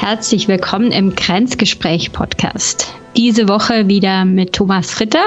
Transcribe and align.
Herzlich 0.00 0.48
willkommen 0.48 0.92
im 0.92 1.14
Grenzgespräch-Podcast. 1.14 2.94
Diese 3.18 3.50
Woche 3.50 3.86
wieder 3.86 4.24
mit 4.24 4.54
Thomas 4.54 4.98
Ritter. 4.98 5.26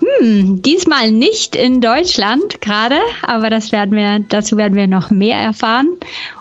Hm, 0.00 0.60
diesmal 0.62 1.12
nicht 1.12 1.54
in 1.54 1.80
Deutschland 1.80 2.60
gerade, 2.60 2.98
aber 3.22 3.50
das 3.50 3.70
werden 3.70 3.94
wir, 3.94 4.18
dazu 4.28 4.56
werden 4.56 4.74
wir 4.74 4.88
noch 4.88 5.10
mehr 5.10 5.38
erfahren. 5.38 5.96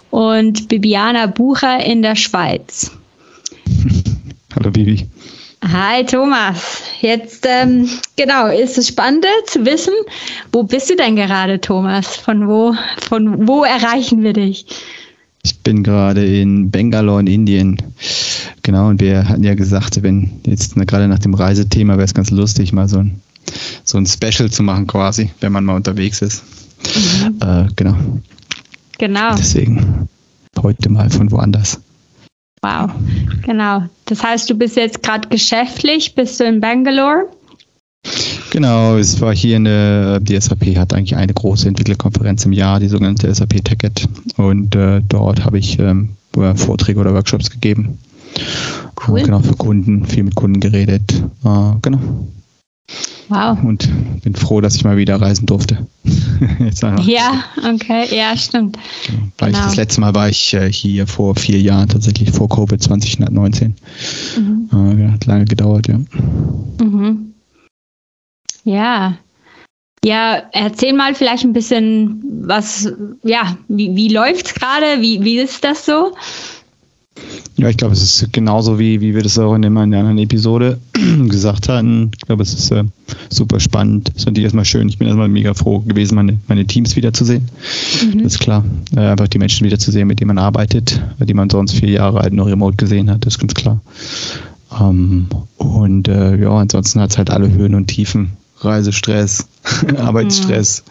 Und 0.09 0.67
Bibiana 0.67 1.27
Bucher 1.27 1.79
in 1.85 2.01
der 2.01 2.15
Schweiz. 2.15 2.91
Hallo 4.55 4.71
Bibi. 4.71 5.07
Hi 5.63 6.03
Thomas. 6.07 6.81
Jetzt 7.01 7.45
ähm, 7.47 7.87
genau 8.15 8.47
ist 8.47 8.79
es 8.79 8.87
spannend 8.87 9.27
zu 9.45 9.63
wissen, 9.63 9.93
wo 10.51 10.63
bist 10.63 10.89
du 10.89 10.95
denn 10.95 11.15
gerade, 11.15 11.61
Thomas? 11.61 12.15
Von 12.15 12.47
wo 12.47 12.73
von 13.07 13.47
wo 13.47 13.63
erreichen 13.63 14.23
wir 14.23 14.33
dich? 14.33 14.65
Ich 15.47 15.59
bin 15.59 15.81
gerade 15.81 16.25
in 16.25 16.71
Bangalore 16.71 17.21
in 17.21 17.27
Indien. 17.27 17.77
Genau, 18.63 18.89
und 18.89 18.99
wir 18.99 19.29
hatten 19.29 19.45
ja 19.45 19.55
gesagt, 19.55 20.03
wenn 20.03 20.41
jetzt 20.45 20.75
gerade 20.75 21.07
nach 21.07 21.19
dem 21.19 21.33
Reisethema 21.33 21.93
wäre 21.93 22.03
es 22.03 22.13
ganz 22.13 22.31
lustig, 22.31 22.73
mal 22.73 22.89
so 22.89 22.97
ein, 22.97 23.21
so 23.85 23.97
ein 23.97 24.05
Special 24.05 24.51
zu 24.51 24.61
machen 24.61 24.87
quasi, 24.87 25.31
wenn 25.39 25.53
man 25.53 25.63
mal 25.63 25.77
unterwegs 25.77 26.21
ist. 26.21 26.43
Mhm. 27.23 27.37
Äh, 27.39 27.67
genau. 27.77 27.95
Genau. 28.97 29.35
Deswegen 29.37 30.09
heute 30.61 30.89
mal 30.89 31.09
von 31.09 31.31
woanders. 31.31 31.79
Wow, 32.61 32.91
genau. 33.45 33.83
Das 34.03 34.21
heißt, 34.21 34.49
du 34.49 34.55
bist 34.55 34.75
jetzt 34.75 35.01
gerade 35.01 35.29
geschäftlich, 35.29 36.13
bist 36.13 36.41
du 36.41 36.43
in 36.43 36.59
Bangalore? 36.59 37.29
Genau, 38.49 38.97
es 38.97 39.19
war 39.21 39.35
hier 39.35 39.57
eine, 39.57 40.19
die 40.21 40.39
SAP 40.39 40.77
hat 40.77 40.93
eigentlich 40.93 41.15
eine 41.15 41.33
große 41.33 41.67
Entwicklerkonferenz 41.67 42.45
im 42.45 42.53
Jahr, 42.53 42.79
die 42.79 42.87
sogenannte 42.87 43.33
SAP 43.33 43.63
TechEd. 43.63 44.07
Und 44.37 44.75
äh, 44.75 45.01
dort 45.07 45.43
habe 45.43 45.59
ich 45.59 45.79
ähm, 45.79 46.09
Vorträge 46.55 46.99
oder 46.99 47.13
Workshops 47.13 47.49
gegeben. 47.49 47.97
Cool. 49.07 49.23
Genau, 49.23 49.39
für 49.39 49.55
Kunden, 49.55 50.05
viel 50.05 50.23
mit 50.23 50.35
Kunden 50.35 50.59
geredet. 50.59 51.11
Äh, 51.43 51.73
genau. 51.81 51.99
Wow. 53.29 53.61
Und 53.61 53.89
bin 54.23 54.35
froh, 54.35 54.61
dass 54.61 54.75
ich 54.75 54.85
mal 54.85 54.95
wieder 54.95 55.19
reisen 55.19 55.45
durfte. 55.45 55.85
ja, 57.05 57.43
okay, 57.57 58.15
ja, 58.15 58.37
stimmt. 58.37 58.77
Genau. 59.05 59.19
Genau. 59.37 59.65
Das 59.65 59.75
letzte 59.75 59.99
Mal 59.99 60.15
war 60.15 60.29
ich 60.29 60.53
äh, 60.53 60.71
hier 60.71 61.07
vor 61.07 61.35
vier 61.35 61.59
Jahren, 61.59 61.89
tatsächlich 61.89 62.31
vor 62.31 62.47
Covid 62.47 62.81
2019. 62.81 63.75
Mhm. 64.37 64.69
Äh, 64.71 65.11
hat 65.11 65.25
lange 65.25 65.45
gedauert, 65.45 65.87
ja. 65.87 65.99
Mhm. 66.81 67.26
Ja. 68.67 69.17
Ja, 70.03 70.43
erzähl 70.51 70.93
mal 70.93 71.15
vielleicht 71.15 71.43
ein 71.43 71.53
bisschen, 71.53 72.21
was, 72.41 72.91
ja, 73.23 73.57
wie, 73.67 73.95
wie 73.95 74.09
läuft 74.09 74.47
es 74.47 74.53
gerade? 74.53 75.01
Wie, 75.01 75.23
wie 75.23 75.39
ist 75.39 75.63
das 75.63 75.85
so? 75.85 76.13
Ja, 77.55 77.69
ich 77.69 77.77
glaube, 77.77 77.93
es 77.93 78.03
ist 78.03 78.33
genauso 78.33 78.77
wie, 78.77 79.01
wie 79.01 79.15
wir 79.15 79.23
das 79.23 79.39
auch 79.39 79.55
in 79.55 79.61
der 79.63 79.71
anderen 79.71 80.17
Episode 80.17 80.79
gesagt 81.27 81.69
hatten. 81.69 82.11
Ich 82.15 82.25
glaube, 82.25 82.43
es 82.43 82.53
ist 82.53 82.71
äh, 82.71 82.83
super 83.29 83.59
spannend. 83.59 84.09
Es 84.09 84.17
ist 84.17 84.25
natürlich 84.25 84.43
erstmal 84.43 84.65
schön. 84.65 84.89
Ich 84.89 84.99
bin 84.99 85.07
erstmal 85.07 85.29
mega 85.29 85.53
froh 85.53 85.79
gewesen, 85.79 86.15
meine, 86.15 86.37
meine 86.47 86.67
Teams 86.67 86.95
wiederzusehen. 86.95 87.49
Mhm. 88.03 88.23
Das 88.23 88.33
ist 88.33 88.39
klar. 88.39 88.65
Äh, 88.95 88.99
einfach 88.99 89.29
die 89.29 89.39
Menschen 89.39 89.65
wiederzusehen, 89.65 90.07
mit 90.07 90.19
denen 90.19 90.27
man 90.27 90.37
arbeitet, 90.37 91.01
die 91.19 91.33
man 91.33 91.49
sonst 91.49 91.73
vier 91.73 91.89
Jahre 91.89 92.19
alt 92.19 92.33
nur 92.33 92.47
remote 92.47 92.75
gesehen 92.75 93.09
hat, 93.09 93.25
das 93.25 93.35
ist 93.35 93.39
ganz 93.39 93.53
klar. 93.55 93.81
Ähm, 94.79 95.27
und 95.57 96.07
äh, 96.07 96.35
ja, 96.35 96.51
ansonsten 96.51 96.99
hat 96.99 97.11
es 97.11 97.17
halt 97.17 97.31
alle 97.31 97.49
Höhen 97.49 97.73
und 97.73 97.87
Tiefen. 97.87 98.33
Reisestress, 98.59 99.47
Arbeitsstress. 99.97 100.83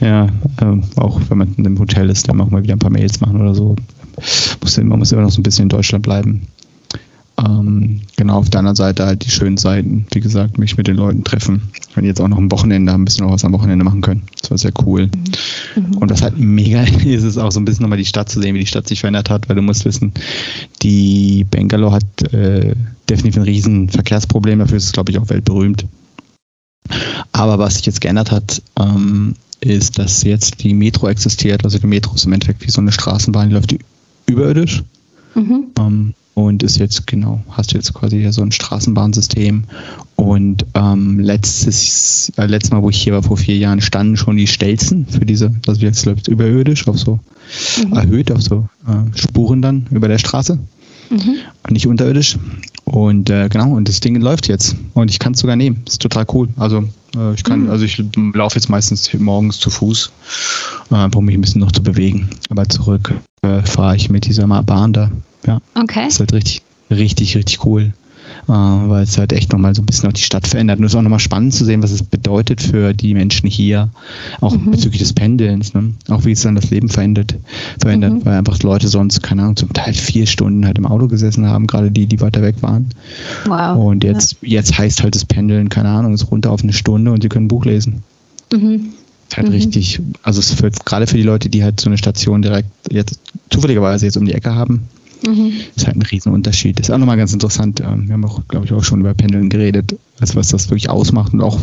Mhm. 0.00 0.06
Ja, 0.06 0.28
ähm, 0.60 0.82
auch 0.96 1.20
wenn 1.28 1.38
man 1.38 1.54
in 1.56 1.66
einem 1.66 1.78
Hotel 1.78 2.10
ist, 2.10 2.28
dann 2.28 2.40
auch 2.40 2.50
mal 2.50 2.62
wieder 2.62 2.74
ein 2.74 2.80
paar 2.80 2.90
Mails 2.90 3.20
machen 3.20 3.40
oder 3.40 3.54
so 3.54 3.76
muss, 4.60 4.76
man 4.78 4.98
muss 4.98 5.12
immer 5.12 5.22
noch 5.22 5.30
so 5.30 5.40
ein 5.40 5.42
bisschen 5.42 5.64
in 5.64 5.68
Deutschland 5.68 6.02
bleiben. 6.02 6.42
Ähm, 7.38 8.00
genau, 8.16 8.38
auf 8.38 8.48
der 8.48 8.60
anderen 8.60 8.76
Seite 8.76 9.04
halt 9.04 9.24
die 9.26 9.30
schönen 9.30 9.58
Seiten, 9.58 10.06
wie 10.12 10.20
gesagt, 10.20 10.58
mich 10.58 10.78
mit 10.78 10.86
den 10.86 10.96
Leuten 10.96 11.22
treffen. 11.22 11.70
Wenn 11.94 12.04
die 12.04 12.08
jetzt 12.08 12.20
auch 12.20 12.28
noch 12.28 12.38
ein 12.38 12.50
Wochenende 12.50 12.90
haben, 12.90 13.02
ein 13.02 13.04
bisschen 13.04 13.26
noch 13.26 13.32
was 13.32 13.44
am 13.44 13.52
Wochenende 13.52 13.84
machen 13.84 14.00
können. 14.00 14.22
Das 14.40 14.50
war 14.50 14.56
sehr 14.56 14.72
cool. 14.86 15.10
Mhm. 15.74 15.98
Und 15.98 16.10
was 16.10 16.22
halt 16.22 16.38
mega 16.38 16.82
ist, 17.04 17.24
ist 17.24 17.36
auch 17.36 17.52
so 17.52 17.60
ein 17.60 17.66
bisschen 17.66 17.82
nochmal 17.82 17.98
die 17.98 18.06
Stadt 18.06 18.30
zu 18.30 18.40
sehen, 18.40 18.54
wie 18.54 18.60
die 18.60 18.66
Stadt 18.66 18.88
sich 18.88 19.00
verändert 19.00 19.28
hat, 19.28 19.48
weil 19.48 19.56
du 19.56 19.62
musst 19.62 19.84
wissen, 19.84 20.12
die 20.82 21.44
Bangalore 21.50 21.92
hat 21.92 22.32
äh, 22.32 22.74
definitiv 23.08 23.36
ein 23.36 23.44
riesen 23.44 23.90
Verkehrsproblem, 23.90 24.58
dafür 24.60 24.78
ist 24.78 24.84
es, 24.84 24.92
glaube 24.92 25.12
ich, 25.12 25.18
auch 25.18 25.28
weltberühmt. 25.28 25.84
Aber 27.32 27.58
was 27.58 27.76
sich 27.76 27.86
jetzt 27.86 28.00
geändert 28.00 28.30
hat, 28.30 28.62
ähm, 28.78 29.34
ist, 29.60 29.98
dass 29.98 30.22
jetzt 30.22 30.62
die 30.62 30.74
Metro 30.74 31.08
existiert. 31.08 31.64
Also 31.64 31.78
die 31.78 31.86
Metro 31.86 32.14
ist 32.14 32.26
im 32.26 32.32
Endeffekt 32.32 32.64
wie 32.66 32.70
so 32.70 32.80
eine 32.80 32.92
Straßenbahn, 32.92 33.48
die 33.48 33.54
läuft 33.54 33.74
überirdisch. 34.26 34.82
Mhm. 35.34 35.66
Ähm, 35.78 36.14
und 36.34 36.62
ist 36.62 36.76
jetzt, 36.76 37.06
genau, 37.06 37.42
hast 37.50 37.72
du 37.72 37.76
jetzt 37.76 37.94
quasi 37.94 38.30
so 38.30 38.42
ein 38.42 38.52
Straßenbahnsystem. 38.52 39.64
Und 40.16 40.66
ähm, 40.74 41.18
letztes, 41.18 42.30
äh, 42.36 42.44
letztes 42.44 42.72
Mal, 42.72 42.82
wo 42.82 42.90
ich 42.90 43.02
hier 43.02 43.14
war, 43.14 43.22
vor 43.22 43.38
vier 43.38 43.56
Jahren, 43.56 43.80
standen 43.80 44.18
schon 44.18 44.36
die 44.36 44.46
Stelzen 44.46 45.06
für 45.06 45.24
diese, 45.24 45.54
also 45.66 45.80
jetzt 45.80 46.04
läuft 46.04 46.22
es 46.22 46.28
überirdisch, 46.28 46.86
auf 46.88 46.98
so 46.98 47.20
mhm. 47.82 47.92
erhöht, 47.94 48.30
auf 48.30 48.42
so 48.42 48.68
äh, 48.86 49.18
Spuren 49.18 49.62
dann 49.62 49.86
über 49.90 50.08
der 50.08 50.18
Straße. 50.18 50.58
Mhm. 51.08 51.36
Und 51.62 51.70
nicht 51.70 51.86
unterirdisch. 51.86 52.36
Und 52.86 53.30
äh, 53.30 53.48
genau, 53.48 53.72
und 53.72 53.88
das 53.88 54.00
Ding 54.00 54.14
läuft 54.16 54.48
jetzt. 54.48 54.76
Und 54.94 55.10
ich 55.10 55.18
kann 55.18 55.32
es 55.32 55.40
sogar 55.40 55.56
nehmen. 55.56 55.82
Das 55.84 55.94
ist 55.94 56.02
total 56.02 56.24
cool. 56.32 56.48
Also 56.56 56.84
äh, 57.16 57.34
ich 57.34 57.42
kann, 57.42 57.64
mhm. 57.64 57.70
also 57.70 57.84
ich 57.84 58.02
laufe 58.32 58.56
jetzt 58.56 58.68
meistens 58.68 59.12
morgens 59.14 59.58
zu 59.58 59.70
Fuß, 59.70 60.12
äh, 60.92 61.08
um 61.14 61.24
mich 61.24 61.34
ein 61.34 61.40
bisschen 61.40 61.60
noch 61.60 61.72
zu 61.72 61.82
bewegen. 61.82 62.30
Aber 62.48 62.68
zurück 62.68 63.12
äh, 63.42 63.62
fahre 63.62 63.96
ich 63.96 64.08
mit 64.08 64.24
dieser 64.24 64.46
Bahn 64.46 64.92
da. 64.92 65.10
Ja. 65.46 65.60
Okay. 65.74 66.04
Das 66.04 66.14
ist 66.14 66.20
halt 66.20 66.32
richtig, 66.32 66.62
richtig, 66.90 67.36
richtig 67.36 67.64
cool 67.64 67.92
äh, 68.48 68.52
weil 68.52 69.02
es 69.02 69.18
halt 69.18 69.32
echt 69.32 69.52
nochmal 69.52 69.74
so 69.74 69.82
ein 69.82 69.86
bisschen 69.86 70.08
auch 70.08 70.12
die 70.12 70.22
Stadt 70.22 70.46
verändert. 70.46 70.78
Und 70.78 70.84
es 70.84 70.92
ist 70.92 70.96
auch 70.96 71.02
nochmal 71.02 71.18
spannend 71.18 71.54
zu 71.54 71.64
sehen, 71.64 71.82
was 71.82 71.90
es 71.90 72.02
bedeutet 72.02 72.62
für 72.62 72.94
die 72.94 73.14
Menschen 73.14 73.48
hier, 73.48 73.90
auch 74.40 74.56
mhm. 74.56 74.70
bezüglich 74.70 75.00
des 75.00 75.12
Pendelns, 75.12 75.74
ne? 75.74 75.94
auch 76.08 76.24
wie 76.24 76.32
es 76.32 76.42
dann 76.42 76.54
das 76.54 76.70
Leben 76.70 76.88
verändert, 76.88 77.34
verändert 77.80 78.12
mhm. 78.12 78.24
weil 78.24 78.38
einfach 78.38 78.62
Leute 78.62 78.88
sonst, 78.88 79.22
keine 79.22 79.42
Ahnung, 79.42 79.56
zum 79.56 79.72
Teil 79.72 79.94
vier 79.94 80.26
Stunden 80.26 80.64
halt 80.64 80.78
im 80.78 80.86
Auto 80.86 81.08
gesessen 81.08 81.46
haben, 81.46 81.66
gerade 81.66 81.90
die, 81.90 82.06
die 82.06 82.20
weiter 82.20 82.42
weg 82.42 82.56
waren. 82.60 82.90
Wow. 83.46 83.84
Und 83.84 84.04
jetzt, 84.04 84.36
ja. 84.42 84.48
jetzt 84.60 84.78
heißt 84.78 85.02
halt 85.02 85.14
das 85.14 85.24
Pendeln, 85.24 85.68
keine 85.68 85.88
Ahnung, 85.88 86.14
ist 86.14 86.30
runter 86.30 86.50
auf 86.50 86.62
eine 86.62 86.72
Stunde 86.72 87.12
und 87.12 87.22
sie 87.22 87.28
können 87.28 87.46
ein 87.46 87.48
Buch 87.48 87.64
lesen. 87.64 88.02
Mhm. 88.52 88.92
halt 89.34 89.48
mhm. 89.48 89.54
richtig, 89.54 90.00
also 90.22 90.38
es 90.38 90.62
wird 90.62 90.86
gerade 90.86 91.08
für 91.08 91.16
die 91.16 91.24
Leute, 91.24 91.48
die 91.48 91.64
halt 91.64 91.80
so 91.80 91.88
eine 91.90 91.98
Station 91.98 92.42
direkt 92.42 92.68
jetzt 92.90 93.18
zufälligerweise 93.50 94.06
jetzt 94.06 94.16
um 94.16 94.24
die 94.24 94.34
Ecke 94.34 94.54
haben, 94.54 94.88
Mhm. 95.24 95.52
Ist 95.74 95.86
halt 95.86 95.96
ein 95.96 96.02
Riesenunterschied. 96.02 96.80
Ist 96.80 96.90
auch 96.90 96.98
nochmal 96.98 97.16
ganz 97.16 97.32
interessant. 97.32 97.80
Ähm, 97.80 98.06
wir 98.06 98.14
haben 98.14 98.24
auch, 98.24 98.40
glaube 98.48 98.66
ich, 98.66 98.72
auch 98.72 98.84
schon 98.84 99.00
über 99.00 99.14
Pendeln 99.14 99.48
geredet, 99.48 99.96
also 100.20 100.36
was 100.36 100.48
das 100.48 100.68
wirklich 100.68 100.90
ausmacht 100.90 101.32
und 101.32 101.40
auch, 101.40 101.58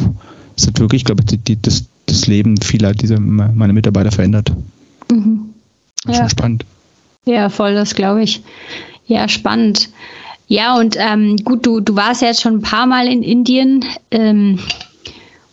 es 0.55 0.67
hat 0.67 0.79
wirklich, 0.79 1.05
glaube 1.05 1.23
ich, 1.27 1.39
die, 1.43 1.61
das, 1.61 1.85
das 2.05 2.27
Leben 2.27 2.57
vieler 2.57 2.93
dieser 2.93 3.19
meine 3.19 3.73
Mitarbeiter 3.73 4.11
verändert. 4.11 4.51
Mhm. 5.11 5.49
Ja. 6.07 6.15
Schon 6.15 6.29
spannend. 6.29 6.65
Ja, 7.25 7.49
voll, 7.49 7.73
das 7.73 7.95
glaube 7.95 8.23
ich. 8.23 8.41
Ja, 9.05 9.27
spannend. 9.27 9.89
Ja, 10.47 10.77
und 10.77 10.97
ähm, 10.99 11.37
gut, 11.37 11.65
du, 11.65 11.79
du 11.79 11.95
warst 11.95 12.21
ja 12.21 12.27
jetzt 12.27 12.41
schon 12.41 12.55
ein 12.55 12.61
paar 12.61 12.85
Mal 12.85 13.07
in 13.07 13.23
Indien 13.23 13.85
ähm, 14.11 14.59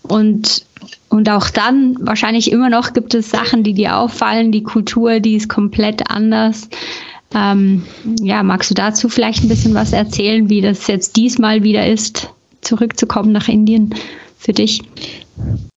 und, 0.02 0.64
und 1.08 1.30
auch 1.30 1.48
dann 1.48 1.96
wahrscheinlich 2.00 2.50
immer 2.50 2.68
noch 2.68 2.92
gibt 2.92 3.14
es 3.14 3.30
Sachen, 3.30 3.62
die 3.62 3.74
dir 3.74 3.96
auffallen. 3.96 4.50
Die 4.50 4.62
Kultur, 4.62 5.20
die 5.20 5.36
ist 5.36 5.48
komplett 5.48 6.10
anders. 6.10 6.68
Ähm, 7.34 7.82
ja, 8.20 8.42
magst 8.42 8.70
du 8.70 8.74
dazu 8.74 9.08
vielleicht 9.08 9.44
ein 9.44 9.48
bisschen 9.48 9.74
was 9.74 9.92
erzählen, 9.92 10.48
wie 10.48 10.60
das 10.60 10.86
jetzt 10.88 11.16
diesmal 11.16 11.62
wieder 11.62 11.86
ist, 11.86 12.28
zurückzukommen 12.60 13.32
nach 13.32 13.48
Indien 13.48 13.94
für 14.38 14.52
dich? 14.52 14.82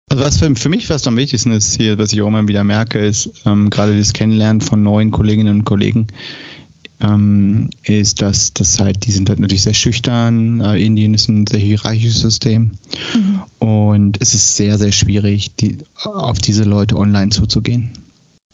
Also 0.08 0.24
was 0.24 0.38
für, 0.38 0.54
für 0.56 0.68
mich 0.68 0.86
fast 0.86 1.06
am 1.06 1.16
wichtigsten 1.16 1.52
ist 1.52 1.76
hier, 1.76 1.98
was 1.98 2.12
ich 2.12 2.20
auch 2.22 2.28
immer 2.28 2.46
wieder 2.46 2.64
merke, 2.64 2.98
ist 2.98 3.30
ähm, 3.46 3.70
gerade 3.70 3.96
das 3.96 4.12
Kennenlernen 4.12 4.60
von 4.60 4.82
neuen 4.82 5.10
Kolleginnen 5.10 5.58
und 5.58 5.64
Kollegen, 5.64 6.08
ähm, 7.00 7.70
ist, 7.84 8.20
dass 8.20 8.52
das 8.52 8.78
halt, 8.78 9.06
die 9.06 9.12
sind 9.12 9.28
halt 9.28 9.40
natürlich 9.40 9.62
sehr 9.62 9.74
schüchtern. 9.74 10.60
Äh, 10.60 10.84
Indien 10.84 11.14
ist 11.14 11.28
ein 11.28 11.46
sehr 11.46 11.60
hierarchisches 11.60 12.20
System 12.20 12.72
mhm. 13.14 13.40
und 13.58 14.20
es 14.20 14.34
ist 14.34 14.56
sehr, 14.56 14.78
sehr 14.78 14.92
schwierig, 14.92 15.54
die, 15.56 15.78
auf 16.04 16.38
diese 16.38 16.64
Leute 16.64 16.96
online 16.96 17.30
zuzugehen. 17.30 17.90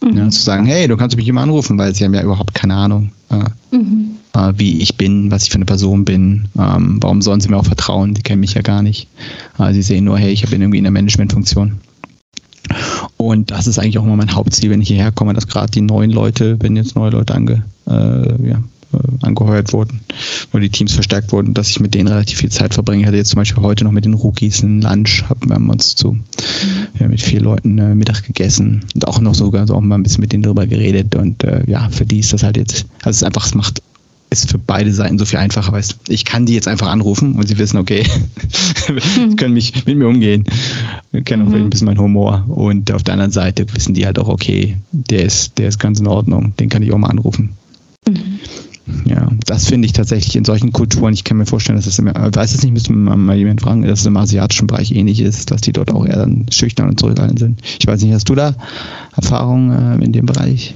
Mhm. 0.02 0.16
Ja, 0.16 0.28
zu 0.28 0.42
sagen, 0.42 0.66
hey, 0.66 0.88
du 0.88 0.96
kannst 0.96 1.16
mich 1.16 1.28
immer 1.28 1.42
anrufen, 1.42 1.78
weil 1.78 1.94
sie 1.94 2.04
haben 2.04 2.14
ja 2.14 2.22
überhaupt 2.22 2.54
keine 2.54 2.74
Ahnung, 2.74 3.12
äh, 3.30 3.76
mhm. 3.76 4.16
äh, 4.34 4.52
wie 4.56 4.80
ich 4.80 4.96
bin, 4.96 5.30
was 5.30 5.44
ich 5.44 5.50
für 5.50 5.56
eine 5.56 5.64
Person 5.64 6.04
bin. 6.04 6.48
Ähm, 6.58 6.98
warum 7.00 7.22
sollen 7.22 7.40
sie 7.40 7.48
mir 7.48 7.56
auch 7.56 7.64
vertrauen? 7.64 8.14
Die 8.14 8.22
kennen 8.22 8.40
mich 8.40 8.54
ja 8.54 8.62
gar 8.62 8.82
nicht. 8.82 9.08
Äh, 9.58 9.72
sie 9.72 9.82
sehen 9.82 10.04
nur, 10.04 10.18
hey, 10.18 10.32
ich 10.32 10.48
bin 10.48 10.60
irgendwie 10.60 10.78
in 10.78 10.84
der 10.84 10.92
Managementfunktion. 10.92 11.80
Und 13.16 13.50
das 13.50 13.66
ist 13.66 13.78
eigentlich 13.78 13.98
auch 13.98 14.04
immer 14.04 14.16
mein 14.16 14.34
Hauptziel, 14.34 14.70
wenn 14.70 14.82
ich 14.82 14.88
hierher 14.88 15.12
komme, 15.12 15.32
dass 15.32 15.46
gerade 15.46 15.70
die 15.70 15.80
neuen 15.80 16.10
Leute, 16.10 16.56
wenn 16.60 16.76
jetzt 16.76 16.96
neue 16.96 17.10
Leute 17.10 17.34
ange, 17.34 17.64
äh, 17.88 18.48
ja, 18.48 18.62
angeheuert 19.22 19.72
wurden, 19.72 20.00
wo 20.52 20.58
die 20.58 20.70
Teams 20.70 20.92
verstärkt 20.92 21.32
wurden, 21.32 21.54
dass 21.54 21.68
ich 21.68 21.80
mit 21.80 21.94
denen 21.94 22.08
relativ 22.08 22.38
viel 22.38 22.50
Zeit 22.50 22.74
verbringe. 22.74 23.02
Ich 23.02 23.06
hatte 23.06 23.16
jetzt 23.16 23.30
zum 23.30 23.38
Beispiel 23.38 23.62
heute 23.62 23.84
noch 23.84 23.92
mit 23.92 24.04
den 24.04 24.14
Rookies 24.14 24.62
einen 24.62 24.82
Lunch, 24.82 25.24
haben 25.28 25.48
wir 25.48 25.72
uns 25.72 25.94
zu 25.94 26.12
mhm. 26.12 26.22
ja, 26.98 27.08
mit 27.08 27.20
vier 27.20 27.40
Leuten 27.40 27.78
äh, 27.78 27.94
Mittag 27.94 28.24
gegessen 28.24 28.84
und 28.94 29.06
auch 29.06 29.20
noch 29.20 29.34
sogar 29.34 29.66
so 29.66 29.74
auch 29.74 29.80
mal 29.80 29.96
ein 29.96 30.02
bisschen 30.02 30.20
mit 30.20 30.32
denen 30.32 30.42
drüber 30.42 30.66
geredet 30.66 31.14
und 31.14 31.44
äh, 31.44 31.62
ja, 31.66 31.88
für 31.90 32.06
die 32.06 32.20
ist 32.20 32.32
das 32.32 32.42
halt 32.42 32.56
jetzt, 32.56 32.86
also 33.02 33.10
es 33.10 33.16
ist 33.16 33.24
einfach, 33.24 33.46
es 33.46 33.54
macht 33.54 33.82
ist 34.28 34.50
für 34.50 34.58
beide 34.58 34.92
Seiten 34.92 35.18
so 35.18 35.24
viel 35.24 35.38
einfacher, 35.38 35.72
weißt 35.72 35.96
Ich 36.08 36.24
kann 36.24 36.46
die 36.46 36.54
jetzt 36.54 36.68
einfach 36.68 36.88
anrufen 36.88 37.34
und 37.34 37.46
sie 37.46 37.58
wissen, 37.58 37.78
okay, 37.78 38.04
sie 38.48 39.36
können 39.36 39.54
mich 39.54 39.86
mit 39.86 39.96
mir 39.96 40.08
umgehen. 40.08 40.44
Kennen 41.24 41.46
auch 41.46 41.48
mhm. 41.48 41.54
ein 41.54 41.70
bisschen 41.70 41.86
meinen 41.86 42.00
Humor. 42.00 42.44
Und 42.48 42.90
auf 42.92 43.02
der 43.02 43.14
anderen 43.14 43.30
Seite 43.30 43.66
wissen 43.72 43.94
die 43.94 44.04
halt 44.04 44.18
auch, 44.18 44.28
okay, 44.28 44.76
der 44.90 45.24
ist, 45.24 45.58
der 45.58 45.68
ist 45.68 45.78
ganz 45.78 46.00
in 46.00 46.06
Ordnung, 46.06 46.54
den 46.58 46.68
kann 46.68 46.82
ich 46.82 46.92
auch 46.92 46.98
mal 46.98 47.08
anrufen. 47.08 47.50
Mhm. 48.08 48.40
Ja, 49.04 49.28
das 49.46 49.66
finde 49.66 49.86
ich 49.86 49.92
tatsächlich 49.92 50.36
in 50.36 50.44
solchen 50.44 50.72
Kulturen, 50.72 51.12
ich 51.12 51.24
kann 51.24 51.38
mir 51.38 51.46
vorstellen, 51.46 51.76
dass 51.76 51.86
es 51.86 51.98
im, 51.98 52.06
weiß 52.06 52.54
es 52.54 52.62
nicht, 52.62 52.72
müssen 52.72 53.04
wir 53.04 53.16
mal 53.16 53.36
jemanden 53.36 53.58
fragen, 53.58 53.82
dass 53.82 54.00
es 54.00 54.06
im 54.06 54.16
asiatischen 54.16 54.68
Bereich 54.68 54.92
ähnlich 54.92 55.20
ist, 55.20 55.50
dass 55.50 55.60
die 55.60 55.72
dort 55.72 55.90
auch 55.92 56.06
eher 56.06 56.16
dann 56.16 56.46
schüchtern 56.50 56.88
und 56.88 57.00
zurückhaltend 57.00 57.38
sind. 57.38 57.60
Ich 57.80 57.86
weiß 57.86 58.02
nicht, 58.02 58.12
hast 58.12 58.28
du 58.28 58.34
da 58.34 58.54
Erfahrungen 59.16 60.00
äh, 60.00 60.04
in 60.04 60.12
dem 60.12 60.26
Bereich? 60.26 60.74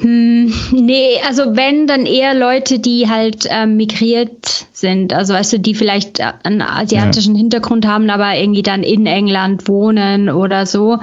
Hm, 0.00 0.52
nee, 0.72 1.20
also 1.28 1.56
wenn, 1.56 1.86
dann 1.86 2.06
eher 2.06 2.34
Leute, 2.34 2.78
die 2.78 3.08
halt 3.08 3.46
ähm, 3.50 3.76
migriert 3.76 4.66
sind. 4.72 5.12
Also 5.12 5.34
weißt 5.34 5.52
du, 5.54 5.60
die 5.60 5.74
vielleicht 5.74 6.22
einen 6.22 6.62
asiatischen 6.62 7.34
ja. 7.34 7.40
Hintergrund 7.40 7.86
haben, 7.86 8.08
aber 8.08 8.34
irgendwie 8.34 8.62
dann 8.62 8.82
in 8.82 9.04
England 9.04 9.68
wohnen 9.68 10.30
oder 10.30 10.64
so. 10.64 10.92
Ja. 10.92 11.00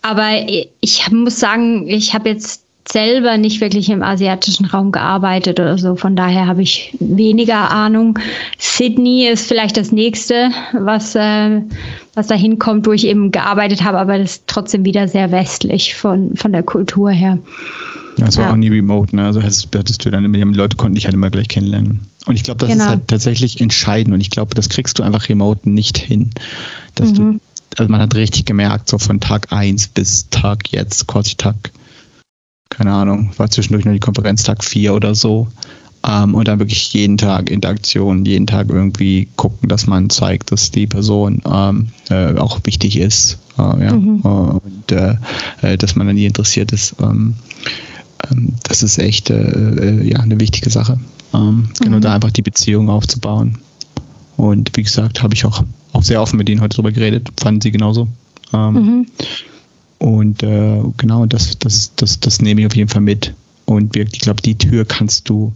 Aber 0.00 0.30
ich 0.80 1.10
muss 1.10 1.38
sagen, 1.38 1.88
ich 1.88 2.14
habe 2.14 2.30
jetzt 2.30 2.64
selber 2.90 3.36
nicht 3.36 3.60
wirklich 3.60 3.88
im 3.90 4.02
asiatischen 4.02 4.66
Raum 4.66 4.92
gearbeitet 4.92 5.60
oder 5.60 5.78
so. 5.78 5.96
Von 5.96 6.16
daher 6.16 6.46
habe 6.46 6.62
ich 6.62 6.94
weniger 6.98 7.70
Ahnung. 7.70 8.18
Sydney 8.58 9.28
ist 9.28 9.46
vielleicht 9.46 9.76
das 9.76 9.92
nächste, 9.92 10.50
was, 10.72 11.14
äh, 11.14 11.62
was 12.14 12.26
da 12.26 12.34
hinkommt, 12.34 12.86
wo 12.86 12.92
ich 12.92 13.06
eben 13.06 13.30
gearbeitet 13.30 13.84
habe, 13.84 13.98
aber 13.98 14.18
das 14.18 14.32
ist 14.32 14.44
trotzdem 14.46 14.84
wieder 14.84 15.08
sehr 15.08 15.30
westlich 15.30 15.94
von, 15.94 16.36
von 16.36 16.52
der 16.52 16.62
Kultur 16.62 17.10
her. 17.10 17.38
Ja, 18.18 18.26
es 18.26 18.36
war 18.36 18.46
ja. 18.46 18.52
auch 18.52 18.56
nie 18.56 18.68
remote, 18.68 19.16
ne? 19.16 19.24
Also 19.24 19.42
hattest, 19.42 19.74
du 20.04 20.10
dann, 20.10 20.30
die 20.30 20.40
Leute 20.40 20.76
konnten 20.76 20.96
dich 20.96 21.06
halt 21.06 21.14
immer 21.14 21.30
gleich 21.30 21.48
kennenlernen. 21.48 22.00
Und 22.26 22.36
ich 22.36 22.44
glaube, 22.44 22.58
das 22.58 22.70
genau. 22.70 22.84
ist 22.84 22.90
halt 22.90 23.08
tatsächlich 23.08 23.60
entscheidend 23.60 24.14
und 24.14 24.20
ich 24.20 24.30
glaube, 24.30 24.54
das 24.54 24.68
kriegst 24.68 24.98
du 24.98 25.02
einfach 25.02 25.28
remote 25.28 25.68
nicht 25.68 25.98
hin. 25.98 26.30
Dass 26.94 27.10
mhm. 27.10 27.14
du, 27.14 27.40
also 27.78 27.90
man 27.90 28.00
hat 28.00 28.14
richtig 28.14 28.44
gemerkt, 28.44 28.88
so 28.88 28.98
von 28.98 29.18
Tag 29.18 29.52
1 29.52 29.88
bis 29.88 30.28
Tag 30.28 30.70
jetzt, 30.72 31.06
quasi 31.06 31.34
Tag, 31.36 31.56
keine 32.72 32.92
Ahnung, 32.92 33.30
war 33.36 33.50
zwischendurch 33.50 33.84
nur 33.84 33.94
die 33.94 34.00
Konferenz 34.00 34.42
Tag 34.42 34.64
4 34.64 34.94
oder 34.94 35.14
so. 35.14 35.48
Ähm, 36.04 36.34
und 36.34 36.48
dann 36.48 36.58
wirklich 36.58 36.92
jeden 36.92 37.16
Tag 37.16 37.48
Interaktion, 37.48 38.24
jeden 38.24 38.46
Tag 38.46 38.70
irgendwie 38.70 39.28
gucken, 39.36 39.68
dass 39.68 39.86
man 39.86 40.10
zeigt, 40.10 40.50
dass 40.50 40.70
die 40.70 40.86
Person 40.86 41.40
ähm, 41.44 41.88
äh, 42.10 42.36
auch 42.38 42.58
wichtig 42.64 42.96
ist. 42.98 43.38
Äh, 43.56 43.84
ja? 43.84 43.92
Mhm. 43.92 44.20
Und 44.20 44.92
äh, 44.92 45.14
äh 45.60 45.76
dass 45.76 45.94
man 45.94 46.08
an 46.08 46.16
ihr 46.16 46.26
interessiert 46.26 46.72
ist. 46.72 46.96
Ähm, 47.00 47.34
ähm, 48.30 48.54
das 48.64 48.82
ist 48.82 48.98
echt 48.98 49.30
äh, 49.30 49.34
äh, 49.34 50.08
ja, 50.08 50.18
eine 50.20 50.40
wichtige 50.40 50.70
Sache. 50.70 50.98
Ähm, 51.34 51.68
genau 51.80 51.98
mhm. 51.98 52.00
da 52.00 52.14
einfach 52.14 52.32
die 52.32 52.42
Beziehung 52.42 52.88
aufzubauen. 52.88 53.58
Und 54.36 54.76
wie 54.76 54.82
gesagt, 54.82 55.22
habe 55.22 55.34
ich 55.34 55.44
auch, 55.44 55.62
auch 55.92 56.02
sehr 56.02 56.20
offen 56.20 56.36
mit 56.36 56.48
ihnen 56.48 56.62
heute 56.62 56.76
darüber 56.76 56.90
geredet, 56.90 57.28
fanden 57.38 57.60
sie 57.60 57.70
genauso. 57.70 58.08
Ähm, 58.52 58.72
mhm. 58.72 59.06
Und 60.02 60.42
äh, 60.42 60.82
genau, 60.96 61.26
das, 61.26 61.56
das, 61.60 61.92
das, 61.94 62.18
das 62.18 62.42
nehme 62.42 62.60
ich 62.60 62.66
auf 62.66 62.74
jeden 62.74 62.88
Fall 62.88 63.02
mit. 63.02 63.34
Und 63.66 63.94
wirklich, 63.94 64.14
ich 64.14 64.20
glaube, 64.22 64.42
die 64.42 64.58
Tür 64.58 64.84
kannst 64.84 65.28
du 65.28 65.52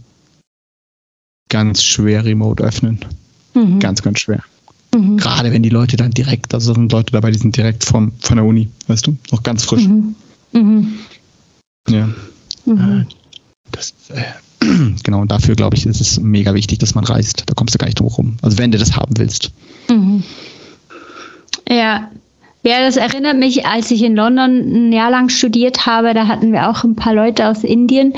ganz 1.49 1.83
schwer 1.83 2.23
remote 2.23 2.63
öffnen. 2.63 2.99
Mhm. 3.53 3.81
Ganz, 3.81 4.01
ganz 4.01 4.19
schwer. 4.19 4.41
Mhm. 4.95 5.17
Gerade 5.17 5.51
wenn 5.51 5.63
die 5.63 5.69
Leute 5.69 5.97
dann 5.97 6.11
direkt, 6.11 6.53
also 6.53 6.73
sind 6.73 6.93
Leute 6.93 7.11
dabei, 7.11 7.31
die 7.31 7.39
sind 7.39 7.57
direkt 7.57 7.83
vom, 7.83 8.13
von 8.21 8.37
der 8.37 8.45
Uni, 8.45 8.69
weißt 8.87 9.07
du, 9.07 9.17
noch 9.33 9.43
ganz 9.43 9.65
frisch. 9.65 9.85
Mhm. 9.85 10.15
mhm. 10.53 10.93
Ja. 11.89 12.07
Mhm. 12.65 13.01
Äh, 13.01 13.05
das, 13.73 13.95
äh, 14.07 14.23
genau, 15.03 15.19
und 15.19 15.29
dafür 15.29 15.55
glaube 15.55 15.75
ich, 15.75 15.85
ist 15.85 15.99
es 15.99 16.21
mega 16.21 16.53
wichtig, 16.53 16.79
dass 16.79 16.95
man 16.95 17.03
reist. 17.03 17.43
Da 17.47 17.53
kommst 17.53 17.75
du 17.75 17.79
gar 17.79 17.87
nicht 17.87 17.99
drum 17.99 18.07
rum. 18.07 18.37
Also 18.41 18.57
wenn 18.59 18.71
du 18.71 18.77
das 18.77 18.95
haben 18.95 19.17
willst. 19.17 19.51
Mhm. 19.89 20.23
Ja. 21.67 22.09
Ja, 22.67 22.81
das 22.81 22.97
erinnert 22.97 23.37
mich, 23.37 23.65
als 23.65 23.91
ich 23.91 24.03
in 24.03 24.13
London 24.13 24.89
ein 24.89 24.91
Jahr 24.91 25.09
lang 25.09 25.29
studiert 25.29 25.85
habe, 25.85 26.13
da 26.13 26.27
hatten 26.27 26.51
wir 26.51 26.69
auch 26.69 26.83
ein 26.83 26.97
paar 26.97 27.13
Leute 27.13 27.47
aus 27.47 27.63
Indien. 27.63 28.11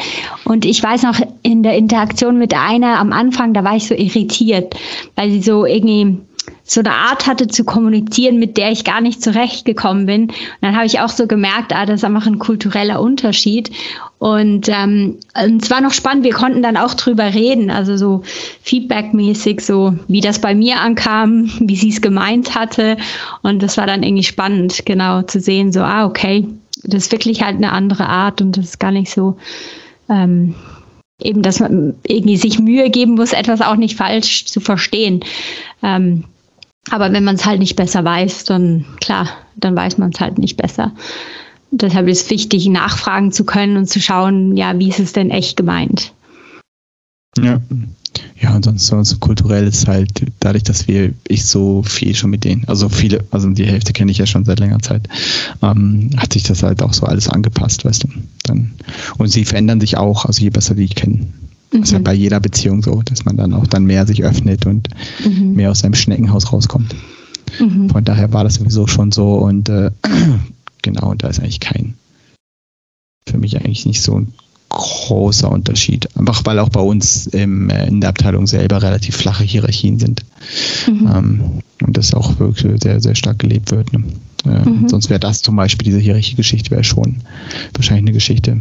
Und 0.44 0.66
ich 0.66 0.82
weiß 0.82 1.04
noch, 1.04 1.20
in 1.44 1.62
der 1.62 1.78
Interaktion 1.78 2.40
mit 2.40 2.56
einer 2.56 2.98
am 2.98 3.14
Anfang, 3.14 3.54
da 3.54 3.64
war 3.64 3.76
ich 3.76 3.86
so 3.86 3.94
irritiert, 3.94 4.74
weil 5.16 5.30
sie 5.30 5.44
so 5.44 5.68
irgendwie 5.68 6.18
so 6.64 6.82
eine 6.82 6.92
Art 6.92 7.28
hatte 7.28 7.48
zu 7.48 7.64
kommunizieren, 7.64 8.38
mit 8.38 8.58
der 8.58 8.72
ich 8.72 8.84
gar 8.84 9.02
nicht 9.02 9.24
zurechtgekommen 9.24 10.06
bin. 10.06 10.24
Und 10.24 10.34
dann 10.62 10.76
habe 10.76 10.86
ich 10.86 11.00
auch 11.00 11.10
so 11.10 11.28
gemerkt, 11.28 11.74
ah, 11.74 11.86
das 11.86 12.02
ist 12.02 12.04
einfach 12.04 12.28
ein 12.28 12.40
kultureller 12.40 13.02
Unterschied. 13.02 13.72
Und 14.20 14.68
ähm, 14.70 15.18
es 15.34 15.72
war 15.72 15.82
noch 15.82 15.94
spannend, 15.94 16.24
wir 16.24 16.34
konnten 16.34 16.62
dann 16.62 16.78
auch 16.78 16.94
drüber 16.94 17.34
reden, 17.34 17.72
also 17.72 17.98
so 17.98 18.24
feedbackmäßig, 18.62 19.62
so 19.62 19.96
wie 20.08 20.22
das 20.22 20.40
bei 20.40 20.54
mir 20.54 20.80
ankam, 20.82 21.50
wie 21.60 21.76
sie 21.76 21.90
es 21.90 22.02
gemeint 22.02 22.56
hatte. 22.56 22.98
Und 23.42 23.64
das 23.64 23.78
war 23.78 23.88
dann 23.88 24.04
irgendwie 24.04 24.24
spannend, 24.24 24.86
genau 24.86 25.22
zu 25.22 25.40
sehen, 25.40 25.72
so, 25.72 25.82
ah, 25.82 26.06
okay, 26.06 26.48
das 26.84 27.06
ist 27.06 27.12
wirklich 27.12 27.44
halt 27.44 27.58
eine 27.58 27.72
andere 27.72 28.08
Art 28.08 28.42
und 28.42 28.58
das 28.58 28.66
ist 28.66 28.80
gar 28.80 28.92
nicht 28.92 29.12
so. 29.12 29.38
Ähm, 30.10 30.56
eben, 31.22 31.42
dass 31.42 31.60
man 31.60 31.96
irgendwie 32.08 32.38
sich 32.38 32.60
Mühe 32.60 32.90
geben 32.90 33.16
muss, 33.16 33.34
etwas 33.34 33.62
auch 33.62 33.76
nicht 33.76 33.98
falsch 33.98 34.46
zu 34.46 34.60
verstehen. 34.60 35.24
Ähm, 35.84 36.26
aber 36.92 37.12
wenn 37.12 37.24
man 37.24 37.36
es 37.36 37.46
halt 37.46 37.60
nicht 37.60 37.76
besser 37.76 38.04
weiß, 38.04 38.46
dann 38.46 38.86
klar, 39.00 39.30
dann 39.56 39.76
weiß 39.76 39.98
man 39.98 40.12
es 40.14 40.20
halt 40.20 40.38
nicht 40.38 40.58
besser. 40.58 40.94
Deshalb 41.72 42.08
ist 42.08 42.24
es 42.24 42.30
wichtig, 42.30 42.68
nachfragen 42.68 43.32
zu 43.32 43.44
können 43.44 43.78
und 43.78 43.88
zu 43.88 44.02
schauen, 44.02 44.58
ja, 44.58 44.78
wie 44.80 44.90
ist 44.90 45.00
es 45.00 45.14
denn 45.14 45.30
echt 45.30 45.56
gemeint? 45.56 46.14
Ja. 47.38 47.62
Ja, 48.42 48.56
und 48.56 48.64
sonst, 48.64 48.88
sonst 48.88 49.20
kulturell 49.20 49.68
ist 49.68 49.88
halt 49.88 50.26
dadurch, 50.40 50.64
dass 50.64 50.88
wir, 50.88 51.14
ich 51.28 51.46
so 51.46 51.84
viel 51.84 52.16
schon 52.16 52.30
mit 52.30 52.44
denen, 52.44 52.66
also 52.68 52.90
viele, 52.90 53.24
also 53.32 53.50
die 53.50 53.66
Hälfte 53.66 53.94
kenne 53.94 54.12
ich 54.12 54.18
ja 54.18 54.26
schon 54.26 54.46
seit 54.46 54.60
längerer 54.60 54.80
Zeit, 54.80 55.08
ähm, 55.62 56.10
hat 56.18 56.34
sich 56.34 56.44
das 56.44 56.64
halt 56.64 56.82
auch 56.82 56.94
so 56.94 57.06
alles 57.06 57.30
angepasst, 57.30 57.86
weißt 57.86 58.06
du. 58.06 58.08
Dann, 58.44 58.72
und 59.18 59.28
sie 59.28 59.46
verändern 59.46 59.80
sich 59.80 59.98
auch, 59.98 60.26
also 60.26 60.42
je 60.42 60.50
besser 60.50 60.74
die 60.74 60.86
ich 60.86 60.96
kenne. 60.96 61.28
Mhm. 61.72 61.80
Das 61.80 61.90
ist 61.90 61.94
ja 61.94 62.00
bei 62.00 62.14
jeder 62.14 62.40
Beziehung 62.40 62.82
so, 62.82 63.02
dass 63.04 63.26
man 63.26 63.38
dann 63.38 63.54
auch 63.54 63.68
dann 63.68 63.86
mehr 63.86 64.06
sich 64.06 64.24
öffnet 64.24 64.66
und 64.66 64.90
mhm. 65.26 65.54
mehr 65.54 65.72
aus 65.72 65.80
seinem 65.80 65.96
Schneckenhaus 65.96 66.52
rauskommt. 66.52 66.96
Mhm. 67.60 67.90
Von 67.90 68.04
daher 68.04 68.34
war 68.34 68.44
das 68.44 68.56
sowieso 68.56 68.88
schon 68.88 69.12
so 69.12 69.36
und 69.36 69.70
äh, 69.70 69.92
genau, 70.82 71.14
da 71.16 71.30
ist 71.30 71.40
eigentlich 71.40 71.60
kein, 71.60 71.96
für 73.28 73.38
mich 73.38 73.58
eigentlich 73.58 73.86
nicht 73.86 74.02
so 74.02 74.20
ein 74.20 74.34
großer 74.70 75.52
Unterschied. 75.52 76.16
Einfach 76.16 76.46
weil 76.46 76.60
auch 76.60 76.70
bei 76.70 76.80
uns 76.80 77.28
im, 77.28 77.70
äh, 77.70 77.88
in 77.88 78.02
der 78.02 78.12
Abteilung 78.12 78.48
selber 78.48 78.82
relativ 78.82 79.16
flache 79.16 79.44
Hierarchien 79.44 80.00
sind. 80.00 80.24
Mhm. 80.88 81.10
Ähm, 81.14 81.42
und 81.86 81.98
das 81.98 82.14
auch 82.14 82.40
wirklich 82.40 82.82
sehr, 82.82 83.02
sehr 83.02 83.16
stark 83.16 83.40
gelebt 83.40 83.72
wird. 83.72 83.92
Ne? 83.94 84.04
Äh, 84.46 84.70
mhm. 84.70 84.90
Sonst 84.90 85.10
wäre 85.10 85.20
das 85.20 85.42
zum 85.42 85.56
Beispiel, 85.56 85.86
diese 85.86 86.00
Hierarchie-Geschichte 86.00 86.72
wäre 86.72 86.84
schon 86.84 87.18
wahrscheinlich 87.74 88.04
eine 88.04 88.14
Geschichte, 88.14 88.60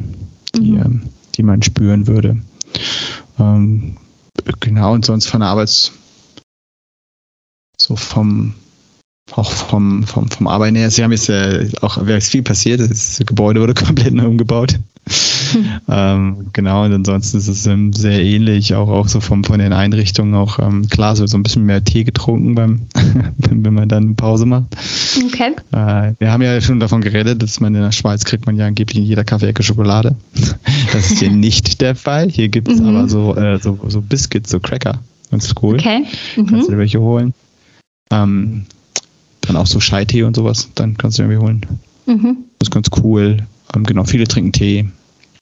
die, 0.56 0.72
mhm. 0.72 0.82
ähm, 0.82 1.02
die 1.36 1.42
man 1.42 1.62
spüren 1.62 2.06
würde. 2.06 2.38
Ähm, 3.38 3.96
genau, 4.60 4.92
und 4.94 5.04
sonst 5.04 5.26
von 5.26 5.40
der 5.40 5.50
Arbeits, 5.50 5.92
so 7.80 7.96
vom, 7.96 8.54
auch 9.32 9.50
vom, 9.50 10.04
vom, 10.04 10.30
vom 10.30 10.48
Arbeiten 10.48 10.76
her. 10.76 10.90
Sie 10.90 11.02
haben 11.02 11.12
jetzt 11.12 11.28
äh, 11.28 11.68
auch, 11.80 12.04
wäre 12.06 12.20
viel 12.20 12.42
passiert, 12.42 12.80
das 12.80 13.22
Gebäude 13.24 13.60
wurde 13.60 13.74
komplett 13.86 14.12
neu 14.14 14.26
umgebaut. 14.26 14.78
ähm, 15.88 16.48
genau, 16.52 16.84
und 16.84 16.92
ansonsten 16.92 17.38
ist 17.38 17.48
es 17.48 17.66
ähm, 17.66 17.92
sehr 17.92 18.22
ähnlich, 18.22 18.74
auch, 18.74 18.88
auch 18.88 19.08
so 19.08 19.20
vom, 19.20 19.44
von 19.44 19.58
den 19.58 19.72
Einrichtungen. 19.72 20.34
Auch 20.34 20.58
ähm, 20.58 20.88
klar, 20.88 21.16
so, 21.16 21.26
so 21.26 21.36
ein 21.36 21.42
bisschen 21.42 21.64
mehr 21.64 21.82
Tee 21.82 22.04
getrunken, 22.04 22.54
beim, 22.54 22.86
wenn 23.38 23.74
man 23.74 23.88
dann 23.88 24.16
Pause 24.16 24.46
macht. 24.46 24.76
Okay. 25.26 25.52
Äh, 25.72 26.14
wir 26.18 26.32
haben 26.32 26.42
ja 26.42 26.60
schon 26.60 26.80
davon 26.80 27.00
geredet, 27.00 27.42
dass 27.42 27.60
man 27.60 27.74
in 27.74 27.82
der 27.82 27.92
Schweiz 27.92 28.24
kriegt 28.24 28.46
man 28.46 28.56
ja 28.56 28.66
angeblich 28.66 28.98
in 28.98 29.04
jeder 29.04 29.24
Kaffeeecke 29.24 29.62
Schokolade. 29.62 30.16
das 30.92 31.10
ist 31.10 31.18
hier 31.18 31.30
nicht 31.30 31.80
der 31.80 31.94
Fall. 31.94 32.30
Hier 32.30 32.48
gibt 32.48 32.68
es 32.68 32.80
mhm. 32.80 32.88
aber 32.88 33.08
so, 33.08 33.34
äh, 33.36 33.58
so, 33.58 33.78
so 33.88 34.00
Biscuits, 34.00 34.50
so 34.50 34.60
Cracker. 34.60 35.00
Ganz 35.30 35.54
cool. 35.62 35.76
Okay. 35.76 36.04
Mhm. 36.36 36.46
Kannst 36.46 36.68
du 36.68 36.72
dir 36.72 36.78
welche 36.78 37.00
holen. 37.00 37.34
Ähm, 38.10 38.66
dann 39.42 39.56
auch 39.56 39.66
so 39.66 39.80
Scheitee 39.80 40.22
und 40.22 40.36
sowas, 40.36 40.68
dann 40.74 40.96
kannst 40.96 41.18
du 41.18 41.22
irgendwie 41.22 41.40
holen. 41.42 41.66
Mhm. 42.06 42.36
Das 42.58 42.68
ist 42.68 42.70
ganz 42.72 42.88
cool. 43.02 43.38
Ähm, 43.74 43.84
genau, 43.84 44.04
viele 44.04 44.26
trinken 44.26 44.52
Tee. 44.52 44.88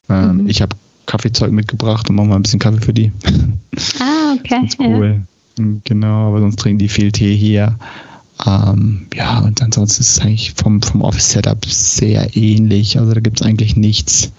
Ähm, 0.09 0.43
mhm. 0.43 0.49
Ich 0.49 0.61
habe 0.61 0.75
Kaffeezeug 1.05 1.51
mitgebracht 1.51 2.09
und 2.09 2.15
machen 2.15 2.29
mal 2.29 2.35
ein 2.35 2.43
bisschen 2.43 2.59
Kaffee 2.59 2.81
für 2.81 2.93
die. 2.93 3.11
Ah, 3.99 4.33
okay. 4.37 4.61
das 4.61 4.73
ist 4.73 4.79
cool. 4.79 5.21
Ja. 5.57 5.65
Genau, 5.83 6.29
aber 6.29 6.39
sonst 6.39 6.59
trinken 6.59 6.79
die 6.79 6.89
viel 6.89 7.11
Tee 7.11 7.35
hier. 7.35 7.77
Ähm, 8.45 9.07
ja, 9.13 9.39
und 9.39 9.61
ansonsten 9.61 10.01
ist 10.01 10.11
es 10.11 10.19
eigentlich 10.19 10.53
vom, 10.53 10.81
vom 10.81 11.01
Office-Setup 11.01 11.65
sehr 11.65 12.35
ähnlich. 12.35 12.99
Also 12.99 13.13
da 13.13 13.19
gibt 13.19 13.41
es 13.41 13.47
eigentlich 13.47 13.75
nichts. 13.75 14.31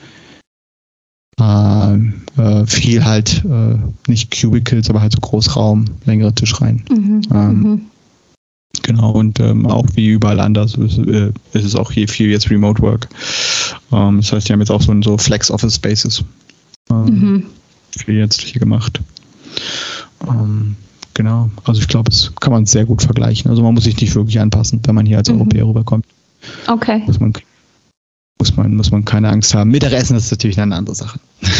Ähm, 1.40 2.22
äh, 2.36 2.66
viel 2.66 3.04
halt, 3.04 3.44
äh, 3.44 3.76
nicht 4.08 4.40
Cubicles, 4.40 4.90
aber 4.90 5.00
halt 5.00 5.12
so 5.12 5.20
Großraum, 5.20 5.84
längere 6.04 6.34
Tischreihen. 6.34 6.84
Mhm. 6.90 7.20
Ähm, 7.32 7.60
mhm. 7.60 7.80
Genau, 8.88 9.10
und 9.10 9.38
ähm, 9.38 9.66
auch 9.66 9.84
wie 9.96 10.06
überall 10.08 10.40
anders 10.40 10.74
ist, 10.74 10.96
äh, 10.96 11.30
ist, 11.52 11.64
es 11.66 11.76
auch 11.76 11.92
hier 11.92 12.08
viel 12.08 12.30
jetzt 12.30 12.48
Remote 12.48 12.80
Work. 12.80 13.06
Ähm, 13.92 14.22
das 14.22 14.32
heißt, 14.32 14.48
die 14.48 14.52
haben 14.54 14.60
jetzt 14.60 14.70
auch 14.70 14.80
so, 14.80 14.94
so 15.02 15.18
Flex 15.18 15.50
Office 15.50 15.74
Spaces. 15.74 16.24
Ähm, 16.90 17.04
mhm. 17.04 17.46
viel 17.98 18.16
jetzt 18.16 18.40
hier 18.40 18.58
gemacht. 18.58 18.98
Ähm, 20.26 20.74
genau. 21.12 21.50
Also 21.64 21.82
ich 21.82 21.88
glaube, 21.88 22.10
es 22.10 22.32
kann 22.40 22.50
man 22.50 22.64
sehr 22.64 22.86
gut 22.86 23.02
vergleichen. 23.02 23.50
Also 23.50 23.62
man 23.62 23.74
muss 23.74 23.84
sich 23.84 24.00
nicht 24.00 24.14
wirklich 24.14 24.40
anpassen, 24.40 24.80
wenn 24.86 24.94
man 24.94 25.04
hier 25.04 25.18
als 25.18 25.28
mhm. 25.28 25.34
Europäer 25.36 25.66
rüberkommt. 25.66 26.06
Okay. 26.66 27.02
Muss 27.06 27.20
man, 27.20 27.34
muss 28.38 28.56
man, 28.56 28.74
muss 28.74 28.90
man 28.90 29.04
keine 29.04 29.28
Angst 29.28 29.54
haben. 29.54 29.70
Mittagessen 29.70 30.16
ist 30.16 30.30
natürlich 30.30 30.58
eine 30.58 30.74
andere 30.74 30.94
Sache. 30.94 31.20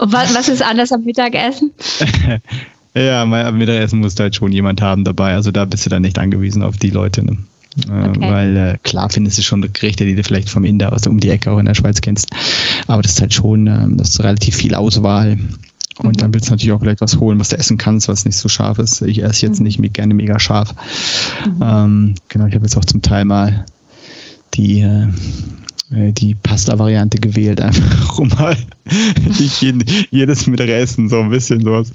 Was, 0.00 0.34
was 0.34 0.48
ist 0.48 0.62
anders 0.62 0.90
am 0.90 1.04
Mittagessen? 1.04 1.72
ja, 2.96 3.22
am 3.22 3.58
Mittagessen 3.58 4.00
musst 4.00 4.18
du 4.18 4.22
halt 4.24 4.36
schon 4.36 4.52
jemand 4.52 4.80
haben 4.80 5.04
dabei. 5.04 5.34
Also 5.34 5.50
da 5.50 5.64
bist 5.64 5.84
du 5.86 5.90
dann 5.90 6.02
nicht 6.02 6.18
angewiesen 6.18 6.62
auf 6.62 6.76
die 6.76 6.90
Leute. 6.90 7.24
Ne? 7.24 7.38
Äh, 7.88 8.08
okay. 8.08 8.20
Weil 8.20 8.56
äh, 8.56 8.78
klar 8.82 9.10
findest 9.10 9.38
du 9.38 9.42
schon 9.42 9.60
Gerichte, 9.72 10.04
die 10.04 10.14
du 10.14 10.22
vielleicht 10.22 10.48
vom 10.48 10.64
Inder 10.64 10.92
aus 10.92 11.06
um 11.06 11.18
die 11.18 11.30
Ecke 11.30 11.50
auch 11.50 11.58
in 11.58 11.66
der 11.66 11.74
Schweiz 11.74 12.00
kennst. 12.00 12.30
Aber 12.86 13.02
das 13.02 13.12
ist 13.12 13.20
halt 13.20 13.34
schon, 13.34 13.66
äh, 13.66 13.86
das 13.96 14.10
ist 14.10 14.20
relativ 14.22 14.56
viel 14.56 14.74
Auswahl. 14.74 15.38
Und 15.98 16.16
mhm. 16.16 16.20
dann 16.20 16.34
willst 16.34 16.48
du 16.48 16.52
natürlich 16.52 16.72
auch 16.72 16.80
vielleicht 16.80 17.00
was 17.00 17.18
holen, 17.18 17.38
was 17.38 17.50
du 17.50 17.58
essen 17.58 17.78
kannst, 17.78 18.08
was 18.08 18.24
nicht 18.24 18.36
so 18.36 18.48
scharf 18.48 18.78
ist. 18.78 19.02
Ich 19.02 19.22
esse 19.22 19.46
jetzt 19.46 19.58
mhm. 19.58 19.66
nicht 19.66 19.94
gerne 19.94 20.14
mega 20.14 20.38
scharf. 20.38 20.74
Mhm. 21.46 21.62
Ähm, 21.62 22.14
genau, 22.28 22.46
ich 22.46 22.54
habe 22.54 22.64
jetzt 22.64 22.76
auch 22.76 22.84
zum 22.84 23.02
Teil 23.02 23.24
mal 23.24 23.64
die, 24.54 24.80
äh 24.80 25.08
die 25.94 26.34
Pasta-Variante 26.34 27.18
gewählt, 27.18 27.60
einfach 27.60 28.18
um 28.18 28.28
mal 28.28 28.56
nicht 29.38 29.62
jeden, 29.62 29.84
jedes 30.10 30.46
Mittagessen 30.46 31.08
so 31.08 31.20
ein 31.20 31.30
bisschen 31.30 31.62
sowas 31.62 31.92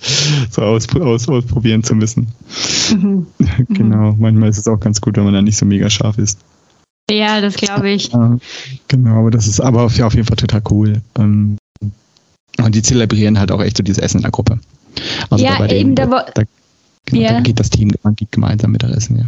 so 0.49 0.61
aus, 0.61 0.87
aus, 0.95 1.27
ausprobieren 1.27 1.83
zu 1.83 1.95
müssen. 1.95 2.27
Mhm. 2.91 3.27
genau, 3.69 4.15
manchmal 4.17 4.49
ist 4.49 4.57
es 4.57 4.67
auch 4.67 4.79
ganz 4.79 5.01
gut, 5.01 5.17
wenn 5.17 5.25
man 5.25 5.33
dann 5.33 5.45
nicht 5.45 5.57
so 5.57 5.65
mega 5.65 5.89
scharf 5.89 6.17
ist. 6.17 6.39
Ja, 7.11 7.41
das 7.41 7.55
glaube 7.55 7.89
ich. 7.89 8.11
Genau, 8.87 9.19
aber 9.19 9.31
das 9.31 9.47
ist 9.47 9.59
aber 9.59 9.83
auf, 9.83 9.97
jeden 9.97 10.25
Fall 10.25 10.37
total 10.37 10.61
cool. 10.69 11.01
Ähm, 11.17 11.57
und 12.61 12.75
die 12.75 12.81
zelebrieren 12.81 13.39
halt 13.39 13.51
auch 13.51 13.61
echt 13.61 13.77
so 13.77 13.83
dieses 13.83 14.01
Essen 14.01 14.17
in 14.17 14.23
der 14.23 14.31
Gruppe. 14.31 14.59
Also 15.29 15.43
ja, 15.43 15.57
da, 15.57 15.73
eben, 15.73 15.95
da, 15.95 16.05
da, 16.05 16.43
genau, 17.05 17.21
ja. 17.21 17.33
da 17.33 17.39
geht 17.41 17.59
das 17.59 17.69
Team 17.69 17.91
man 18.03 18.15
geht 18.15 18.31
gemeinsam 18.31 18.71
Mittagessen, 18.71 19.17
ja. 19.17 19.25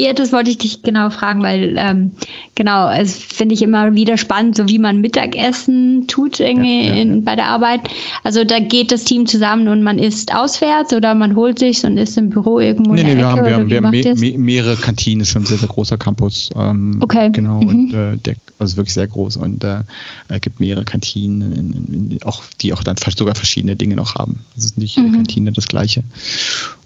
Ja, 0.00 0.14
das 0.14 0.32
wollte 0.32 0.50
ich 0.50 0.56
dich 0.56 0.82
genau 0.82 1.10
fragen, 1.10 1.42
weil 1.42 1.74
ähm, 1.76 2.12
genau, 2.54 2.90
es 2.90 3.16
finde 3.16 3.54
ich 3.54 3.60
immer 3.60 3.94
wieder 3.94 4.16
spannend, 4.16 4.56
so 4.56 4.66
wie 4.66 4.78
man 4.78 5.02
Mittagessen 5.02 6.06
tut 6.06 6.40
irgendwie 6.40 6.86
ja, 6.86 6.94
ja, 6.94 7.02
in, 7.02 7.22
bei 7.22 7.36
der 7.36 7.46
Arbeit. 7.48 7.82
Also 8.24 8.44
da 8.44 8.60
geht 8.60 8.92
das 8.92 9.04
Team 9.04 9.26
zusammen 9.26 9.68
und 9.68 9.82
man 9.82 9.98
isst 9.98 10.34
auswärts 10.34 10.94
oder 10.94 11.14
man 11.14 11.36
holt 11.36 11.58
sich 11.58 11.84
und 11.84 11.98
isst 11.98 12.16
im 12.16 12.30
Büro 12.30 12.60
irgendwo 12.60 12.94
nee, 12.94 13.02
nee, 13.02 13.08
wir 13.08 13.18
Ecke, 13.18 13.26
haben, 13.26 13.44
wir 13.44 13.54
haben, 13.54 13.70
wir 13.70 13.82
haben 13.82 13.90
me 13.90 14.14
me 14.32 14.38
mehrere 14.38 14.76
Kantinen, 14.76 15.20
ist 15.20 15.28
schon 15.28 15.42
ein 15.42 15.46
sehr, 15.46 15.58
sehr 15.58 15.68
großer 15.68 15.98
Campus. 15.98 16.48
Ähm, 16.56 16.96
okay. 17.02 17.28
Genau, 17.30 17.60
mhm. 17.60 17.68
und 17.68 17.92
äh, 17.92 18.16
der 18.16 18.36
also 18.58 18.76
wirklich 18.76 18.94
sehr 18.94 19.06
groß 19.06 19.36
und 19.36 19.64
äh, 19.64 19.82
es 20.28 20.40
gibt 20.42 20.60
mehrere 20.60 20.84
Kantinen, 20.84 21.52
in, 21.52 22.10
in, 22.12 22.22
auch, 22.22 22.42
die 22.60 22.72
auch 22.72 22.82
dann 22.82 22.96
sogar 23.16 23.34
verschiedene 23.34 23.74
Dinge 23.74 23.96
noch 23.96 24.14
haben. 24.14 24.40
Das 24.54 24.64
ist 24.64 24.78
nicht 24.78 24.96
jede 24.96 25.08
mhm. 25.08 25.14
Kantine 25.14 25.52
das 25.52 25.66
gleiche. 25.66 26.04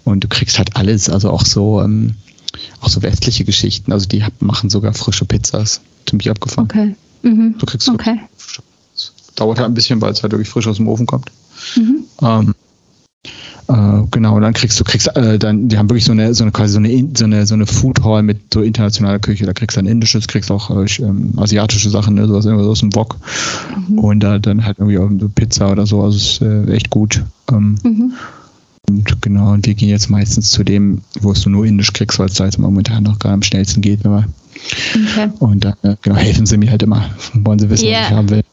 Und 0.05 0.23
du 0.23 0.27
kriegst 0.27 0.57
halt 0.57 0.75
alles, 0.75 1.09
also 1.09 1.29
auch 1.29 1.45
so 1.45 1.81
ähm, 1.81 2.15
auch 2.81 2.89
so 2.89 3.01
westliche 3.01 3.45
Geschichten. 3.45 3.91
Also 3.91 4.07
die 4.07 4.23
machen 4.39 4.69
sogar 4.69 4.93
frische 4.93 5.25
Pizzas. 5.25 5.81
Ziemlich 6.07 6.29
abgefahren. 6.29 6.65
Okay. 6.65 6.95
Mhm. 7.23 7.55
Du 7.57 7.65
kriegst 7.65 7.89
okay. 7.89 8.19
So, 8.93 9.11
dauert 9.35 9.57
halt 9.59 9.69
ein 9.69 9.73
bisschen, 9.73 10.01
weil 10.01 10.11
es 10.11 10.21
halt 10.21 10.31
wirklich 10.31 10.49
frisch 10.49 10.67
aus 10.67 10.77
dem 10.77 10.87
Ofen 10.87 11.07
kommt. 11.07 11.31
Mhm. 11.75 12.05
Ähm, 12.21 12.55
äh, 13.67 14.03
genau, 14.11 14.35
und 14.35 14.43
dann 14.43 14.53
kriegst 14.53 14.79
du, 14.79 14.83
kriegst 14.83 15.15
äh, 15.15 15.39
dann, 15.39 15.69
die 15.69 15.77
haben 15.77 15.89
wirklich 15.89 16.05
so 16.05 16.11
eine, 16.11 16.33
so 16.35 16.43
eine 16.43 16.51
quasi 16.51 16.73
so 16.73 16.79
eine, 16.79 17.09
so 17.15 17.25
eine, 17.25 17.45
so 17.47 17.55
eine 17.55 17.65
Food 17.65 18.03
Hall 18.03 18.21
mit 18.21 18.53
so 18.53 18.61
internationaler 18.61 19.19
Küche. 19.19 19.45
Da 19.45 19.53
kriegst 19.53 19.75
du 19.75 19.81
dann 19.81 19.91
indisches, 19.91 20.27
kriegst 20.27 20.51
auch 20.51 20.69
äh, 20.69 20.85
ähm, 20.99 21.33
asiatische 21.37 21.89
Sachen, 21.89 22.13
ne, 22.15 22.27
sowas 22.27 22.45
irgendwas 22.45 22.67
aus 22.67 22.79
dem 22.81 22.93
Wok. 22.95 23.17
Mhm. 23.87 23.99
Und 23.99 24.19
da 24.19 24.37
dann 24.37 24.65
halt 24.65 24.77
irgendwie 24.77 24.99
auch 24.99 25.09
eine 25.09 25.29
Pizza 25.29 25.71
oder 25.71 25.87
so. 25.87 26.03
Also 26.03 26.17
ist 26.17 26.41
äh, 26.41 26.71
echt 26.73 26.91
gut. 26.91 27.23
Ähm, 27.51 27.77
mhm. 27.83 28.13
Und 28.87 29.21
genau, 29.21 29.53
und 29.53 29.65
wir 29.65 29.73
gehen 29.73 29.89
jetzt 29.89 30.09
meistens 30.09 30.51
zu 30.51 30.63
dem, 30.63 31.01
wo 31.19 31.31
es 31.31 31.41
du 31.41 31.49
nur 31.49 31.65
Indisch 31.65 31.93
kriegst, 31.93 32.19
weil 32.19 32.27
es 32.27 32.35
da 32.35 32.45
jetzt 32.45 32.59
momentan 32.59 33.03
noch 33.03 33.19
gerade 33.19 33.33
am 33.33 33.43
schnellsten 33.43 33.81
geht. 33.81 34.03
Wenn 34.03 34.11
okay. 34.13 35.29
Und 35.39 35.65
dann 35.65 35.75
äh, 35.83 35.95
genau, 36.01 36.15
helfen 36.15 36.45
sie 36.45 36.57
mir 36.57 36.71
halt 36.71 36.83
immer, 36.83 37.09
wollen 37.33 37.59
sie 37.59 37.69
wissen, 37.69 37.87
yeah. 37.87 38.01
was 38.01 38.09
ich 38.09 38.15
haben 38.15 38.29
will. 38.29 38.43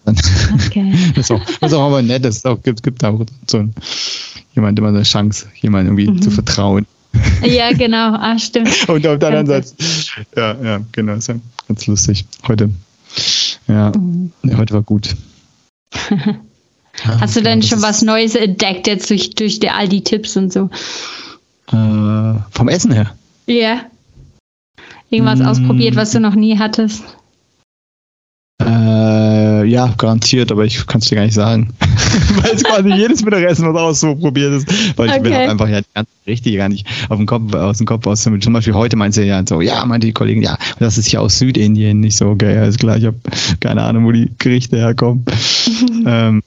Okay. 0.66 0.94
das, 1.14 1.18
ist 1.24 1.30
auch, 1.30 1.44
das 1.60 1.72
ist 1.72 1.76
auch 1.76 1.86
aber 1.86 2.02
nett, 2.02 2.24
es 2.24 2.42
gibt, 2.62 2.82
gibt 2.82 3.04
auch 3.04 3.24
so 3.46 3.68
jemand 4.54 4.78
immer 4.78 4.88
eine 4.88 5.02
Chance, 5.02 5.46
jemand 5.60 5.86
irgendwie 5.86 6.08
mhm. 6.08 6.22
zu 6.22 6.30
vertrauen. 6.30 6.86
Ja, 7.44 7.72
genau, 7.72 8.14
ah, 8.14 8.38
stimmt. 8.38 8.70
Und 8.88 9.06
auf 9.06 9.18
der 9.18 9.28
anderen 9.28 9.46
Seite, 9.46 9.68
ja, 10.36 10.56
ja, 10.62 10.80
genau, 10.92 11.14
ist 11.14 11.28
ja 11.28 11.34
ganz 11.68 11.86
lustig. 11.86 12.24
Heute, 12.48 12.70
ja, 13.68 13.92
mhm. 13.96 14.32
ja 14.44 14.56
heute 14.56 14.74
war 14.74 14.82
gut. 14.82 15.14
Hast 17.04 17.36
du 17.36 17.42
denn 17.42 17.62
schon 17.62 17.82
was 17.82 18.02
Neues 18.02 18.34
entdeckt 18.34 18.86
jetzt 18.86 19.08
durch, 19.10 19.30
durch 19.30 19.60
die, 19.60 19.70
all 19.70 19.88
die 19.88 20.04
Tipps 20.04 20.36
und 20.36 20.52
so? 20.52 20.68
Äh, 21.68 22.34
vom 22.50 22.68
Essen 22.68 22.92
her? 22.92 23.14
Ja. 23.46 23.54
Yeah. 23.54 23.80
Irgendwas 25.10 25.40
mm. 25.40 25.46
ausprobiert, 25.46 25.96
was 25.96 26.12
du 26.12 26.20
noch 26.20 26.34
nie 26.34 26.58
hattest? 26.58 27.02
Äh, 28.62 29.64
ja, 29.64 29.92
garantiert, 29.98 30.52
aber 30.52 30.64
ich 30.64 30.86
kann 30.86 31.00
es 31.00 31.08
dir 31.08 31.16
gar 31.16 31.24
nicht 31.24 31.34
sagen. 31.34 31.74
weil 32.42 32.52
es 32.52 32.62
quasi 32.62 32.90
jedes 32.92 33.24
Mittagessen 33.24 33.72
was 33.72 34.02
ausprobiert 34.02 34.52
ist. 34.52 34.98
Weil 34.98 35.08
ich 35.08 35.14
okay. 35.14 35.28
mir 35.28 35.50
einfach 35.50 35.68
ja 35.68 35.80
ganz 35.94 36.08
richtig 36.26 36.56
gar 36.56 36.68
nicht 36.68 36.86
auf 37.08 37.18
den 37.18 37.26
Kopf, 37.26 37.54
aus 37.54 37.78
dem 37.78 37.86
Kopf 37.86 38.06
aus. 38.06 38.22
Zum 38.22 38.52
Beispiel 38.52 38.74
heute 38.74 38.96
meinte 38.96 39.20
sie 39.20 39.26
ja 39.26 39.42
so, 39.46 39.60
ja, 39.60 39.84
meinte 39.84 40.06
die 40.06 40.12
Kollegin, 40.12 40.42
ja, 40.42 40.56
das 40.78 40.98
ist 40.98 41.10
ja 41.12 41.20
aus 41.20 41.38
Südindien. 41.38 42.00
Nicht 42.00 42.16
so, 42.16 42.28
okay, 42.28 42.56
alles 42.56 42.78
klar, 42.78 42.96
ich 42.96 43.06
habe 43.06 43.18
keine 43.60 43.82
Ahnung, 43.82 44.06
wo 44.06 44.12
die 44.12 44.30
Gerichte 44.38 44.76
herkommen. 44.76 45.24
ähm, 46.06 46.42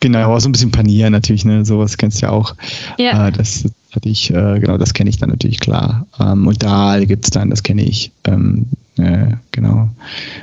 Genau, 0.00 0.18
aber 0.20 0.40
so 0.40 0.48
ein 0.48 0.52
bisschen 0.52 0.70
panieren 0.70 1.12
natürlich, 1.12 1.44
ne? 1.44 1.64
Sowas 1.64 1.96
kennst 1.96 2.22
du 2.22 2.26
ja 2.26 2.32
auch. 2.32 2.54
Ja. 2.98 3.28
Äh, 3.28 3.32
das 3.32 3.64
hatte 3.92 4.08
ich, 4.08 4.30
äh, 4.30 4.58
genau, 4.58 4.78
das 4.78 4.94
kenne 4.94 5.10
ich 5.10 5.18
dann 5.18 5.30
natürlich 5.30 5.60
klar. 5.60 6.06
Ähm, 6.18 6.46
und 6.46 6.62
da 6.62 6.98
gibt 7.04 7.24
es 7.24 7.30
dann, 7.30 7.50
das 7.50 7.62
kenne 7.62 7.82
ich, 7.82 8.10
ähm, 8.24 8.66
äh, 8.96 9.34
genau, 9.50 9.90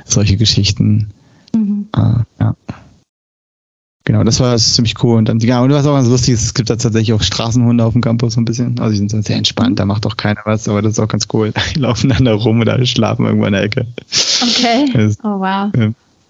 solche 0.04 0.36
Geschichten. 0.36 1.10
Mhm. 1.54 1.88
Äh, 1.94 2.24
ja. 2.40 2.54
Genau, 4.04 4.24
das 4.24 4.40
war 4.40 4.56
ziemlich 4.56 4.94
cool. 5.04 5.18
Und 5.18 5.28
dann, 5.28 5.40
ja, 5.40 5.60
und 5.60 5.70
was 5.70 5.86
auch 5.86 5.94
ganz 5.94 6.08
lustig 6.08 6.34
ist, 6.34 6.42
es 6.42 6.54
gibt 6.54 6.70
da 6.70 6.76
tatsächlich 6.76 7.12
auch 7.12 7.22
Straßenhunde 7.22 7.84
auf 7.84 7.92
dem 7.92 8.00
Campus 8.02 8.34
so 8.34 8.40
ein 8.40 8.46
bisschen. 8.46 8.78
Also 8.80 8.92
die 8.92 8.98
sind 8.98 9.10
so 9.10 9.20
sehr 9.20 9.36
entspannt, 9.36 9.78
da 9.78 9.84
macht 9.84 10.06
auch 10.06 10.16
keiner 10.16 10.40
was, 10.46 10.68
aber 10.68 10.80
das 10.80 10.92
ist 10.92 11.00
auch 11.00 11.08
ganz 11.08 11.28
cool. 11.32 11.52
Die 11.74 11.80
laufen 11.80 12.08
dann 12.08 12.24
da 12.24 12.32
rum 12.32 12.60
oder 12.60 12.84
schlafen 12.86 13.26
irgendwo 13.26 13.46
in 13.46 13.52
der 13.52 13.62
Ecke. 13.62 13.86
Okay. 14.42 14.90
Das, 14.94 15.18
oh 15.22 15.38
wow. 15.38 15.70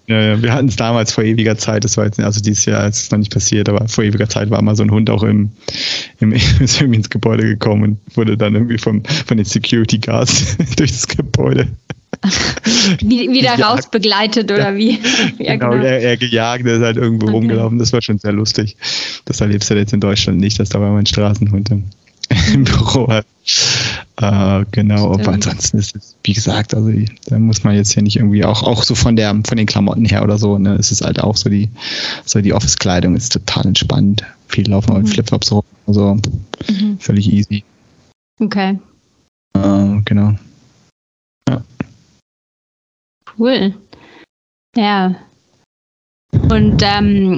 Ja, 0.07 0.19
ja, 0.21 0.41
wir 0.41 0.53
hatten 0.53 0.67
es 0.67 0.75
damals 0.75 1.13
vor 1.13 1.23
ewiger 1.23 1.57
Zeit, 1.57 1.83
das 1.83 1.95
war 1.95 2.05
jetzt, 2.05 2.19
also 2.19 2.41
dieses 2.41 2.65
Jahr 2.65 2.87
ist 2.87 3.03
es 3.03 3.11
noch 3.11 3.19
nicht 3.19 3.31
passiert, 3.31 3.69
aber 3.69 3.87
vor 3.87 4.03
ewiger 4.03 4.27
Zeit 4.27 4.49
war 4.49 4.61
mal 4.61 4.75
so 4.75 4.83
ein 4.83 4.91
Hund 4.91 5.09
auch 5.09 5.23
im, 5.23 5.51
im 6.19 6.31
ist 6.59 6.81
irgendwie 6.81 6.97
ins 6.97 7.09
Gebäude 7.09 7.43
gekommen 7.43 7.83
und 7.83 8.17
wurde 8.17 8.37
dann 8.37 8.55
irgendwie 8.55 8.77
vom, 8.77 9.03
von 9.05 9.37
den 9.37 9.45
Security 9.45 9.99
Guards 9.99 10.57
durch 10.75 10.91
das 10.91 11.07
Gebäude 11.07 11.67
wieder 13.01 13.59
raus 13.59 13.89
begleitet 13.89 14.51
oder 14.51 14.75
wie? 14.75 14.99
Ja, 15.39 15.55
genau, 15.55 15.71
genau. 15.71 15.83
Er, 15.83 16.01
er, 16.01 16.17
gejagt, 16.17 16.65
er 16.65 16.75
ist 16.75 16.83
halt 16.83 16.97
irgendwo 16.97 17.27
okay. 17.27 17.35
rumgelaufen. 17.35 17.79
Das 17.79 17.93
war 17.93 18.01
schon 18.01 18.19
sehr 18.19 18.33
lustig. 18.33 18.77
Das 19.25 19.41
erlebst 19.41 19.69
du 19.69 19.75
jetzt 19.75 19.93
in 19.93 20.01
Deutschland 20.01 20.39
nicht, 20.39 20.59
dass 20.59 20.69
da 20.69 20.79
mal 20.79 20.95
ein 20.97 21.05
Straßenhund 21.05 21.71
im, 21.71 21.85
im 22.53 22.63
Büro 22.63 23.07
hat. 23.07 23.25
Äh, 24.17 24.65
genau, 24.71 25.13
aber 25.13 25.29
ansonsten 25.29 25.77
ist 25.77 25.95
es, 25.95 26.15
wie 26.23 26.33
gesagt, 26.33 26.73
also 26.75 26.91
da 27.27 27.39
muss 27.39 27.63
man 27.63 27.75
jetzt 27.75 27.93
hier 27.93 28.03
nicht 28.03 28.17
irgendwie 28.17 28.43
auch, 28.43 28.63
auch 28.63 28.83
so 28.83 28.93
von 28.93 29.15
der, 29.15 29.31
von 29.47 29.57
den 29.57 29.65
Klamotten 29.65 30.05
her 30.05 30.23
oder 30.23 30.37
so, 30.37 30.57
ne, 30.57 30.75
es 30.75 30.91
ist 30.91 31.01
halt 31.01 31.19
auch 31.19 31.37
so 31.37 31.49
die, 31.49 31.69
so 32.25 32.41
die 32.41 32.53
Office-Kleidung 32.53 33.15
ist 33.15 33.31
total 33.31 33.67
entspannt. 33.67 34.23
Viele 34.47 34.71
laufen 34.71 34.93
mhm. 34.93 35.03
mit 35.03 35.09
Flipflops 35.09 35.51
rum, 35.51 35.63
also 35.87 36.17
mhm. 36.69 36.99
völlig 36.99 37.31
easy. 37.31 37.63
Okay. 38.39 38.79
Äh, 39.53 40.01
genau. 40.05 40.35
Ja. 41.47 41.63
Cool. 43.37 43.73
Ja. 44.75 45.15
Und 46.33 46.81
ähm, 46.83 47.37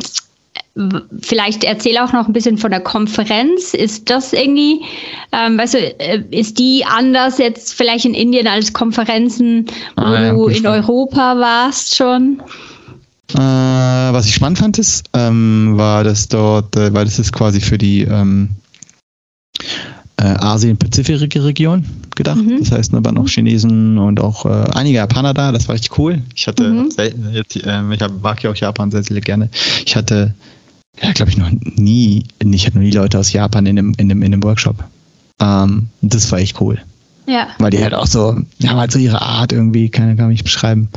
Vielleicht 1.22 1.64
erzähl 1.64 2.00
auch 2.00 2.14
noch 2.14 2.28
ein 2.28 2.34
bisschen 2.34 2.58
von 2.58 2.72
der 2.72 2.80
Konferenz. 2.80 3.76
Ist 3.76 4.10
das 4.10 4.34
irgendwie, 4.34 4.82
ähm, 5.32 5.58
weißt 5.58 5.76
du, 5.76 6.00
äh, 6.00 6.24
ist 6.32 6.58
die 6.58 6.84
anders 6.84 7.38
jetzt 7.38 7.76
vielleicht 7.76 8.06
in 8.06 8.16
Indien 8.16 8.48
als 8.48 8.74
Konferenzen, 8.74 9.68
wo 9.96 10.02
ah, 10.02 10.22
ja, 10.22 10.32
du 10.32 10.48
in 10.48 10.66
Europa 10.66 11.38
warst 11.38 11.96
schon? 11.96 12.42
Äh, 13.34 13.38
was 13.38 14.26
ich 14.26 14.34
spannend 14.34 14.60
fand, 14.60 14.80
ist, 14.80 15.06
ähm, 15.14 15.74
war 15.76 16.04
das 16.04 16.28
dort, 16.28 16.76
äh, 16.76 16.92
weil 16.94 17.06
das 17.06 17.20
ist 17.20 17.34
quasi 17.34 17.62
für 17.62 17.78
die 17.78 18.02
ähm, 18.02 18.50
äh, 20.18 20.24
Asien-Pazifik-Region 20.24 21.86
gedacht. 22.16 22.38
Mhm. 22.38 22.60
Das 22.60 22.72
heißt, 22.72 22.94
da 22.94 23.04
waren 23.04 23.18
auch 23.18 23.28
Chinesen 23.28 23.98
und 23.98 24.20
auch 24.20 24.46
äh, 24.46 24.72
einige 24.74 24.98
Japaner 24.98 25.34
da. 25.34 25.52
Das 25.52 25.68
war 25.68 25.76
echt 25.76 25.98
cool. 25.98 26.22
Ich 26.36 26.48
hatte, 26.48 26.70
mhm. 26.70 26.92
selten, 26.92 27.32
jetzt, 27.34 27.56
äh, 27.56 27.82
ich 27.92 28.00
mag 28.22 28.42
ja 28.44 28.52
auch 28.52 28.56
Japan 28.56 28.92
sehr, 28.92 29.04
sehr 29.04 29.22
gerne. 29.22 29.50
Ich 29.86 29.96
hatte 29.96 30.34
ja, 31.02 31.12
glaube 31.12 31.32
ich, 31.32 31.38
noch 31.38 31.50
nie, 31.50 32.26
ich 32.40 32.66
hatte 32.66 32.78
noch 32.78 32.84
nie 32.84 32.92
Leute 32.92 33.20
aus 33.20 33.34
Japan 33.34 33.66
in 33.66 33.78
einem, 33.78 33.94
in 33.98 34.12
einem, 34.12 34.22
in 34.22 34.34
einem 34.34 34.44
Workshop. 34.44 34.84
Ähm, 35.40 35.88
das 36.02 36.32
war 36.32 36.40
echt 36.40 36.60
cool. 36.62 36.80
Ja. 37.26 37.48
Weil 37.58 37.72
die 37.72 37.82
halt 37.82 37.94
auch 37.94 38.06
so, 38.06 38.38
haben 38.66 38.78
halt 38.78 38.92
so 38.92 39.00
ihre 39.00 39.22
Art 39.22 39.54
irgendwie, 39.54 39.90
kann, 39.90 40.18
kann 40.18 40.30
ich 40.32 40.40
nicht 40.40 40.44
beschreiben. 40.44 40.90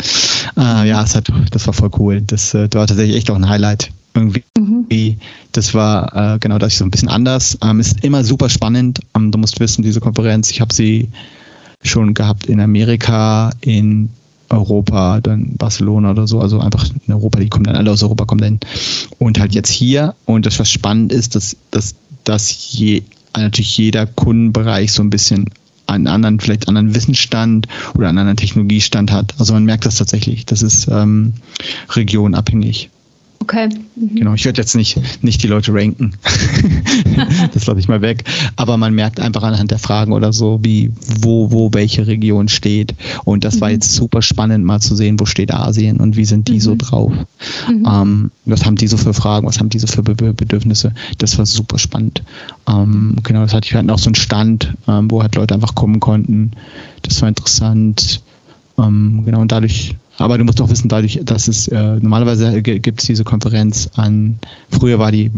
Äh, 0.57 0.89
ja, 0.89 1.03
es 1.03 1.15
hat, 1.15 1.29
das 1.51 1.67
war 1.67 1.75
voll 1.75 1.91
cool. 1.99 2.21
Das, 2.21 2.53
äh, 2.55 2.69
war 2.73 2.87
tatsächlich 2.87 3.17
echt 3.17 3.31
auch 3.31 3.37
ein 3.37 3.49
Highlight. 3.49 3.91
irgendwie. 4.15 4.43
Mhm. 4.59 5.19
Das 5.53 5.75
war 5.75 6.35
äh, 6.35 6.39
genau 6.39 6.59
das 6.59 6.77
so 6.77 6.85
ein 6.85 6.91
bisschen 6.91 7.09
anders. 7.09 7.59
Ähm, 7.63 7.81
ist 7.81 8.03
immer 8.05 8.25
super 8.25 8.49
spannend. 8.49 9.01
Ähm, 9.15 9.31
du 9.31 9.39
musst 9.39 9.61
wissen, 9.61 9.83
diese 9.83 10.01
Konferenz, 10.01 10.51
ich 10.51 10.61
habe 10.61 10.75
sie 10.75 11.09
schon 11.83 12.15
gehabt 12.15 12.47
in 12.47 12.61
Amerika, 12.61 13.51
in 13.61 14.11
Europa, 14.49 15.21
dann 15.21 15.57
Barcelona 15.57 16.11
oder 16.13 16.27
so, 16.27 16.41
also 16.41 16.61
einfach 16.61 16.89
in 17.07 17.13
Europa, 17.13 17.41
die 17.41 17.49
kommen 17.49 17.65
dann 17.65 17.77
alle 17.77 17.91
aus 17.91 18.03
Europa, 18.03 18.25
kommen 18.25 18.41
dann 18.41 18.61
und 19.19 19.39
halt 19.39 19.55
jetzt 19.55 19.71
hier. 19.71 20.15
Und 20.25 20.47
das, 20.47 20.59
was 20.59 20.71
spannend 20.71 21.13
ist, 21.13 21.35
dass, 21.35 21.57
dass, 21.71 21.95
dass 22.25 22.73
je, 22.73 23.03
natürlich 23.37 23.77
jeder 23.77 24.07
Kundenbereich 24.07 24.93
so 24.93 25.03
ein 25.03 25.11
bisschen 25.11 25.51
einen 25.87 26.07
anderen, 26.07 26.41
vielleicht 26.41 26.69
anderen 26.69 26.95
Wissensstand 26.95 27.69
oder 27.95 28.09
einen 28.09 28.19
anderen 28.19 28.37
Technologiestand 28.37 29.13
hat. 29.13 29.35
Also 29.39 29.53
man 29.53 29.65
merkt 29.65 29.87
das 29.87 29.97
tatsächlich. 29.97 30.47
Das 30.47 30.63
ist 30.63 30.89
ähm, 30.89 31.35
regionabhängig. 31.91 32.91
Okay. 33.41 33.69
Mhm. 33.95 34.17
Genau, 34.17 34.35
ich 34.35 34.45
werde 34.45 34.61
jetzt 34.61 34.75
nicht, 34.75 34.99
nicht 35.23 35.43
die 35.43 35.47
Leute 35.47 35.73
ranken. 35.73 36.13
das 37.55 37.67
lasse 37.67 37.79
ich 37.79 37.89
mal 37.89 38.01
weg. 38.01 38.25
Aber 38.57 38.77
man 38.77 38.95
merkt 38.95 39.21
einfach 39.21 39.43
anhand 39.43 39.71
der 39.71 39.79
Fragen 39.79 40.13
oder 40.13 40.33
so, 40.33 40.59
wie, 40.63 40.91
wo, 41.21 41.51
wo 41.51 41.73
welche 41.73 42.07
Region 42.07 42.49
steht. 42.49 42.95
Und 43.25 43.45
das 43.45 43.57
mhm. 43.57 43.61
war 43.61 43.71
jetzt 43.71 43.93
super 43.95 44.23
spannend, 44.23 44.65
mal 44.65 44.81
zu 44.81 44.97
sehen, 44.97 45.21
wo 45.21 45.27
steht 45.27 45.53
Asien 45.53 45.99
und 45.99 46.17
wie 46.17 46.25
sind 46.25 46.49
die 46.49 46.55
mhm. 46.55 46.61
so 46.61 46.75
drauf. 46.77 47.13
Mhm. 47.69 47.87
Ähm, 47.87 48.31
was 48.47 48.65
haben 48.65 48.77
die 48.77 48.89
so 48.89 48.97
für 48.97 49.15
Fragen, 49.15 49.47
was 49.47 49.59
haben 49.59 49.69
die 49.69 49.79
so 49.79 49.87
für 49.87 50.03
Bedürfnisse? 50.03 50.93
Das 51.19 51.39
war 51.39 51.47
super 51.47 51.79
spannend. 51.79 52.23
Ähm, 52.69 53.17
genau, 53.23 53.43
das 53.43 53.55
hatte 53.55 53.67
ich 53.67 53.75
hatten 53.75 53.91
auch 53.91 53.99
so 53.99 54.09
einen 54.09 54.15
Stand, 54.15 54.75
ähm, 54.89 55.11
wo 55.11 55.23
halt 55.23 55.35
Leute 55.37 55.55
einfach 55.55 55.75
kommen 55.75 56.01
konnten. 56.01 56.53
Das 57.03 57.21
war 57.23 57.29
interessant. 57.29 58.23
Ähm, 58.79 59.23
genau, 59.25 59.41
und 59.41 59.53
dadurch 59.53 59.95
aber 60.19 60.39
du 60.39 60.45
musst 60.45 60.61
auch 60.61 60.71
wissen, 60.71 60.89
dadurch, 60.89 61.21
dass 61.25 61.49
es 61.49 61.69
äh, 61.69 61.97
normalerweise 61.97 62.63
gibt 62.63 63.01
es 63.01 63.07
diese 63.07 63.25
Konferenz 63.25 63.91
an, 63.97 64.39
früher 64.71 64.99
war 64.99 65.13
die 65.13 65.31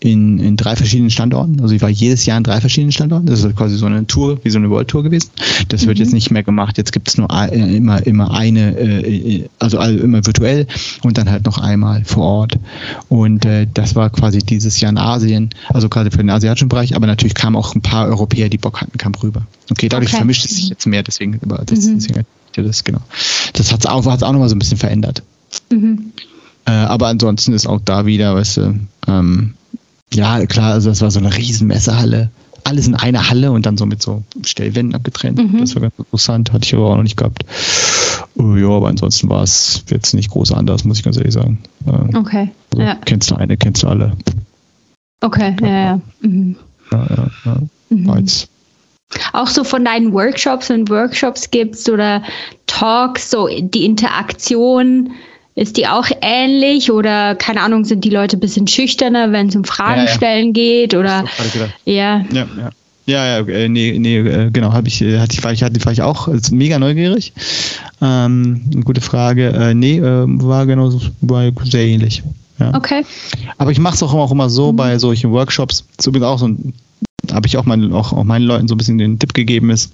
in, 0.00 0.38
in 0.38 0.56
drei 0.56 0.76
verschiedenen 0.76 1.10
Standorten. 1.10 1.60
Also 1.60 1.74
ich 1.74 1.82
war 1.82 1.90
jedes 1.90 2.24
Jahr 2.24 2.38
in 2.38 2.44
drei 2.44 2.60
verschiedenen 2.60 2.90
Standorten. 2.90 3.26
Das 3.26 3.44
ist 3.44 3.54
quasi 3.54 3.76
so 3.76 3.84
eine 3.84 4.06
Tour, 4.06 4.40
wie 4.42 4.50
so 4.50 4.58
eine 4.58 4.70
World 4.70 4.88
Tour 4.88 5.02
gewesen. 5.02 5.30
Das 5.68 5.82
mhm. 5.82 5.88
wird 5.88 5.98
jetzt 5.98 6.14
nicht 6.14 6.30
mehr 6.30 6.42
gemacht. 6.42 6.78
Jetzt 6.78 6.92
gibt 6.92 7.08
es 7.08 7.18
nur 7.18 7.28
äh, 7.30 7.76
immer, 7.76 8.04
immer 8.06 8.30
eine, 8.30 8.78
äh, 8.78 9.44
also 9.58 9.78
immer 9.78 10.24
virtuell 10.24 10.66
und 11.02 11.18
dann 11.18 11.30
halt 11.30 11.44
noch 11.44 11.58
einmal 11.58 12.02
vor 12.04 12.24
Ort. 12.24 12.58
Und 13.10 13.44
äh, 13.44 13.66
das 13.72 13.94
war 13.94 14.08
quasi 14.08 14.38
dieses 14.38 14.80
Jahr 14.80 14.90
in 14.90 14.98
Asien, 14.98 15.50
also 15.68 15.90
gerade 15.90 16.10
für 16.10 16.18
den 16.18 16.30
asiatischen 16.30 16.70
Bereich, 16.70 16.96
aber 16.96 17.06
natürlich 17.06 17.34
kamen 17.34 17.56
auch 17.56 17.74
ein 17.74 17.82
paar 17.82 18.06
Europäer, 18.06 18.48
die 18.48 18.58
Bock 18.58 18.80
hatten, 18.80 18.96
kamen 18.96 19.14
rüber. 19.16 19.42
Okay, 19.70 19.90
dadurch 19.90 20.10
okay. 20.10 20.18
vermischt 20.18 20.46
es 20.46 20.56
sich 20.56 20.70
jetzt 20.70 20.86
mehr, 20.86 21.02
deswegen, 21.02 21.38
aber 21.42 21.62
das, 21.64 21.86
mhm. 21.86 21.98
deswegen 21.98 22.24
ja, 22.60 22.66
das 22.66 22.84
genau. 22.84 23.00
Das 23.52 23.72
hat 23.72 23.80
es 23.80 23.86
auch, 23.86 24.04
hat's 24.06 24.22
auch 24.22 24.32
nochmal 24.32 24.48
so 24.48 24.54
ein 24.54 24.58
bisschen 24.58 24.78
verändert. 24.78 25.22
Mhm. 25.70 26.12
Äh, 26.66 26.72
aber 26.72 27.08
ansonsten 27.08 27.52
ist 27.52 27.66
auch 27.66 27.80
da 27.84 28.06
wieder, 28.06 28.34
weißt 28.34 28.58
du, 28.58 28.78
ähm, 29.08 29.54
ja, 30.12 30.44
klar, 30.46 30.72
also 30.72 30.90
das 30.90 31.00
war 31.00 31.10
so 31.10 31.20
eine 31.20 31.36
riesen 31.36 31.68
Messehalle. 31.68 32.30
Alles 32.64 32.86
in 32.86 32.94
einer 32.94 33.30
Halle 33.30 33.52
und 33.52 33.64
dann 33.64 33.78
so 33.78 33.86
mit 33.86 34.02
so 34.02 34.22
Stellwänden 34.44 34.94
abgetrennt. 34.94 35.38
Mhm. 35.38 35.58
Das 35.58 35.74
war 35.74 35.82
ganz 35.82 35.94
interessant, 35.98 36.52
hatte 36.52 36.64
ich 36.66 36.74
aber 36.74 36.90
auch 36.90 36.96
noch 36.96 37.02
nicht 37.02 37.16
gehabt. 37.16 37.44
Uh, 38.36 38.56
ja, 38.56 38.68
aber 38.68 38.88
ansonsten 38.88 39.28
war 39.28 39.42
es 39.42 39.82
jetzt 39.88 40.14
nicht 40.14 40.30
groß 40.30 40.52
anders, 40.52 40.84
muss 40.84 40.98
ich 40.98 41.04
ganz 41.04 41.16
ehrlich 41.16 41.32
sagen. 41.32 41.58
Äh, 41.86 42.16
okay. 42.16 42.50
Also, 42.72 42.84
ja. 42.84 42.96
Kennst 43.04 43.30
du 43.30 43.36
eine, 43.36 43.56
kennst 43.56 43.82
du 43.82 43.88
alle. 43.88 44.12
Okay, 45.22 45.56
ja, 45.60 45.68
ja. 45.68 46.00
Mhm. 46.20 46.56
Ja, 46.92 47.06
ja, 47.08 47.30
ja. 47.44 47.56
Mhm. 47.88 48.26
Auch 49.32 49.48
so 49.48 49.64
von 49.64 49.84
deinen 49.84 50.12
Workshops 50.12 50.70
und 50.70 50.88
Workshops 50.88 51.50
gibt's 51.50 51.88
oder 51.88 52.22
Talks, 52.66 53.30
so 53.30 53.48
die 53.48 53.84
Interaktion, 53.84 55.12
ist 55.56 55.76
die 55.76 55.86
auch 55.86 56.06
ähnlich 56.20 56.90
oder 56.90 57.34
keine 57.34 57.60
Ahnung, 57.60 57.84
sind 57.84 58.04
die 58.04 58.10
Leute 58.10 58.36
ein 58.36 58.40
bisschen 58.40 58.66
schüchterner, 58.66 59.32
wenn 59.32 59.48
es 59.48 59.56
um 59.56 59.64
Fragen 59.64 60.02
ja, 60.02 60.06
ja. 60.06 60.12
stellen 60.12 60.52
geht 60.52 60.94
oder 60.94 61.24
ja. 61.84 62.24
Ja, 62.32 62.46
ja. 62.56 62.70
Ja, 63.06 63.26
ja, 63.26 63.48
äh, 63.48 63.68
nee, 63.68 63.98
nee, 63.98 64.18
äh, 64.18 64.50
genau, 64.52 64.72
habe 64.72 64.86
ich, 64.86 65.02
äh, 65.02 65.18
hatte 65.18 65.32
ich, 65.32 65.42
war 65.42 65.52
ich, 65.52 65.64
hatte, 65.64 65.84
war 65.84 65.90
ich 65.90 66.00
auch 66.00 66.28
mega 66.52 66.78
neugierig. 66.78 67.32
Ähm, 68.00 68.60
gute 68.84 69.00
Frage. 69.00 69.48
Äh, 69.48 69.74
nee, 69.74 69.98
äh, 69.98 70.24
war 70.26 70.64
genau 70.66 70.92
war 71.22 71.50
sehr 71.64 71.86
ähnlich. 71.86 72.22
Ja. 72.60 72.72
Okay. 72.74 73.04
Aber 73.58 73.72
ich 73.72 73.80
mache 73.80 73.96
es 73.96 74.02
auch, 74.04 74.14
auch 74.14 74.30
immer 74.30 74.48
so 74.48 74.70
mhm. 74.70 74.76
bei 74.76 74.98
solchen 74.98 75.32
Workshops. 75.32 75.84
Das 75.96 76.04
ist 76.04 76.06
übrigens 76.06 76.26
auch 76.26 76.38
so 76.38 76.48
ein 76.48 76.72
habe 77.32 77.46
ich 77.46 77.56
auch, 77.56 77.64
mein, 77.64 77.92
auch, 77.92 78.12
auch 78.12 78.24
meinen 78.24 78.44
Leuten 78.44 78.68
so 78.68 78.74
ein 78.74 78.78
bisschen 78.78 78.98
den 78.98 79.18
Tipp 79.18 79.34
gegeben 79.34 79.70
ist, 79.70 79.92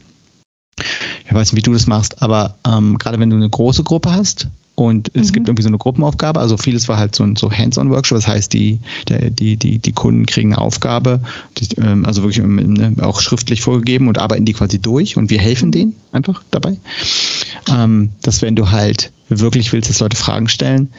ich 1.27 1.33
weiß 1.33 1.53
nicht, 1.53 1.57
wie 1.57 1.63
du 1.63 1.73
das 1.73 1.87
machst, 1.87 2.23
aber 2.23 2.57
ähm, 2.67 2.99
gerade 2.99 3.19
wenn 3.19 3.31
du 3.31 3.37
eine 3.37 3.49
große 3.49 3.83
Gruppe 3.83 4.13
hast 4.13 4.49
und 4.75 5.11
es 5.15 5.29
mhm. 5.29 5.33
gibt 5.33 5.49
irgendwie 5.49 5.63
so 5.63 5.69
eine 5.69 5.79
Gruppenaufgabe, 5.79 6.39
also 6.39 6.57
vieles 6.59 6.87
war 6.89 6.99
halt 6.99 7.15
so 7.15 7.25
ein 7.25 7.35
so 7.35 7.51
Hands-on-Workshop, 7.51 8.19
das 8.19 8.29
heißt, 8.29 8.53
die, 8.53 8.79
der, 9.09 9.31
die, 9.31 9.57
die, 9.57 9.79
die 9.79 9.93
Kunden 9.93 10.27
kriegen 10.27 10.53
eine 10.53 10.61
Aufgabe, 10.61 11.21
die, 11.57 11.81
ähm, 11.81 12.05
also 12.05 12.23
wirklich 12.23 12.45
ne, 12.45 12.95
auch 13.03 13.21
schriftlich 13.21 13.63
vorgegeben 13.63 14.07
und 14.07 14.19
arbeiten 14.19 14.45
die 14.45 14.53
quasi 14.53 14.79
durch 14.79 15.17
und 15.17 15.31
wir 15.31 15.41
helfen 15.41 15.73
denen 15.73 15.97
einfach 16.13 16.43
dabei. 16.51 16.77
Ähm, 17.71 18.11
dass 18.23 18.43
wenn 18.43 18.55
du 18.55 18.71
halt 18.71 19.13
wirklich 19.31 19.73
willst, 19.73 19.89
dass 19.89 20.01
Leute 20.01 20.17
Fragen 20.17 20.49
stellen, 20.49 20.91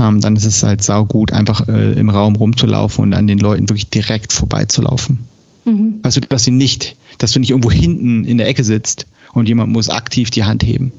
ähm, 0.00 0.20
dann 0.20 0.34
ist 0.34 0.44
es 0.44 0.62
halt 0.62 0.82
saugut, 0.82 1.32
einfach 1.32 1.68
äh, 1.68 1.92
im 1.92 2.10
Raum 2.10 2.34
rumzulaufen 2.34 3.04
und 3.04 3.14
an 3.14 3.26
den 3.26 3.38
Leuten 3.38 3.68
wirklich 3.68 3.90
direkt 3.90 4.32
vorbeizulaufen. 4.32 5.29
Mhm. 5.64 6.00
Also, 6.02 6.20
dass 6.20 6.44
sie 6.44 6.50
nicht, 6.50 6.96
dass 7.18 7.32
du 7.32 7.40
nicht 7.40 7.50
irgendwo 7.50 7.70
hinten 7.70 8.24
in 8.24 8.38
der 8.38 8.48
Ecke 8.48 8.64
sitzt 8.64 9.06
und 9.32 9.48
jemand 9.48 9.72
muss 9.72 9.88
aktiv 9.88 10.30
die 10.30 10.44
Hand 10.44 10.62
heben. 10.62 10.92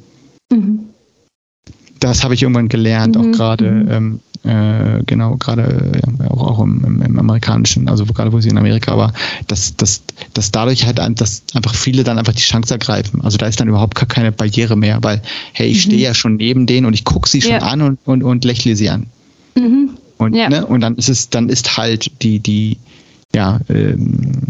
Mhm. 0.51 0.79
Das 1.99 2.23
habe 2.23 2.33
ich 2.33 2.41
irgendwann 2.41 2.67
gelernt, 2.67 3.15
mhm. 3.15 3.21
auch 3.21 3.31
gerade, 3.31 3.71
mhm. 3.71 3.91
ähm, 3.91 4.19
äh, 4.43 5.03
genau, 5.05 5.35
gerade 5.35 5.91
ja, 5.95 6.31
auch, 6.31 6.47
auch 6.47 6.63
im, 6.63 6.83
im, 6.83 7.01
im, 7.03 7.19
amerikanischen, 7.19 7.87
also 7.87 8.05
gerade 8.05 8.33
wo 8.33 8.39
sie 8.39 8.49
in 8.49 8.57
Amerika 8.57 8.97
war, 8.97 9.13
dass, 9.45 9.75
dass, 9.75 10.01
dass 10.33 10.51
dadurch 10.51 10.87
halt 10.87 10.97
dass 10.97 11.43
einfach 11.53 11.75
viele 11.75 12.03
dann 12.03 12.17
einfach 12.17 12.33
die 12.33 12.41
Chance 12.41 12.73
ergreifen. 12.73 13.21
Also 13.21 13.37
da 13.37 13.45
ist 13.45 13.59
dann 13.59 13.67
überhaupt 13.67 13.93
gar 13.93 14.07
keine 14.07 14.31
Barriere 14.31 14.75
mehr, 14.75 15.03
weil, 15.03 15.21
hey, 15.53 15.67
ich 15.67 15.83
stehe 15.83 15.97
mhm. 15.97 16.03
ja 16.03 16.13
schon 16.15 16.37
neben 16.37 16.65
denen 16.65 16.87
und 16.87 16.93
ich 16.93 17.05
gucke 17.05 17.29
sie 17.29 17.41
schon 17.41 17.51
ja. 17.51 17.59
an 17.59 17.83
und, 17.83 17.99
und, 18.05 18.23
und 18.23 18.43
lächle 18.45 18.75
sie 18.75 18.89
an. 18.89 19.05
Mhm. 19.55 19.91
Und, 20.17 20.35
ja. 20.35 20.49
ne, 20.49 20.65
und 20.65 20.81
dann 20.81 20.95
ist 20.95 21.09
es, 21.09 21.29
dann 21.29 21.49
ist 21.49 21.77
halt 21.77 22.11
die, 22.23 22.39
die, 22.39 22.77
ja, 23.35 23.59
ähm, 23.69 24.41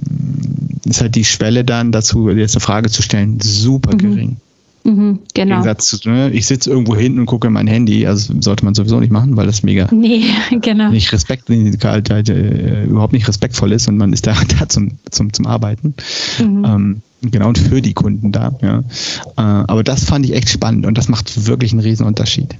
ist 0.85 1.01
halt 1.01 1.15
die 1.15 1.25
Schwelle 1.25 1.63
dann 1.63 1.91
dazu, 1.91 2.29
jetzt 2.29 2.55
eine 2.55 2.61
Frage 2.61 2.89
zu 2.89 3.01
stellen, 3.01 3.39
super 3.39 3.93
mhm. 3.93 3.97
gering. 3.97 4.37
Mhm, 4.83 5.19
genau. 5.33 5.57
Im 5.57 5.61
Gegensatz 5.61 5.87
zu, 5.87 6.09
ne, 6.09 6.31
ich 6.31 6.47
sitze 6.47 6.71
irgendwo 6.71 6.95
hinten 6.95 7.19
und 7.19 7.25
gucke 7.27 7.47
in 7.47 7.53
mein 7.53 7.67
Handy, 7.67 8.07
also 8.07 8.33
sollte 8.39 8.65
man 8.65 8.73
sowieso 8.73 8.99
nicht 8.99 9.11
machen, 9.11 9.37
weil 9.37 9.45
das 9.45 9.61
mega 9.61 9.87
nee, 9.91 10.25
genau. 10.61 10.89
nicht 10.89 11.11
Respekt, 11.13 11.49
halt, 11.83 12.09
halt, 12.09 12.29
äh, 12.29 12.85
überhaupt 12.85 13.13
nicht 13.13 13.27
respektvoll 13.27 13.71
ist 13.73 13.87
und 13.87 13.97
man 13.97 14.11
ist 14.11 14.25
da, 14.25 14.35
da 14.59 14.67
zum, 14.67 14.93
zum, 15.09 15.33
zum 15.33 15.45
Arbeiten. 15.45 15.93
Mhm. 16.39 16.65
Ähm, 16.65 17.01
genau, 17.21 17.49
und 17.49 17.59
für 17.59 17.81
die 17.81 17.93
Kunden 17.93 18.31
da. 18.31 18.57
Ja. 18.61 18.79
Äh, 18.79 19.65
aber 19.67 19.83
das 19.83 20.05
fand 20.05 20.25
ich 20.25 20.33
echt 20.33 20.49
spannend 20.49 20.85
und 20.87 20.97
das 20.97 21.09
macht 21.09 21.45
wirklich 21.45 21.73
einen 21.73 21.81
riesen 21.81 22.07
Unterschied. 22.07 22.55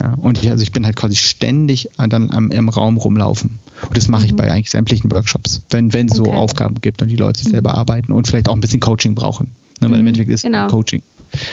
Ja, 0.00 0.14
und 0.14 0.38
ich, 0.38 0.50
also 0.50 0.62
ich 0.62 0.70
bin 0.70 0.84
halt 0.84 0.94
quasi 0.94 1.16
ständig 1.16 1.90
dann 1.96 2.30
am, 2.30 2.50
im 2.50 2.68
Raum 2.68 2.98
rumlaufen. 2.98 3.58
Und 3.82 3.96
das 3.96 4.08
mache 4.08 4.26
ich 4.26 4.32
mhm. 4.32 4.36
bei 4.36 4.50
eigentlich 4.50 4.70
sämtlichen 4.70 5.10
Workshops, 5.10 5.62
wenn 5.70 5.92
wenn 5.92 6.06
es 6.06 6.20
okay. 6.20 6.30
so 6.30 6.36
Aufgaben 6.36 6.76
gibt 6.80 7.02
und 7.02 7.08
die 7.08 7.16
Leute 7.16 7.40
sich 7.40 7.48
selber 7.48 7.70
mhm. 7.70 7.76
arbeiten 7.76 8.12
und 8.12 8.26
vielleicht 8.26 8.48
auch 8.48 8.54
ein 8.54 8.60
bisschen 8.60 8.80
Coaching 8.80 9.14
brauchen. 9.14 9.52
Ne, 9.80 9.90
weil 9.90 9.98
im 9.98 10.02
mhm. 10.02 10.08
Endeffekt 10.08 10.30
ist 10.30 10.42
genau. 10.42 10.68
Coaching. 10.68 11.02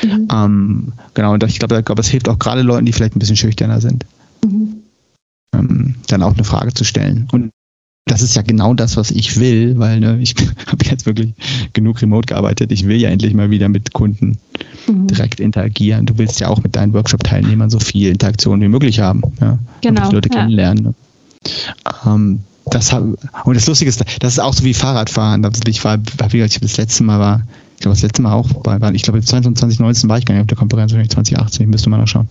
Mhm. 0.03 0.27
Ähm, 0.31 0.93
genau, 1.13 1.33
und 1.33 1.43
ich 1.43 1.59
glaube, 1.59 1.81
glaub, 1.83 1.99
es 1.99 2.07
hilft 2.07 2.29
auch 2.29 2.39
gerade 2.39 2.61
Leuten, 2.61 2.85
die 2.85 2.93
vielleicht 2.93 3.15
ein 3.15 3.19
bisschen 3.19 3.35
schüchterner 3.35 3.81
sind, 3.81 4.05
mhm. 4.43 4.83
ähm, 5.53 5.95
dann 6.07 6.23
auch 6.23 6.33
eine 6.33 6.43
Frage 6.43 6.73
zu 6.73 6.83
stellen. 6.83 7.27
Und 7.31 7.51
das 8.05 8.21
ist 8.21 8.35
ja 8.35 8.43
genau 8.43 8.73
das, 8.75 8.97
was 8.97 9.09
ich 9.09 9.39
will, 9.39 9.79
weil 9.79 9.99
ne, 9.99 10.19
ich 10.21 10.35
habe 10.67 10.85
jetzt 10.85 11.05
wirklich 11.05 11.33
genug 11.73 12.01
remote 12.01 12.27
gearbeitet. 12.27 12.71
Ich 12.71 12.87
will 12.87 12.97
ja 12.97 13.09
endlich 13.09 13.33
mal 13.33 13.49
wieder 13.49 13.67
mit 13.67 13.93
Kunden 13.93 14.37
mhm. 14.87 15.07
direkt 15.07 15.39
interagieren. 15.39 16.05
Du 16.05 16.17
willst 16.17 16.39
ja 16.39 16.47
auch 16.47 16.61
mit 16.61 16.75
deinen 16.75 16.93
Workshop-Teilnehmern 16.93 17.69
so 17.69 17.79
viel 17.79 18.11
Interaktion 18.11 18.61
wie 18.61 18.67
möglich 18.67 18.99
haben. 18.99 19.23
Ja? 19.41 19.57
Genau. 19.81 20.05
Und 20.05 20.13
Leute 20.13 20.29
ja. 20.29 20.39
kennenlernen. 20.39 20.83
Ne? 20.83 20.93
Ähm, 22.05 22.39
das 22.67 22.93
hab, 22.93 23.03
und 23.03 23.55
das 23.55 23.67
Lustige 23.67 23.89
ist, 23.89 24.03
das 24.19 24.33
ist 24.33 24.39
auch 24.39 24.53
so 24.53 24.63
wie 24.63 24.73
Fahrradfahren. 24.73 25.47
Ich 25.67 25.83
war, 25.83 25.97
wie 26.29 26.41
ich 26.41 26.59
das 26.59 26.77
letzte 26.77 27.03
Mal 27.03 27.19
war, 27.19 27.41
ich 27.75 27.81
glaube, 27.81 27.95
das 27.95 28.03
letzte 28.03 28.21
Mal 28.21 28.33
auch 28.33 28.47
bei, 28.63 28.79
ich 28.93 29.03
glaube, 29.03 29.21
2019 29.21 30.09
war 30.09 30.17
ich 30.17 30.25
gar 30.25 30.33
nicht 30.33 30.41
auf 30.41 30.47
der 30.47 30.57
Konferenz, 30.57 30.91
2018, 30.91 31.69
müsste 31.69 31.89
man 31.89 31.99
noch 31.99 32.07
schauen. 32.07 32.27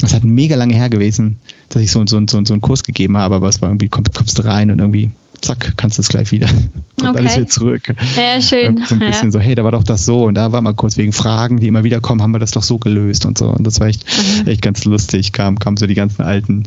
Das 0.00 0.14
hat 0.14 0.24
mega 0.24 0.56
lange 0.56 0.74
her 0.74 0.88
gewesen, 0.88 1.38
dass 1.68 1.82
ich 1.82 1.92
so, 1.92 2.04
so, 2.06 2.20
so, 2.28 2.44
so 2.44 2.54
einen 2.54 2.60
Kurs 2.60 2.82
gegeben 2.82 3.16
habe, 3.16 3.34
aber 3.34 3.48
es 3.48 3.60
war 3.60 3.68
irgendwie, 3.68 3.88
kommst, 3.88 4.14
kommst 4.14 4.38
du 4.38 4.44
rein 4.44 4.70
und 4.70 4.78
irgendwie, 4.78 5.10
zack, 5.40 5.74
kannst 5.76 5.98
du 5.98 6.02
es 6.02 6.08
gleich 6.08 6.32
wieder. 6.32 6.46
Kommt 6.98 7.10
okay. 7.10 7.18
alles 7.18 7.36
wieder 7.36 7.46
zurück. 7.46 7.82
Ja, 8.16 8.40
schön. 8.40 8.82
So 8.84 8.94
ein 8.94 8.98
bisschen 8.98 9.28
ja. 9.28 9.30
so, 9.30 9.38
hey, 9.38 9.54
da 9.54 9.62
war 9.62 9.72
doch 9.72 9.84
das 9.84 10.04
so 10.04 10.24
und 10.24 10.34
da 10.34 10.50
war 10.52 10.60
mal 10.60 10.74
kurz 10.74 10.96
wegen 10.96 11.12
Fragen, 11.12 11.60
die 11.60 11.68
immer 11.68 11.84
wieder 11.84 12.00
kommen, 12.00 12.22
haben 12.22 12.32
wir 12.32 12.40
das 12.40 12.50
doch 12.50 12.62
so 12.62 12.78
gelöst 12.78 13.24
und 13.24 13.38
so. 13.38 13.48
Und 13.48 13.64
das 13.64 13.78
war 13.78 13.86
echt, 13.86 14.04
mhm. 14.04 14.48
echt 14.48 14.62
ganz 14.62 14.84
lustig. 14.84 15.32
Kam, 15.32 15.58
kam 15.58 15.76
so 15.76 15.86
die 15.86 15.94
ganzen 15.94 16.22
alten 16.22 16.64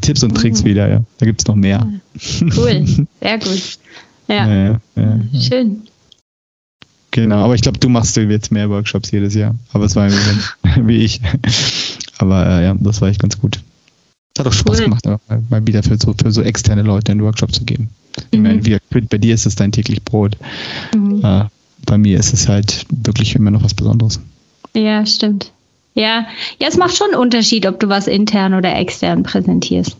Tipps 0.00 0.24
und 0.24 0.34
Tricks 0.34 0.62
mhm. 0.62 0.66
wieder, 0.66 0.88
ja. 0.88 1.00
Da 1.18 1.26
gibt 1.26 1.42
es 1.42 1.46
noch 1.46 1.54
mehr. 1.54 1.86
Cool, 2.56 2.84
sehr 3.20 3.38
gut. 3.38 3.78
Ja, 4.28 4.48
ja 4.48 4.80
Schön. 5.38 5.82
Genau, 7.14 7.44
aber 7.44 7.54
ich 7.54 7.62
glaube, 7.62 7.78
du 7.78 7.88
machst 7.88 8.16
jetzt 8.16 8.50
mehr 8.50 8.68
Workshops 8.70 9.12
jedes 9.12 9.34
Jahr. 9.34 9.54
Aber 9.72 9.84
es 9.84 9.94
war 9.94 10.10
wie 10.82 10.96
ich. 10.96 11.20
Aber 12.18 12.44
äh, 12.44 12.64
ja, 12.64 12.74
das 12.76 13.00
war 13.00 13.08
echt 13.08 13.20
ganz 13.20 13.38
gut. 13.38 13.60
Es 14.34 14.40
hat 14.40 14.48
auch 14.48 14.52
Spaß 14.52 14.78
cool. 14.78 14.84
gemacht, 14.86 15.04
mal, 15.48 15.64
wieder 15.64 15.84
für 15.84 15.96
so, 15.96 16.12
für 16.20 16.32
so 16.32 16.42
externe 16.42 16.82
Leute 16.82 17.12
einen 17.12 17.22
Workshop 17.22 17.54
zu 17.54 17.64
geben. 17.64 17.90
Mhm. 18.32 18.42
Meine, 18.42 18.66
wie, 18.66 18.80
bei 19.02 19.18
dir 19.18 19.32
ist 19.32 19.46
es 19.46 19.54
dein 19.54 19.70
täglich 19.70 20.02
Brot. 20.02 20.36
Mhm. 20.92 21.24
Äh, 21.24 21.44
bei 21.86 21.98
mir 21.98 22.18
ist 22.18 22.32
es 22.32 22.48
halt 22.48 22.84
wirklich 22.90 23.36
immer 23.36 23.52
noch 23.52 23.62
was 23.62 23.74
Besonderes. 23.74 24.18
Ja, 24.74 25.06
stimmt. 25.06 25.52
Ja, 25.94 26.26
ja, 26.60 26.66
es 26.66 26.76
macht 26.76 26.96
schon 26.96 27.12
einen 27.12 27.20
Unterschied, 27.20 27.64
ob 27.66 27.78
du 27.78 27.88
was 27.88 28.08
intern 28.08 28.54
oder 28.54 28.74
extern 28.74 29.22
präsentierst. 29.22 29.96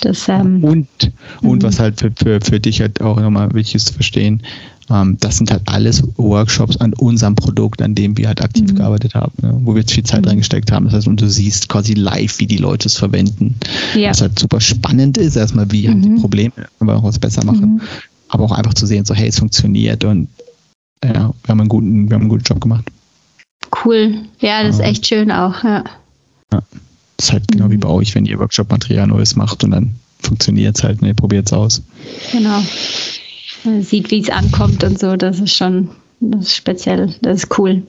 Das, 0.00 0.30
ähm, 0.30 0.64
und 0.64 0.88
und 1.42 1.62
was 1.62 1.78
halt 1.78 2.00
für, 2.00 2.10
für, 2.16 2.40
für 2.40 2.60
dich 2.60 2.80
halt 2.80 3.02
auch 3.02 3.20
nochmal 3.20 3.52
wichtig 3.52 3.74
ist 3.74 3.88
zu 3.88 3.94
verstehen, 3.94 4.42
das 4.88 5.36
sind 5.36 5.50
halt 5.50 5.62
alles 5.66 6.02
Workshops 6.16 6.78
an 6.78 6.94
unserem 6.94 7.34
Produkt, 7.34 7.82
an 7.82 7.94
dem 7.94 8.16
wir 8.16 8.28
halt 8.28 8.40
aktiv 8.40 8.70
mhm. 8.70 8.76
gearbeitet 8.76 9.14
haben, 9.14 9.32
ne? 9.42 9.60
wo 9.62 9.74
wir 9.74 9.80
jetzt 9.80 9.92
viel 9.92 10.04
Zeit 10.04 10.22
mhm. 10.22 10.28
reingesteckt 10.28 10.72
haben. 10.72 10.86
Das 10.86 10.94
heißt, 10.94 11.08
und 11.08 11.20
du 11.20 11.28
siehst 11.28 11.68
quasi 11.68 11.92
live, 11.92 12.38
wie 12.38 12.46
die 12.46 12.56
Leute 12.56 12.86
es 12.86 12.96
verwenden. 12.96 13.56
Ja. 13.94 14.10
Was 14.10 14.22
halt 14.22 14.38
super 14.38 14.60
spannend 14.60 15.18
ist, 15.18 15.36
erstmal, 15.36 15.70
wie 15.70 15.86
mhm. 15.86 15.90
haben 15.90 16.02
die 16.02 16.08
mhm. 16.08 16.20
Probleme, 16.20 16.52
können 16.54 16.90
wir 16.90 16.96
auch 16.96 17.04
was 17.04 17.18
besser 17.18 17.44
machen. 17.44 17.74
Mhm. 17.74 17.80
Aber 18.28 18.44
auch 18.44 18.52
einfach 18.52 18.74
zu 18.74 18.86
sehen, 18.86 19.04
so, 19.04 19.14
hey, 19.14 19.28
es 19.28 19.38
funktioniert 19.38 20.04
und 20.04 20.28
ja, 21.04 21.12
wir 21.12 21.48
haben 21.48 21.60
einen 21.60 21.68
guten, 21.68 22.08
wir 22.08 22.14
haben 22.14 22.22
einen 22.22 22.30
guten 22.30 22.44
Job 22.44 22.60
gemacht. 22.60 22.84
Cool. 23.84 24.22
Ja, 24.40 24.62
das 24.62 24.76
ist 24.76 24.82
echt 24.82 25.06
schön 25.06 25.30
auch, 25.30 25.62
ja. 25.64 25.84
ja. 26.52 26.62
Das 27.16 27.26
ist 27.26 27.32
halt 27.32 27.48
genau 27.48 27.70
wie 27.70 27.76
mhm. 27.76 27.80
bei 27.80 27.88
euch, 27.88 28.14
wenn 28.14 28.24
ihr 28.24 28.38
Workshop-Material 28.38 29.06
Neues 29.06 29.36
macht 29.36 29.64
und 29.64 29.72
dann 29.72 29.96
funktioniert 30.20 30.76
es 30.76 30.84
halt, 30.84 31.02
ne, 31.02 31.14
probiert 31.14 31.46
es 31.46 31.52
aus. 31.52 31.82
Genau. 32.32 32.62
Sieht, 33.82 34.10
wie 34.10 34.20
es 34.20 34.30
ankommt 34.30 34.84
und 34.84 34.98
so, 34.98 35.16
das 35.16 35.40
ist 35.40 35.54
schon 35.54 35.88
das 36.20 36.46
ist 36.46 36.56
speziell, 36.56 37.14
das 37.22 37.44
ist 37.44 37.58
cool. 37.58 37.82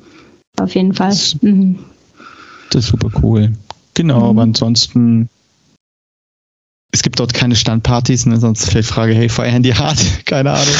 Auf 0.59 0.75
jeden 0.75 0.93
Fall. 0.93 1.09
Das, 1.09 1.41
mhm. 1.41 1.79
das 2.71 2.85
ist 2.85 2.89
super 2.91 3.09
cool. 3.23 3.53
Genau, 3.93 4.19
mhm. 4.19 4.25
aber 4.25 4.41
ansonsten 4.43 5.29
es 6.91 7.03
gibt 7.03 7.19
dort 7.19 7.35
keine 7.35 7.55
Standpartys, 7.55 8.25
ne? 8.25 8.37
sonst 8.39 8.67
vielleicht 8.67 8.89
Frage, 8.89 9.13
hey, 9.13 9.29
feiern 9.29 9.61
die 9.61 9.75
hart? 9.75 9.99
Keine 10.25 10.51
Ahnung. 10.51 10.73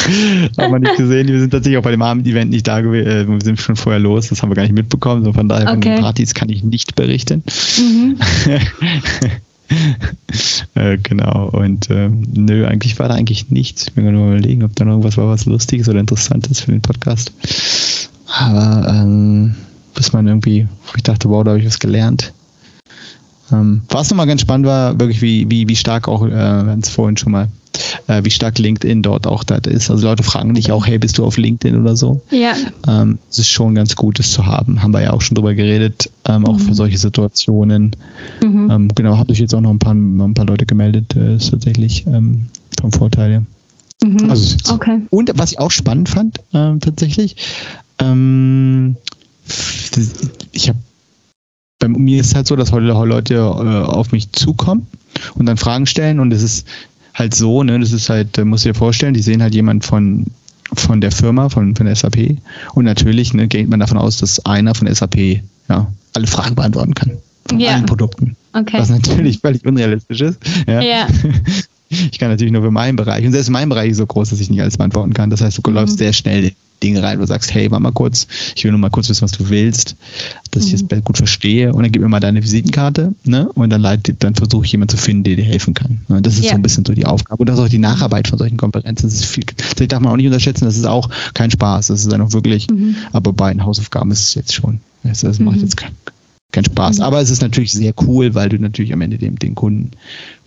haben 0.58 0.74
wir 0.74 0.80
nicht 0.80 0.98
gesehen. 0.98 1.28
Wir 1.28 1.40
sind 1.40 1.52
tatsächlich 1.52 1.78
auch 1.78 1.84
bei 1.84 1.92
dem 1.92 2.02
Abend-Event 2.02 2.50
nicht 2.50 2.68
da 2.68 2.82
gewesen. 2.82 3.08
Äh, 3.08 3.28
wir 3.28 3.42
sind 3.42 3.62
schon 3.62 3.76
vorher 3.76 4.00
los, 4.00 4.30
das 4.30 4.42
haben 4.42 4.50
wir 4.50 4.56
gar 4.56 4.64
nicht 4.64 4.74
mitbekommen. 4.74 5.24
So 5.24 5.34
von 5.34 5.48
daher 5.48 5.68
okay. 5.68 5.74
von 5.74 5.82
den 5.82 6.00
Partys 6.00 6.34
kann 6.34 6.50
ich 6.50 6.64
nicht 6.64 6.96
berichten. 6.96 7.44
Mhm. 7.78 8.18
äh, 10.76 10.98
genau. 10.98 11.50
Und 11.50 11.90
ähm, 11.90 12.24
nö, 12.34 12.66
eigentlich 12.66 12.98
war 13.00 13.08
da 13.08 13.16
eigentlich 13.16 13.50
nichts. 13.50 13.88
Ich 13.88 13.96
will 13.96 14.12
nur 14.12 14.28
überlegen, 14.28 14.64
ob 14.64 14.76
da 14.76 14.86
noch 14.86 14.94
irgendwas 14.94 15.18
war, 15.18 15.28
was 15.28 15.46
Lustiges 15.46 15.90
oder 15.90 16.00
Interessantes 16.00 16.62
für 16.62 16.72
den 16.72 16.82
Podcast. 16.82 17.32
Aber 18.28 18.88
ähm, 18.90 19.56
bis 19.96 20.14
man 20.14 20.28
irgendwie, 20.28 20.68
ich 20.96 21.04
dachte, 21.04 21.30
wow, 21.30 21.44
da 21.44 21.52
habe 21.52 21.60
ich 21.60 21.68
was 21.68 21.80
gelernt. 21.80 22.34
Ähm, 23.52 23.82
was 23.90 24.10
nochmal 24.10 24.28
ganz 24.28 24.42
spannend 24.42 24.68
war, 24.68 25.00
wirklich 25.00 25.22
wie, 25.22 25.50
wie, 25.50 25.68
wie 25.68 25.76
stark 25.76 26.08
auch, 26.08 26.26
äh, 26.26 26.30
wir 26.30 26.72
hatten 26.72 26.82
es 26.82 26.90
vorhin 26.90 27.18
schon 27.18 27.32
mal, 27.32 27.48
äh, 28.08 28.24
wie 28.24 28.32
stark 28.32 28.58
LinkedIn 28.58 29.02
dort 29.02 29.28
auch 29.28 29.44
da 29.44 29.56
ist. 29.56 29.90
Also 29.90 30.08
Leute 30.08 30.24
fragen 30.24 30.54
dich 30.54 30.72
auch, 30.72 30.86
hey, 30.86 30.98
bist 30.98 31.18
du 31.18 31.26
auf 31.26 31.38
LinkedIn 31.38 31.80
oder 31.80 31.96
so? 31.96 32.22
Ja. 32.32 32.54
Ähm, 32.88 33.20
es 33.30 33.40
ist 33.40 33.50
schon 33.50 33.76
ganz 33.76 33.96
gut, 33.96 34.20
das 34.20 34.32
zu 34.32 34.46
haben. 34.46 34.82
Haben 34.82 34.94
wir 34.94 35.02
ja 35.02 35.14
auch 35.14 35.22
schon 35.22 35.36
drüber 35.36 35.54
geredet, 35.54 36.10
ähm, 36.26 36.46
auch 36.46 36.58
mhm. 36.58 36.60
für 36.60 36.74
solche 36.74 36.98
Situationen. 36.98 37.96
Mhm. 38.44 38.70
Ähm, 38.70 38.88
genau, 38.96 39.18
habe 39.18 39.32
ich 39.32 39.40
jetzt 39.40 39.54
auch 39.54 39.62
noch 39.62 39.72
ein 39.72 39.80
paar, 39.80 39.94
noch 39.94 40.26
ein 40.26 40.34
paar 40.34 40.46
Leute 40.46 40.66
gemeldet, 40.66 41.16
äh, 41.16 41.36
ist 41.36 41.52
tatsächlich 41.52 42.06
ähm, 42.08 42.48
vom 42.80 42.92
Vorteil, 42.92 43.32
ja. 43.32 43.42
Mhm. 44.02 44.30
Also, 44.30 44.56
okay. 44.74 45.02
Und 45.10 45.32
was 45.36 45.52
ich 45.52 45.60
auch 45.60 45.72
spannend 45.72 46.08
fand, 46.08 46.40
äh, 46.54 46.78
tatsächlich, 46.80 47.36
ähm, 48.00 48.96
ich 50.52 50.70
habe 50.70 50.80
bei 51.80 51.88
mir 51.88 52.20
ist 52.20 52.28
es 52.28 52.36
halt 52.36 52.46
so, 52.46 52.56
dass 52.56 52.72
heute 52.72 52.86
Leute 52.86 53.36
äh, 53.36 53.40
auf 53.40 54.12
mich 54.12 54.32
zukommen 54.34 54.86
und 55.36 55.46
dann 55.46 55.58
Fragen 55.58 55.86
stellen 55.86 56.20
und 56.20 56.32
es 56.34 56.44
ist 56.44 56.68
halt 57.14 57.36
so, 57.36 57.64
ne, 57.64 57.80
das 57.80 57.92
ist 57.92 58.10
halt, 58.10 58.44
muss 58.46 58.66
ich 58.66 58.72
dir 58.72 58.78
vorstellen, 58.78 59.14
die 59.14 59.22
sehen 59.22 59.42
halt 59.42 59.54
jemand 59.54 59.86
von 59.86 60.26
von 60.76 61.02
der 61.02 61.12
Firma, 61.12 61.50
von, 61.50 61.76
von 61.76 61.88
der 61.88 61.96
SAP 61.96 62.38
und 62.76 62.86
natürlich 62.86 63.34
ne, 63.34 63.48
geht 63.48 63.70
man 63.70 63.80
davon 63.80 63.98
aus, 63.98 64.18
dass 64.18 64.46
einer 64.46 64.76
von 64.76 64.94
SAP 64.94 65.42
ja, 65.68 65.92
alle 66.14 66.28
Fragen 66.28 66.54
beantworten 66.54 66.94
kann 66.94 67.18
von 67.50 67.60
ja. 67.60 67.72
allen 67.72 67.86
Produkten. 67.86 68.36
Okay. 68.54 68.78
Was 68.80 68.90
natürlich 68.90 69.40
völlig 69.40 69.66
unrealistisch 69.66 70.22
ist. 70.22 70.40
Ja. 70.68 70.82
ja. 70.82 71.08
Ich 71.92 72.20
kann 72.20 72.30
natürlich 72.30 72.54
nur 72.54 72.62
für 72.62 72.70
meinen 72.70 72.96
Bereich 72.96 73.26
und 73.26 73.32
selbst 73.32 73.50
mein 73.50 73.68
Bereich 73.68 73.90
ist 73.90 73.98
so 73.98 74.06
groß, 74.06 74.30
dass 74.30 74.40
ich 74.40 74.52
nicht 74.52 74.62
alles 74.62 74.78
beantworten 74.78 75.12
kann. 75.12 75.32
Das 75.32 75.42
heißt, 75.42 75.58
du 75.58 75.68
mhm. 75.72 75.76
läufst 75.76 75.98
sehr 75.98 76.14
schnell 76.14 76.52
Dinge 76.84 77.04
rein, 77.04 77.18
wo 77.18 77.22
du 77.22 77.28
sagst, 77.28 77.54
hey, 77.54 77.70
warte 77.72 77.84
mal 77.84 77.92
kurz, 77.92 78.28
ich 78.56 78.64
will 78.64 78.72
nur 78.72 78.80
mal 78.80 78.90
kurz 78.90 79.10
wissen, 79.10 79.22
was 79.22 79.32
du 79.32 79.50
willst, 79.50 79.96
dass 80.52 80.68
mhm. 80.68 80.76
ich 80.76 80.88
das 80.88 81.04
gut 81.04 81.18
verstehe 81.18 81.74
und 81.74 81.84
dann 81.84 81.92
gib 81.92 82.02
mir 82.02 82.10
mal 82.10 82.20
deine 82.20 82.44
Visitenkarte 82.44 83.14
ne? 83.24 83.50
und 83.54 83.70
dann, 83.70 83.84
dann 84.20 84.36
versuche 84.36 84.66
ich 84.66 84.72
jemanden 84.72 84.96
zu 84.96 84.98
finden, 84.98 85.24
der 85.24 85.36
dir 85.36 85.46
helfen 85.46 85.74
kann. 85.74 86.02
Ne? 86.08 86.22
Das 86.22 86.36
ist 86.36 86.46
ja. 86.46 86.52
so 86.52 86.56
ein 86.56 86.62
bisschen 86.62 86.86
so 86.86 86.94
die 86.94 87.06
Aufgabe 87.06 87.42
und 87.42 87.50
das 87.50 87.58
ist 87.58 87.66
auch 87.66 87.70
die 87.70 87.78
Nacharbeit 87.78 88.28
von 88.28 88.40
solchen 88.40 88.58
Konferenzen. 88.58 89.08
Das, 89.08 89.14
ist 89.14 89.26
viel, 89.26 89.44
das 89.76 89.88
darf 89.88 90.00
man 90.00 90.12
auch 90.12 90.18
nicht 90.18 90.28
unterschätzen, 90.28 90.66
das 90.66 90.78
ist 90.78 90.86
auch 90.86 91.10
kein 91.34 91.52
Spaß, 91.52 91.88
das 91.88 92.02
ist 92.02 92.12
dann 92.12 92.22
auch 92.22 92.34
wirklich, 92.34 92.70
mhm. 92.70 92.96
aber 93.12 93.34
bei 93.34 93.52
den 93.52 93.66
Hausaufgaben 93.66 94.12
ist 94.12 94.22
es 94.22 94.34
jetzt 94.36 94.54
schon. 94.54 94.80
Das, 95.04 95.22
das 95.22 95.40
macht 95.40 95.58
mhm. 95.58 95.64
jetzt 95.64 95.78
kein, 95.78 95.92
kein 96.52 96.66
Spaß. 96.66 96.98
Mhm. 96.98 97.04
Aber 97.04 97.22
es 97.22 97.30
ist 97.30 97.42
natürlich 97.42 97.72
sehr 97.72 97.94
cool, 98.08 98.34
weil 98.34 98.50
du 98.50 98.58
natürlich 98.58 98.92
am 98.92 99.02
Ende 99.02 99.18
dem, 99.18 99.38
den 99.38 99.56
Kunden, 99.56 99.92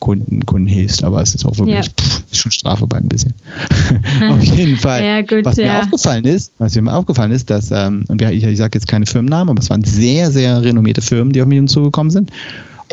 Kunden, 0.00 0.44
Kunden 0.44 0.66
hilfst. 0.66 1.04
Aber 1.04 1.22
es 1.22 1.34
ist 1.34 1.44
auch 1.44 1.56
wirklich, 1.58 1.76
ja. 1.76 1.82
pff, 1.82 2.24
ist 2.30 2.38
schon 2.38 2.50
strafbar 2.50 2.98
ein 2.98 3.08
bisschen. 3.08 3.34
Auf 4.28 4.42
jeden 4.42 4.76
Fall. 4.76 5.04
Ja, 5.04 5.20
gut, 5.22 5.44
was 5.44 5.56
ja. 5.56 5.64
mir 5.64 5.82
aufgefallen 5.82 6.24
ist, 6.24 6.52
was 6.58 6.74
mir 6.74 6.92
aufgefallen 6.92 7.30
ist, 7.30 7.50
dass, 7.50 7.70
ähm, 7.70 8.04
und 8.08 8.20
ich, 8.20 8.42
ich 8.42 8.58
sage 8.58 8.78
jetzt 8.78 8.88
keine 8.88 9.06
Firmennamen, 9.06 9.50
aber 9.50 9.60
es 9.60 9.70
waren 9.70 9.84
sehr, 9.84 10.30
sehr 10.32 10.62
renommierte 10.62 11.02
Firmen, 11.02 11.32
die 11.32 11.40
auf 11.40 11.48
mich 11.48 11.64
zugekommen 11.66 12.10
sind. 12.10 12.30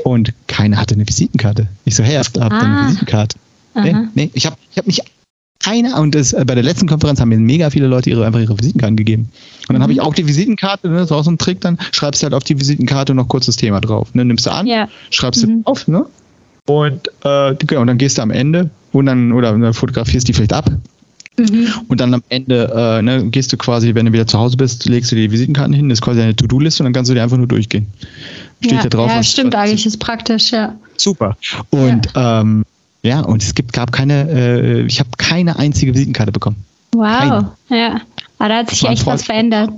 Und 0.04 0.34
keiner 0.48 0.78
hatte 0.78 0.95
eine 0.95 1.08
Visitenkarte. 1.08 1.67
Ich 1.86 1.95
so, 1.95 2.04
hey, 2.04 2.15
habt 2.15 2.38
ihr 2.38 2.43
ah. 2.43 2.48
eine 2.48 2.88
Visitenkarte? 2.88 3.38
Nee, 3.76 3.95
nee, 4.13 4.30
ich 4.34 4.45
habe 4.45 4.56
ich 4.72 4.78
hab 4.78 4.88
mich 4.88 5.02
keiner, 5.69 5.99
und 5.99 6.15
das, 6.15 6.34
äh, 6.34 6.43
bei 6.45 6.55
der 6.55 6.63
letzten 6.63 6.88
Konferenz 6.88 7.19
haben 7.19 7.29
mir 7.29 7.38
mega 7.38 7.69
viele 7.69 7.88
Leute 7.88 8.10
ihre, 8.10 8.25
einfach 8.25 8.39
ihre 8.39 8.58
Visitenkarten 8.58 8.97
gegeben. 8.97 9.29
Und 9.67 9.69
dann 9.69 9.77
mhm. 9.77 9.84
habe 9.84 9.93
ich 9.93 10.01
auch 10.01 10.13
die 10.13 10.27
Visitenkarte, 10.27 10.89
ne, 10.89 10.95
das 10.95 11.05
ist 11.05 11.12
auch 11.12 11.23
so 11.23 11.32
ein 11.32 11.38
Trick, 11.38 11.62
dann 11.62 11.77
schreibst 11.91 12.21
du 12.21 12.25
halt 12.25 12.34
auf 12.34 12.43
die 12.43 12.60
Visitenkarte 12.60 13.13
noch 13.13 13.27
kurz 13.27 13.45
das 13.45 13.55
Thema 13.55 13.79
drauf. 13.79 14.13
Ne, 14.13 14.25
nimmst 14.25 14.45
du 14.45 14.51
an, 14.51 14.67
ja. 14.67 14.88
schreibst 15.12 15.45
mhm. 15.45 15.58
du 15.58 15.63
drauf, 15.63 15.88
ne? 15.88 16.05
Und, 16.65 17.08
äh, 17.23 17.55
genau, 17.55 17.82
und 17.82 17.88
dann 17.88 17.97
gehst 17.97 18.17
du 18.17 18.21
am 18.21 18.32
Ende 18.32 18.69
und 18.91 19.05
dann, 19.05 19.32
oder 19.32 19.58
dann 19.58 19.73
fotografierst 19.73 20.27
die 20.27 20.34
vielleicht 20.34 20.53
ab. 20.53 20.71
Mhm. 21.38 21.67
Und 21.88 22.01
dann 22.01 22.13
am 22.13 22.23
Ende 22.29 22.71
äh, 22.75 23.01
ne, 23.01 23.25
gehst 23.29 23.53
du 23.53 23.58
quasi, 23.58 23.95
wenn 23.95 24.05
du 24.05 24.13
wieder 24.13 24.27
zu 24.27 24.38
Hause 24.38 24.58
bist, 24.58 24.86
legst 24.86 25.12
du 25.12 25.15
die 25.15 25.32
Visitenkarten 25.32 25.73
hin, 25.73 25.89
das 25.89 25.99
ist 25.99 26.01
quasi 26.01 26.21
eine 26.21 26.36
To-Do-Liste 26.36 26.84
und 26.84 26.86
dann 26.86 26.93
kannst 26.93 27.10
du 27.10 27.15
die 27.15 27.21
einfach 27.21 27.38
nur 27.38 27.47
durchgehen. 27.47 27.88
Steht 28.60 28.71
ja, 28.73 28.84
da 28.84 28.89
drauf. 28.89 29.10
Ja, 29.10 29.23
stimmt, 29.23 29.55
eigentlich 29.55 29.86
ist 29.86 29.97
praktisch, 29.97 30.51
ja. 30.51 30.75
Super. 30.97 31.38
Und 31.69 32.08
ja. 32.13 32.41
ähm, 32.41 32.65
ja, 33.01 33.21
und 33.21 33.41
es 33.41 33.55
gibt, 33.55 33.73
gab 33.73 33.91
keine, 33.91 34.29
äh, 34.29 34.81
ich 34.85 34.99
habe 34.99 35.09
keine 35.17 35.57
einzige 35.57 35.93
Visitenkarte 35.93 36.31
bekommen. 36.31 36.57
Wow, 36.93 37.05
keine. 37.05 37.53
ja. 37.69 38.01
Aber 38.39 38.49
da 38.49 38.57
hat 38.57 38.69
sich 38.69 38.83
echt 38.83 39.05
was 39.05 39.23
verändert. 39.23 39.71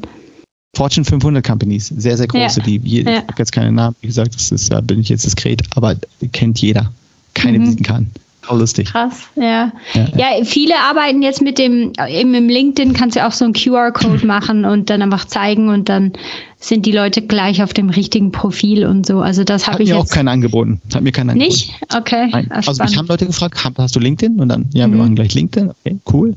Fortune 0.76 1.04
500 1.04 1.46
Companies, 1.46 1.88
sehr, 1.88 2.16
sehr 2.16 2.28
große, 2.28 2.62
ja. 2.62 2.66
die, 2.66 2.78
je, 2.78 3.02
ja. 3.04 3.12
ich 3.12 3.18
habe 3.18 3.34
jetzt 3.38 3.52
keine 3.52 3.72
Namen, 3.72 3.96
wie 4.02 4.08
gesagt, 4.08 4.34
das 4.36 4.52
ist, 4.52 4.72
da 4.72 4.80
bin 4.80 5.02
ich 5.02 5.10
jetzt 5.10 5.26
diskret, 5.26 5.62
aber 5.76 5.96
kennt 6.32 6.60
jeder. 6.62 6.92
Keine 7.34 7.60
mhm. 7.60 7.64
Visitenkarten. 7.64 8.12
Auch 8.48 8.58
lustig. 8.58 8.88
Krass, 8.88 9.28
ja. 9.36 9.72
ja. 9.94 10.08
Ja, 10.18 10.44
viele 10.44 10.74
arbeiten 10.76 11.22
jetzt 11.22 11.42
mit 11.42 11.60
dem, 11.60 11.94
eben 12.10 12.34
im 12.34 12.50
LinkedIn 12.50 12.94
kannst 12.94 13.16
du 13.16 13.26
auch 13.26 13.32
so 13.32 13.46
einen 13.46 13.54
QR-Code 13.54 14.26
machen 14.26 14.66
und 14.66 14.90
dann 14.90 15.02
einfach 15.02 15.26
zeigen 15.26 15.70
und 15.70 15.90
dann 15.90 16.14
sind 16.60 16.86
die 16.86 16.92
Leute 16.92 17.22
gleich 17.22 17.62
auf 17.62 17.74
dem 17.74 17.90
richtigen 17.90 18.32
Profil 18.32 18.86
und 18.86 19.06
so. 19.06 19.20
Also 19.20 19.44
das 19.44 19.68
habe 19.68 19.84
ich 19.84 19.90
mir 19.90 19.96
jetzt 19.96 20.12
auch 20.12 20.14
keinen 20.14 20.28
angeboten. 20.28 20.82
Hat 20.94 21.04
mir 21.04 21.12
keinen 21.12 21.32
angeboten. 21.32 21.52
Nicht? 21.52 21.74
Okay. 21.96 22.30
Nein. 22.32 22.52
Also 22.52 22.84
mich 22.84 22.98
haben 22.98 23.08
Leute 23.08 23.26
gefragt, 23.26 23.58
hast 23.78 23.96
du 23.96 24.00
LinkedIn? 24.00 24.40
Und 24.40 24.50
dann, 24.50 24.66
ja, 24.74 24.86
wir 24.86 24.88
mhm. 24.88 24.98
machen 24.98 25.16
gleich 25.16 25.34
LinkedIn. 25.34 25.70
Okay, 25.70 25.98
cool. 26.12 26.36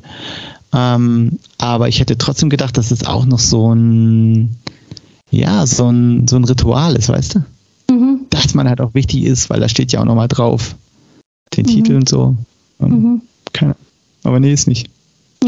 Ähm, 0.74 1.38
aber 1.58 1.88
ich 1.88 2.00
hätte 2.00 2.18
trotzdem 2.18 2.50
gedacht, 2.50 2.76
dass 2.76 2.90
es 2.90 3.06
auch 3.06 3.24
noch 3.26 3.38
so 3.38 3.72
ein, 3.72 4.56
ja, 5.30 5.66
so 5.66 5.88
ein, 5.90 6.26
so 6.26 6.36
ein 6.36 6.44
Ritual 6.44 6.96
ist, 6.96 7.08
weißt 7.08 7.36
du? 7.36 7.94
Mhm. 7.94 8.20
Dass 8.30 8.54
man 8.54 8.68
halt 8.68 8.80
auch 8.80 8.92
wichtig 8.94 9.24
ist, 9.24 9.50
weil 9.50 9.60
da 9.60 9.68
steht 9.68 9.92
ja 9.92 10.00
auch 10.00 10.04
nochmal 10.04 10.28
drauf, 10.28 10.74
den 11.54 11.66
mhm. 11.66 11.70
Titel 11.70 11.96
und 11.96 12.08
so. 12.08 12.36
Und 12.78 12.90
mhm. 12.90 13.22
keine, 13.52 13.76
aber 14.22 14.40
nee, 14.40 14.52
ist 14.52 14.68
nicht. 14.68 14.88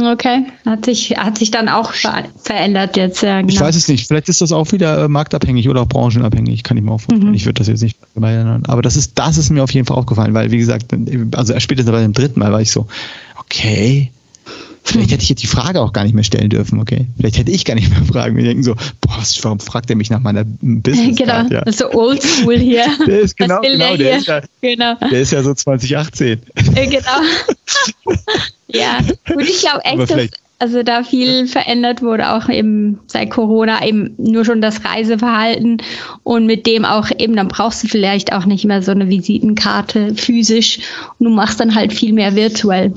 Okay, 0.05 0.45
hat 0.67 0.85
sich, 0.85 1.17
hat 1.17 1.39
sich 1.39 1.51
dann 1.51 1.69
auch 1.69 1.93
verändert 1.93 2.97
jetzt. 2.97 3.23
Ja, 3.23 3.41
genau. 3.41 3.53
Ich 3.53 3.61
weiß 3.61 3.77
es 3.77 3.89
nicht. 3.89 4.07
Vielleicht 4.07 4.29
ist 4.29 4.41
das 4.41 4.53
auch 4.53 4.71
wieder 4.73 5.05
äh, 5.05 5.09
marktabhängig 5.09 5.69
oder 5.69 5.83
auch 5.83 5.89
branchenabhängig, 5.89 6.63
kann 6.63 6.77
ich 6.77 6.83
mir 6.83 6.93
auch 6.93 7.01
vorstellen. 7.01 7.31
Mhm. 7.31 7.35
Ich 7.35 7.47
würde 7.47 7.59
das 7.61 7.69
jetzt 7.69 7.83
nicht 7.83 7.99
erinnern. 8.15 8.65
Aber 8.67 8.83
das 8.83 8.97
ist, 8.97 9.19
das 9.19 9.39
ist 9.39 9.51
mir 9.51 9.63
auf 9.63 9.71
jeden 9.71 9.87
Fall 9.87 9.97
aufgefallen, 9.97 10.35
weil, 10.35 10.51
wie 10.51 10.59
gesagt, 10.59 10.95
also 11.35 11.59
spätestens 11.59 11.93
bei 11.93 12.03
dem 12.03 12.13
dritten 12.13 12.41
Mal 12.41 12.53
war 12.53 12.61
ich 12.61 12.71
so, 12.71 12.87
okay, 13.39 14.11
Vielleicht 14.87 15.11
hätte 15.11 15.23
ich 15.25 15.29
jetzt 15.29 15.43
die 15.43 15.49
Frage 15.49 15.81
auch 15.81 15.93
gar 15.93 16.05
nicht 16.05 16.15
mehr 16.15 16.23
stellen 16.23 16.49
dürfen, 16.49 16.79
okay? 16.79 17.07
Vielleicht 17.17 17.39
hätte 17.39 17.51
ich 17.51 17.65
gar 17.65 17.75
nicht 17.75 17.91
mehr 17.91 18.05
fragen. 18.13 18.37
Wir 18.37 18.45
denken 18.45 18.63
so, 18.63 18.75
boah, 19.01 19.21
warum 19.43 19.59
fragt 19.59 19.91
er 19.91 19.97
mich 19.97 20.11
nach 20.11 20.21
meiner 20.21 20.45
Business? 20.45 21.17
Genau, 21.19 21.43
ja. 21.51 21.65
das 21.65 21.75
ist 21.75 21.79
so 21.81 21.91
oldschool 21.93 22.57
hier. 22.57 22.87
Der 23.07 23.21
ist 23.21 23.37
genau, 23.37 23.61
genau, 23.63 23.97
der, 23.97 23.97
der, 23.97 24.19
ist 24.19 24.27
ja, 24.29 24.41
genau. 24.61 24.95
der 24.95 25.21
ist 25.21 25.33
ja 25.33 25.43
so 25.43 25.55
2018. 25.55 26.41
Genau. 26.55 26.99
ja, 28.69 28.99
und 29.35 29.41
ich 29.41 29.61
glaube 29.61 29.85
echt, 29.85 30.11
dass 30.11 30.31
Also 30.59 30.83
da 30.85 31.03
viel 31.03 31.49
verändert 31.49 32.03
wurde, 32.03 32.31
auch 32.31 32.49
eben 32.49 33.01
seit 33.09 33.31
Corona, 33.31 33.85
eben 33.85 34.15
nur 34.19 34.45
schon 34.45 34.61
das 34.61 34.85
Reiseverhalten 34.85 35.83
und 36.23 36.47
mit 36.47 36.67
dem 36.67 36.85
auch 36.85 37.09
eben, 37.19 37.35
dann 37.35 37.49
brauchst 37.49 37.83
du 37.83 37.89
vielleicht 37.89 38.33
auch 38.33 38.47
nicht 38.47 38.65
mehr 38.65 38.83
so 38.83 38.93
eine 38.93 39.09
Visitenkarte 39.09 40.15
physisch 40.15 40.79
und 41.19 41.27
du 41.27 41.31
machst 41.31 41.59
dann 41.59 41.75
halt 41.75 41.93
viel 41.93 42.13
mehr 42.13 42.37
virtuell. 42.37 42.93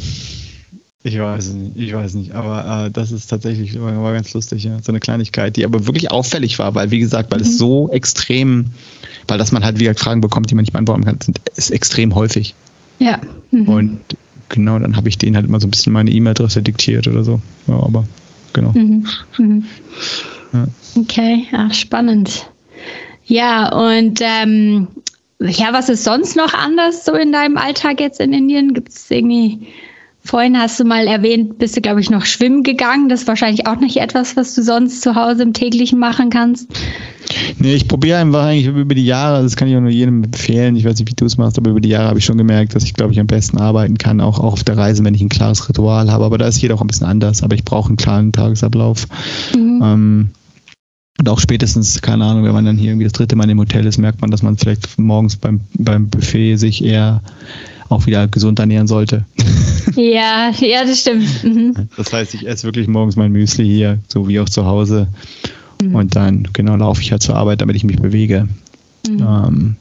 Ich 1.02 1.18
weiß 1.18 1.54
nicht, 1.54 1.78
ich 1.78 1.94
weiß 1.94 2.16
nicht, 2.16 2.34
aber 2.34 2.88
äh, 2.88 2.92
das 2.92 3.14
ist 3.14 3.28
tatsächlich 3.28 3.80
war, 3.80 4.04
war 4.04 4.12
ganz 4.12 4.34
lustig, 4.34 4.66
ja. 4.66 4.80
so 4.82 4.92
eine 4.92 5.00
Kleinigkeit, 5.00 5.56
die 5.56 5.64
aber 5.64 5.88
wirklich 5.88 6.12
auffällig 6.12 6.60
war, 6.60 6.76
weil 6.76 6.92
wie 6.92 7.00
gesagt, 7.00 7.32
weil 7.32 7.40
mhm. 7.40 7.46
es 7.46 7.58
so 7.58 7.90
extrem, 7.90 8.66
weil 9.30 9.38
dass 9.38 9.54
man 9.54 9.64
halt 9.64 9.80
wieder 9.80 9.96
Fragen 9.96 10.20
bekommt, 10.20 10.52
die 10.52 10.56
man 10.56 10.64
nicht 10.64 10.74
beantworten 10.74 11.06
kann, 11.06 11.22
sind, 11.22 11.40
ist 11.56 11.72
extrem 11.72 12.16
häufig. 12.16 12.54
Ja. 13.00 13.22
Mhm. 13.52 13.70
Und 13.70 14.00
genau, 14.50 14.78
dann 14.78 14.98
habe 14.98 15.08
ich 15.08 15.18
denen 15.18 15.38
halt 15.38 15.46
immer 15.46 15.62
so 15.62 15.68
ein 15.68 15.72
bisschen 15.72 15.94
meine 15.94 16.12
E-Mail-Adresse 16.12 16.62
diktiert 16.62 17.08
oder 17.08 17.24
so. 17.24 17.40
Ja, 17.68 17.76
aber 17.76 18.06
genau. 18.52 18.74
Mhm. 18.74 19.08
Mhm. 19.38 19.64
Ja. 20.52 20.68
Okay, 20.98 21.46
ach, 21.54 21.74
spannend. 21.74 22.50
Ja, 23.26 23.72
und 23.74 24.20
ähm, 24.22 24.90
ja, 25.40 25.72
was 25.72 25.88
ist 25.88 26.04
sonst 26.04 26.36
noch 26.36 26.54
anders 26.54 27.06
so 27.06 27.14
in 27.14 27.32
deinem 27.32 27.56
Alltag 27.56 28.02
jetzt 28.02 28.20
in 28.20 28.34
Indien? 28.34 28.74
Gibt 28.74 28.90
es 28.90 29.10
irgendwie 29.10 29.68
Vorhin 30.30 30.60
hast 30.60 30.80
du 30.80 30.84
mal 30.84 31.08
erwähnt, 31.08 31.58
bist 31.58 31.76
du, 31.76 31.82
glaube 31.82 32.02
ich, 32.02 32.12
noch 32.12 32.24
schwimmen 32.24 32.62
gegangen. 32.62 33.10
Das 33.10 33.22
ist 33.22 33.28
wahrscheinlich 33.28 33.66
auch 33.66 33.80
nicht 33.80 33.98
etwas, 33.98 34.38
was 34.38 34.54
du 34.54 34.62
sonst 34.62 35.02
zu 35.02 35.16
Hause 35.16 35.42
im 35.42 35.54
täglichen 35.54 35.98
machen 35.98 36.30
kannst. 36.30 36.72
Nee, 37.58 37.74
ich 37.74 37.88
probiere 37.88 38.20
einfach 38.20 38.44
eigentlich 38.44 38.68
über 38.68 38.94
die 38.94 39.08
Jahre, 39.08 39.42
das 39.42 39.56
kann 39.56 39.68
ich 39.68 39.76
auch 39.76 39.82
nur 39.82 39.90
jedem 39.90 40.24
empfehlen. 40.26 40.76
Ich 40.76 40.86
weiß 40.86 41.00
nicht, 41.00 41.10
wie 41.10 41.16
du 41.16 41.26
es 41.26 41.40
machst, 41.40 41.58
aber 41.58 41.72
über 41.72 41.82
die 41.82 41.90
Jahre 41.90 42.10
habe 42.10 42.20
ich 42.20 42.26
schon 42.26 42.38
gemerkt, 42.38 42.76
dass 42.76 42.84
ich, 42.84 42.94
glaube 42.94 43.12
ich, 43.12 43.20
am 43.20 43.26
besten 43.26 43.58
arbeiten 43.58 43.98
kann, 43.98 44.22
auch, 44.22 44.38
auch 44.38 44.54
auf 44.54 44.64
der 44.64 44.78
Reise, 44.78 45.04
wenn 45.04 45.16
ich 45.16 45.22
ein 45.22 45.30
klares 45.30 45.68
Ritual 45.68 46.12
habe. 46.12 46.26
Aber 46.26 46.38
da 46.38 46.48
ist 46.48 46.62
jeder 46.62 46.76
auch 46.76 46.82
ein 46.82 46.88
bisschen 46.88 47.08
anders. 47.08 47.42
Aber 47.42 47.56
ich 47.56 47.66
brauche 47.66 47.88
einen 47.88 47.98
klaren 47.98 48.32
Tagesablauf. 48.32 49.08
Mhm. 49.58 49.82
Ähm, 49.84 50.30
und 51.18 51.28
auch 51.28 51.40
spätestens, 51.40 52.04
keine 52.04 52.26
Ahnung, 52.26 52.44
wenn 52.44 52.54
man 52.54 52.66
dann 52.66 52.78
hier 52.78 52.92
irgendwie 52.92 53.06
das 53.06 53.14
dritte 53.14 53.36
Mal 53.36 53.50
im 53.50 53.60
Hotel 53.60 53.88
ist, 53.88 53.98
merkt 53.98 54.22
man, 54.22 54.30
dass 54.30 54.44
man 54.44 54.58
vielleicht 54.58 55.00
morgens 55.00 55.38
beim, 55.38 55.62
beim 55.74 56.08
Buffet 56.08 56.58
sich 56.58 56.86
eher 56.86 57.24
auch 57.90 58.06
wieder 58.06 58.28
gesund 58.28 58.60
ernähren 58.60 58.88
sollte. 58.88 59.26
Ja, 59.96 60.52
ja, 60.60 60.86
das 60.86 61.02
stimmt. 61.02 61.44
Mhm. 61.44 61.74
Das 61.98 62.14
heißt, 62.14 62.34
ich 62.36 62.48
esse 62.48 62.64
wirklich 62.64 62.88
morgens 62.88 63.16
mein 63.16 63.32
Müsli 63.32 63.66
hier, 63.66 64.00
so 64.08 64.28
wie 64.28 64.40
auch 64.40 64.48
zu 64.48 64.66
Hause. 64.66 65.08
Mhm. 65.82 65.96
Und 65.96 66.16
dann, 66.16 66.48
genau, 66.54 66.76
laufe 66.76 67.02
ich 67.02 67.12
halt 67.12 67.24
zur 67.24 67.36
Arbeit, 67.36 67.62
damit 67.62 67.76
ich 67.76 67.84
mich 67.84 67.98
bewege. 67.98 68.48
Mhm. 69.08 69.20
Ähm, 69.20 69.76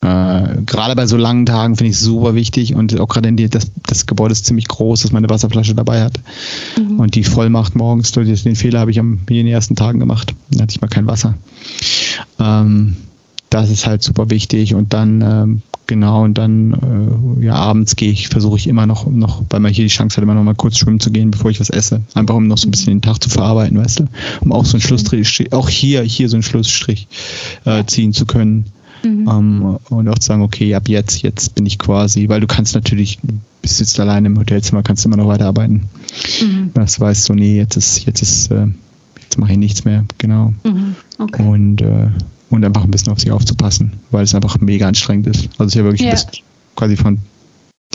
äh, 0.00 0.62
gerade 0.64 0.94
bei 0.94 1.06
so 1.06 1.16
langen 1.16 1.44
Tagen 1.44 1.74
finde 1.74 1.90
ich 1.90 1.96
es 1.96 2.02
super 2.02 2.34
wichtig 2.34 2.74
und 2.74 2.98
auch 3.00 3.08
gerade 3.08 3.32
das, 3.48 3.72
das 3.84 4.06
Gebäude 4.06 4.32
ist 4.32 4.46
ziemlich 4.46 4.68
groß, 4.68 5.02
dass 5.02 5.12
man 5.12 5.24
eine 5.24 5.30
Wasserflasche 5.30 5.74
dabei 5.74 6.02
hat 6.02 6.20
mhm. 6.78 7.00
und 7.00 7.16
die 7.16 7.24
voll 7.24 7.50
macht 7.50 7.74
morgens. 7.74 8.12
Den 8.12 8.56
Fehler 8.56 8.78
habe 8.78 8.92
ich 8.92 9.00
am, 9.00 9.18
in 9.28 9.36
den 9.36 9.46
ersten 9.48 9.74
Tagen 9.74 9.98
gemacht. 9.98 10.34
Da 10.50 10.62
hatte 10.62 10.72
ich 10.72 10.80
mal 10.80 10.88
kein 10.88 11.08
Wasser. 11.08 11.34
Ähm, 12.38 12.96
das 13.50 13.70
ist 13.70 13.86
halt 13.86 14.02
super 14.02 14.30
wichtig 14.30 14.74
und 14.74 14.92
dann 14.92 15.20
ähm, 15.20 15.62
Genau, 15.88 16.22
und 16.22 16.36
dann 16.36 17.38
äh, 17.40 17.46
ja, 17.46 17.54
abends 17.54 17.96
gehe 17.96 18.12
ich, 18.12 18.28
versuche 18.28 18.58
ich 18.58 18.66
immer 18.66 18.86
noch, 18.86 19.06
noch, 19.06 19.42
weil 19.48 19.60
man 19.60 19.72
hier 19.72 19.86
die 19.86 19.90
Chance 19.90 20.18
hat, 20.18 20.22
immer 20.22 20.34
noch 20.34 20.44
mal 20.44 20.54
kurz 20.54 20.76
schwimmen 20.76 21.00
zu 21.00 21.10
gehen, 21.10 21.30
bevor 21.30 21.50
ich 21.50 21.60
was 21.60 21.70
esse. 21.70 22.02
Einfach 22.12 22.34
um 22.34 22.46
noch 22.46 22.58
so 22.58 22.68
ein 22.68 22.70
bisschen 22.70 22.92
den 22.92 23.00
Tag 23.00 23.22
zu 23.22 23.30
verarbeiten, 23.30 23.78
weißt 23.78 24.00
du? 24.00 24.04
Um 24.40 24.52
auch 24.52 24.66
so 24.66 24.74
einen 24.74 24.82
Schlussstrich, 24.82 25.50
auch 25.50 25.70
hier, 25.70 26.02
hier 26.02 26.28
so 26.28 26.36
einen 26.36 26.42
Schlussstrich 26.42 27.08
äh, 27.64 27.84
ziehen 27.86 28.12
zu 28.12 28.26
können. 28.26 28.66
Mhm. 29.02 29.28
Ähm, 29.30 29.78
und 29.88 30.08
auch 30.10 30.18
zu 30.18 30.26
sagen, 30.26 30.42
okay, 30.42 30.74
ab 30.74 30.90
jetzt, 30.90 31.22
jetzt 31.22 31.54
bin 31.54 31.64
ich 31.64 31.78
quasi, 31.78 32.28
weil 32.28 32.42
du 32.42 32.46
kannst 32.46 32.74
natürlich, 32.74 33.18
bist 33.62 33.80
jetzt 33.80 33.98
alleine 33.98 34.26
im 34.26 34.38
Hotelzimmer, 34.38 34.82
kannst 34.82 35.06
immer 35.06 35.16
noch 35.16 35.28
weiterarbeiten. 35.28 35.84
Mhm. 36.42 36.70
Das 36.74 37.00
weißt 37.00 37.30
du, 37.30 37.34
nee, 37.34 37.56
jetzt 37.56 37.78
ist, 37.78 38.04
jetzt 38.04 38.20
ist, 38.20 38.50
äh, 38.50 38.66
jetzt 39.22 39.38
mache 39.38 39.52
ich 39.52 39.58
nichts 39.58 39.86
mehr, 39.86 40.04
genau. 40.18 40.52
Mhm. 40.64 40.96
Okay. 41.18 41.48
Und 41.48 41.80
äh, 41.80 42.08
und 42.50 42.64
einfach 42.64 42.84
ein 42.84 42.90
bisschen 42.90 43.12
auf 43.12 43.20
sich 43.20 43.30
aufzupassen, 43.30 43.94
weil 44.10 44.24
es 44.24 44.34
einfach 44.34 44.58
mega 44.60 44.88
anstrengend 44.88 45.26
ist. 45.26 45.48
Also 45.58 45.64
es 45.64 45.68
ist 45.68 45.74
ja 45.74 45.84
wirklich 45.84 46.08
ja. 46.08 46.16
quasi 46.76 46.96
von 46.96 47.18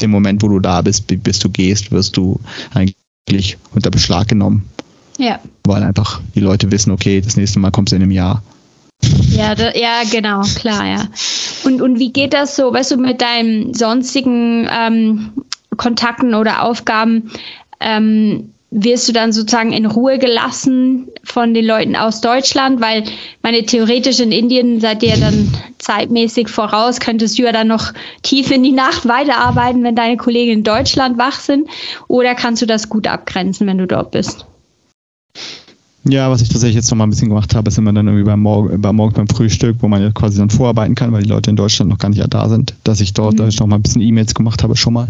dem 0.01 0.11
Moment, 0.11 0.41
wo 0.43 0.47
du 0.47 0.59
da 0.59 0.81
bist, 0.81 1.05
bis 1.07 1.39
du 1.39 1.49
gehst, 1.49 1.91
wirst 1.91 2.17
du 2.17 2.39
eigentlich 2.73 3.57
unter 3.73 3.89
Beschlag 3.89 4.27
genommen. 4.27 4.69
Ja. 5.17 5.39
Weil 5.65 5.83
einfach 5.83 6.21
die 6.35 6.39
Leute 6.39 6.71
wissen, 6.71 6.91
okay, 6.91 7.21
das 7.21 7.37
nächste 7.37 7.59
Mal 7.59 7.71
kommst 7.71 7.91
du 7.91 7.95
in 7.95 8.01
einem 8.01 8.11
Jahr. 8.11 8.41
Ja, 9.29 9.53
da, 9.53 9.73
ja, 9.75 10.03
genau, 10.09 10.41
klar, 10.55 10.85
ja. 10.85 11.07
Und, 11.65 11.81
und 11.81 11.99
wie 11.99 12.11
geht 12.11 12.33
das 12.33 12.55
so, 12.55 12.73
weißt 12.73 12.91
du, 12.91 12.97
mit 12.97 13.21
deinen 13.21 13.73
sonstigen 13.73 14.67
ähm, 14.71 15.31
Kontakten 15.77 16.33
oder 16.33 16.63
Aufgaben? 16.63 17.31
Ähm, 17.79 18.52
wirst 18.75 19.07
du 19.07 19.13
dann 19.13 19.31
sozusagen 19.31 19.71
in 19.71 19.85
Ruhe 19.85 20.17
gelassen 20.17 21.07
von 21.23 21.53
den 21.53 21.65
Leuten 21.65 21.95
aus 21.95 22.21
Deutschland, 22.21 22.81
weil 22.81 23.03
meine 23.43 23.65
theoretisch 23.65 24.19
in 24.19 24.31
Indien 24.31 24.79
seid 24.79 25.03
ihr 25.03 25.15
dann 25.15 25.53
zeitmäßig 25.77 26.49
voraus, 26.49 26.99
könntest 26.99 27.37
du 27.37 27.43
ja 27.43 27.51
dann 27.51 27.67
noch 27.67 27.93
tief 28.23 28.49
in 28.49 28.63
die 28.63 28.71
Nacht 28.71 29.07
weiterarbeiten, 29.07 29.83
wenn 29.83 29.95
deine 29.95 30.17
Kollegen 30.17 30.51
in 30.51 30.63
Deutschland 30.63 31.17
wach 31.17 31.39
sind, 31.39 31.67
oder 32.07 32.33
kannst 32.33 32.61
du 32.63 32.65
das 32.65 32.89
gut 32.89 33.05
abgrenzen, 33.05 33.67
wenn 33.67 33.77
du 33.77 33.85
dort 33.85 34.11
bist? 34.11 34.45
Ja, 36.05 36.29
was 36.29 36.41
ich 36.41 36.49
tatsächlich 36.49 36.75
jetzt 36.75 36.91
noch 36.91 36.97
mal 36.97 37.05
ein 37.05 37.11
bisschen 37.11 37.29
gemacht 37.29 37.55
habe, 37.55 37.69
ist 37.69 37.77
immer 37.77 37.93
dann 37.93 38.07
irgendwie 38.07 38.25
beim 38.25 38.41
Morgen, 38.41 38.81
beim 38.81 38.95
Morgen 38.95 39.13
beim 39.13 39.27
Frühstück, 39.27 39.77
wo 39.79 39.87
man 39.87 40.01
ja 40.01 40.11
quasi 40.11 40.37
dann 40.37 40.49
vorarbeiten 40.49 40.95
kann, 40.95 41.13
weil 41.13 41.23
die 41.23 41.29
Leute 41.29 41.49
in 41.49 41.55
Deutschland 41.55 41.89
noch 41.89 41.97
gar 41.97 42.09
nicht 42.09 42.21
da 42.33 42.49
sind, 42.49 42.73
dass 42.83 42.99
ich 42.99 43.13
dort 43.13 43.39
mhm. 43.39 43.47
noch 43.47 43.67
mal 43.67 43.77
ein 43.77 43.81
bisschen 43.81 44.01
E-Mails 44.01 44.35
gemacht 44.35 44.63
habe 44.63 44.75
schon 44.75 44.93
mal, 44.93 45.07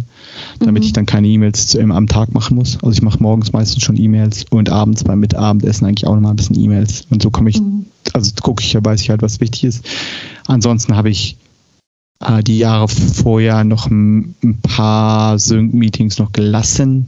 damit 0.60 0.84
mhm. 0.84 0.88
ich 0.88 0.94
dann 0.94 1.08
keine 1.08 1.28
E-Mails 1.28 1.76
am 1.78 2.08
Tag 2.08 2.34
machen 2.34 2.56
muss. 2.56 2.78
Also 2.84 2.92
ich 2.92 3.02
mache 3.02 3.22
morgens 3.24 3.54
meistens 3.54 3.82
schon 3.82 3.98
E-Mails 3.98 4.46
und 4.52 4.70
abends 4.70 5.04
beim 5.04 5.20
Mitabendessen 5.20 5.88
eigentlich 5.88 6.06
auch 6.06 6.14
noch 6.14 6.22
mal 6.22 6.30
ein 6.30 6.36
bisschen 6.36 6.60
E-Mails. 6.60 7.08
Und 7.10 7.24
so 7.24 7.32
komme 7.32 7.50
ich, 7.50 7.60
mhm. 7.60 7.88
also 8.14 8.32
gucke 8.44 8.62
ich 8.64 8.74
ja, 8.74 8.86
weiß 8.86 9.02
ich 9.02 9.10
halt, 9.10 9.24
was 9.24 9.40
wichtig 9.40 9.64
ist. 9.64 9.84
Ansonsten 10.46 10.96
habe 10.96 11.10
ich 11.10 11.38
äh, 12.26 12.44
die 12.44 12.58
Jahre 12.58 12.88
vorher 12.88 13.64
noch 13.64 13.88
ein, 13.88 14.36
ein 14.44 14.60
paar 14.62 15.38
Sync-Meetings 15.40 16.18
noch 16.20 16.32
gelassen 16.32 17.08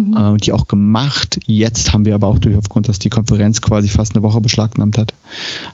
mhm. 0.00 0.16
äh, 0.16 0.36
die 0.38 0.52
auch 0.52 0.68
gemacht. 0.68 1.40
Jetzt 1.46 1.92
haben 1.92 2.04
wir 2.04 2.14
aber 2.14 2.28
auch 2.28 2.38
durch 2.38 2.56
aufgrund, 2.56 2.88
dass 2.88 2.98
die 2.98 3.10
Konferenz 3.10 3.60
quasi 3.60 3.88
fast 3.88 4.14
eine 4.14 4.22
Woche 4.22 4.40
beschlagnahmt 4.40 4.98
hat 4.98 5.14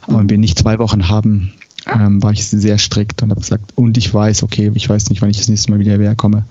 mhm. 0.06 0.14
und 0.14 0.30
wir 0.30 0.38
nicht 0.38 0.58
zwei 0.58 0.78
Wochen 0.78 1.08
haben, 1.08 1.52
ähm, 1.86 2.22
war 2.22 2.32
ich 2.32 2.46
sehr 2.46 2.78
strikt 2.78 3.22
und 3.22 3.30
habe 3.30 3.40
gesagt, 3.40 3.72
und 3.76 3.96
ich 3.96 4.12
weiß, 4.12 4.42
okay, 4.42 4.70
ich 4.74 4.88
weiß 4.88 5.10
nicht, 5.10 5.22
wann 5.22 5.30
ich 5.30 5.38
das 5.38 5.48
nächste 5.48 5.70
Mal 5.70 5.78
wieder 5.78 5.96
hierher 5.96 6.16
komme. 6.16 6.44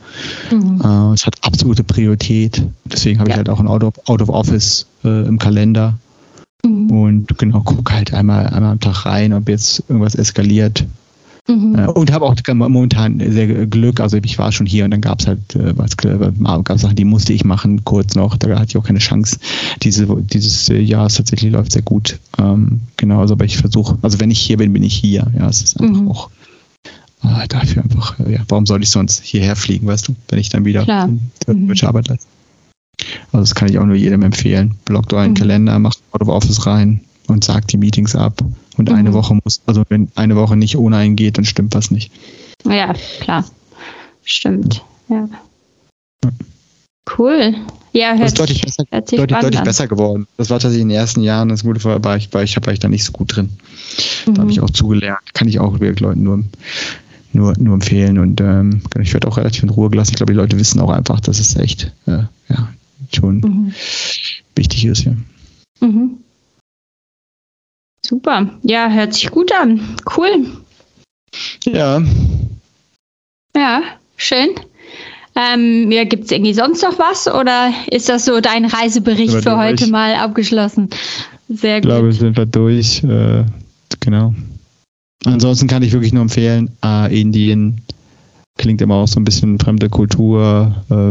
Mhm. 0.51 0.81
Äh, 0.83 1.13
es 1.13 1.25
hat 1.25 1.35
absolute 1.41 1.83
Priorität. 1.83 2.63
Deswegen 2.85 3.19
habe 3.19 3.29
ja. 3.29 3.35
ich 3.35 3.37
halt 3.37 3.49
auch 3.49 3.59
ein 3.59 3.67
Out 3.67 3.83
of, 3.83 3.93
Out 4.07 4.21
of 4.21 4.29
Office 4.29 4.87
äh, 5.03 5.27
im 5.27 5.37
Kalender. 5.37 5.97
Mhm. 6.65 6.91
Und 6.91 7.37
genau, 7.37 7.61
gucke 7.61 7.93
halt 7.93 8.13
einmal, 8.13 8.47
einmal 8.47 8.71
am 8.71 8.79
Tag 8.79 9.05
rein, 9.05 9.33
ob 9.33 9.47
jetzt 9.47 9.83
irgendwas 9.87 10.15
eskaliert. 10.15 10.85
Mhm. 11.47 11.75
Äh, 11.75 11.87
und 11.87 12.11
habe 12.11 12.25
auch 12.25 12.35
momentan 12.53 13.19
sehr 13.19 13.65
Glück. 13.67 13.99
Also 13.99 14.17
ich 14.17 14.37
war 14.37 14.51
schon 14.51 14.65
hier 14.65 14.85
und 14.85 14.91
dann 14.91 15.01
gab 15.01 15.19
es 15.19 15.27
halt 15.27 15.55
äh, 15.55 15.77
was, 15.77 15.97
gab 15.97 16.79
Sachen, 16.79 16.95
die 16.95 17.05
musste 17.05 17.33
ich 17.33 17.45
machen, 17.45 17.83
kurz 17.85 18.15
noch. 18.15 18.37
Da 18.37 18.59
hatte 18.59 18.69
ich 18.69 18.77
auch 18.77 18.85
keine 18.85 18.99
Chance. 18.99 19.39
Diese, 19.81 20.05
dieses 20.05 20.67
Jahr 20.67 21.07
ist 21.07 21.17
tatsächlich 21.17 21.51
läuft 21.51 21.71
sehr 21.71 21.81
gut. 21.81 22.19
Ähm, 22.37 22.81
genau, 22.97 23.21
also 23.21 23.33
aber 23.33 23.45
ich 23.45 23.57
versuche, 23.57 23.97
also 24.01 24.19
wenn 24.19 24.31
ich 24.31 24.39
hier 24.39 24.57
bin, 24.57 24.73
bin 24.73 24.83
ich 24.83 24.95
hier. 24.95 25.27
Ja, 25.37 25.47
es 25.47 25.61
ist 25.61 25.79
einfach 25.79 26.01
mhm. 26.01 26.11
auch 26.11 26.29
äh, 27.23 27.47
dafür 27.47 27.83
einfach, 27.83 28.19
ja, 28.19 28.39
warum 28.47 28.65
soll 28.65 28.83
ich 28.83 28.89
sonst 28.89 29.23
hierher 29.23 29.55
fliegen, 29.55 29.87
weißt 29.87 30.07
du, 30.07 30.15
wenn 30.29 30.39
ich 30.39 30.49
dann 30.49 30.65
wieder 30.65 30.85
deutsche 30.85 31.85
mhm. 31.85 31.89
Arbeit 31.89 32.07
leiste. 32.09 32.27
Also 33.31 33.39
das 33.39 33.55
kann 33.55 33.69
ich 33.69 33.77
auch 33.77 33.85
nur 33.85 33.95
jedem 33.95 34.23
empfehlen. 34.23 34.75
Blockt 34.85 35.13
euren 35.13 35.31
mhm. 35.31 35.35
Kalender, 35.35 35.79
macht 35.79 35.99
Out 36.11 36.21
of 36.21 36.29
Office 36.29 36.65
rein 36.65 37.01
und 37.27 37.43
sagt 37.43 37.71
die 37.71 37.77
Meetings 37.77 38.15
ab. 38.15 38.43
Und 38.77 38.89
mhm. 38.89 38.95
eine 38.95 39.13
Woche 39.13 39.37
muss, 39.43 39.61
also 39.65 39.83
wenn 39.89 40.09
eine 40.15 40.35
Woche 40.35 40.55
nicht 40.55 40.77
ohne 40.77 40.97
einen 40.97 41.15
geht, 41.15 41.37
dann 41.37 41.45
stimmt 41.45 41.73
was 41.75 41.91
nicht. 41.91 42.11
Ja, 42.65 42.93
klar. 43.19 43.45
Stimmt. 44.23 44.83
Ja. 45.09 45.27
Cool. 47.17 47.55
Ja, 47.93 48.09
hört, 48.09 48.21
das 48.21 48.27
ist 48.33 48.39
deutlich, 48.39 48.61
besser, 48.61 48.83
deutlich, 48.89 49.39
deutlich 49.39 49.61
besser 49.61 49.87
geworden. 49.87 50.27
Das 50.37 50.49
war 50.49 50.59
tatsächlich 50.59 50.81
in 50.81 50.89
den 50.89 50.97
ersten 50.97 51.21
Jahren 51.21 51.49
das 51.49 51.63
Gute, 51.63 51.83
war 51.83 52.17
ich, 52.17 52.31
war 52.33 52.43
ich, 52.43 52.55
war 52.57 52.73
ich 52.73 52.79
da 52.79 52.89
nicht 52.89 53.05
so 53.05 53.11
gut 53.11 53.35
drin. 53.35 53.49
Mhm. 54.25 54.33
Da 54.33 54.41
habe 54.41 54.51
ich 54.51 54.59
auch 54.59 54.69
zugelernt. 54.69 55.33
Kann 55.33 55.47
ich 55.47 55.59
auch 55.59 55.79
wirklich 55.79 56.01
Leuten 56.01 56.23
nur, 56.23 56.43
nur, 57.33 57.53
nur 57.57 57.73
empfehlen. 57.75 58.19
Und 58.19 58.41
ähm, 58.41 58.81
ich 59.01 59.13
werde 59.13 59.27
auch 59.27 59.37
relativ 59.37 59.63
in 59.63 59.69
Ruhe 59.69 59.89
gelassen. 59.89 60.11
Ich 60.11 60.17
glaube, 60.17 60.33
die 60.33 60.37
Leute 60.37 60.59
wissen 60.59 60.79
auch 60.81 60.91
einfach, 60.91 61.19
dass 61.21 61.39
es 61.39 61.55
echt 61.55 61.91
äh, 62.05 62.23
ja, 62.49 62.69
schon 63.13 63.39
mhm. 63.39 63.73
wichtig 64.55 64.85
ist. 64.85 65.05
Ja. 65.05 65.13
Mhm. 65.79 66.17
Super. 68.07 68.49
Ja, 68.63 68.89
hört 68.89 69.13
sich 69.13 69.29
gut 69.31 69.51
an. 69.51 69.81
Cool. 70.15 70.47
Ja. 71.65 72.01
Ja, 73.53 73.81
schön. 74.15 74.51
Ähm, 75.35 75.91
ja, 75.91 76.05
Gibt 76.05 76.25
es 76.25 76.31
irgendwie 76.31 76.53
sonst 76.53 76.83
noch 76.83 76.97
was 76.97 77.27
oder 77.27 77.73
ist 77.91 78.07
das 78.07 78.23
so 78.23 78.39
dein 78.39 78.63
Reisebericht 78.63 79.33
für 79.33 79.41
durch. 79.41 79.57
heute 79.57 79.87
mal 79.87 80.15
abgeschlossen? 80.15 80.89
Sehr 81.49 81.81
gut. 81.81 81.91
Ich 81.91 81.95
glaube, 81.95 82.13
sind 82.13 82.37
wir 82.37 82.45
durch. 82.45 83.03
Äh, 83.03 83.43
genau. 83.99 84.33
Ansonsten 85.25 85.67
kann 85.67 85.83
ich 85.83 85.91
wirklich 85.91 86.13
nur 86.13 86.21
empfehlen, 86.21 86.71
äh, 86.85 87.21
Indien 87.21 87.81
klingt 88.57 88.81
immer 88.81 88.95
auch 88.95 89.07
so 89.07 89.19
ein 89.19 89.23
bisschen 89.23 89.59
fremde 89.59 89.89
Kultur, 89.89 90.75
äh, 90.89 91.09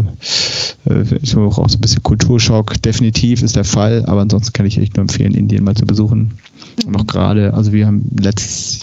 äh, 0.91 1.39
auch 1.39 1.69
so 1.69 1.79
ein 1.79 1.81
bisschen 1.81 2.03
Kulturschock. 2.03 2.83
Definitiv 2.83 3.43
ist 3.43 3.57
der 3.57 3.65
Fall, 3.65 4.05
aber 4.07 4.21
ansonsten 4.21 4.53
kann 4.53 4.67
ich 4.67 4.79
echt 4.79 4.97
nur 4.97 5.03
empfehlen, 5.03 5.35
Indien 5.35 5.65
mal 5.65 5.75
zu 5.75 5.87
besuchen. 5.87 6.39
Und 6.85 6.97
auch 6.97 7.07
gerade, 7.07 7.55
also 7.55 7.73
wir 7.73 7.87
haben 7.87 8.11
letztes 8.19 8.81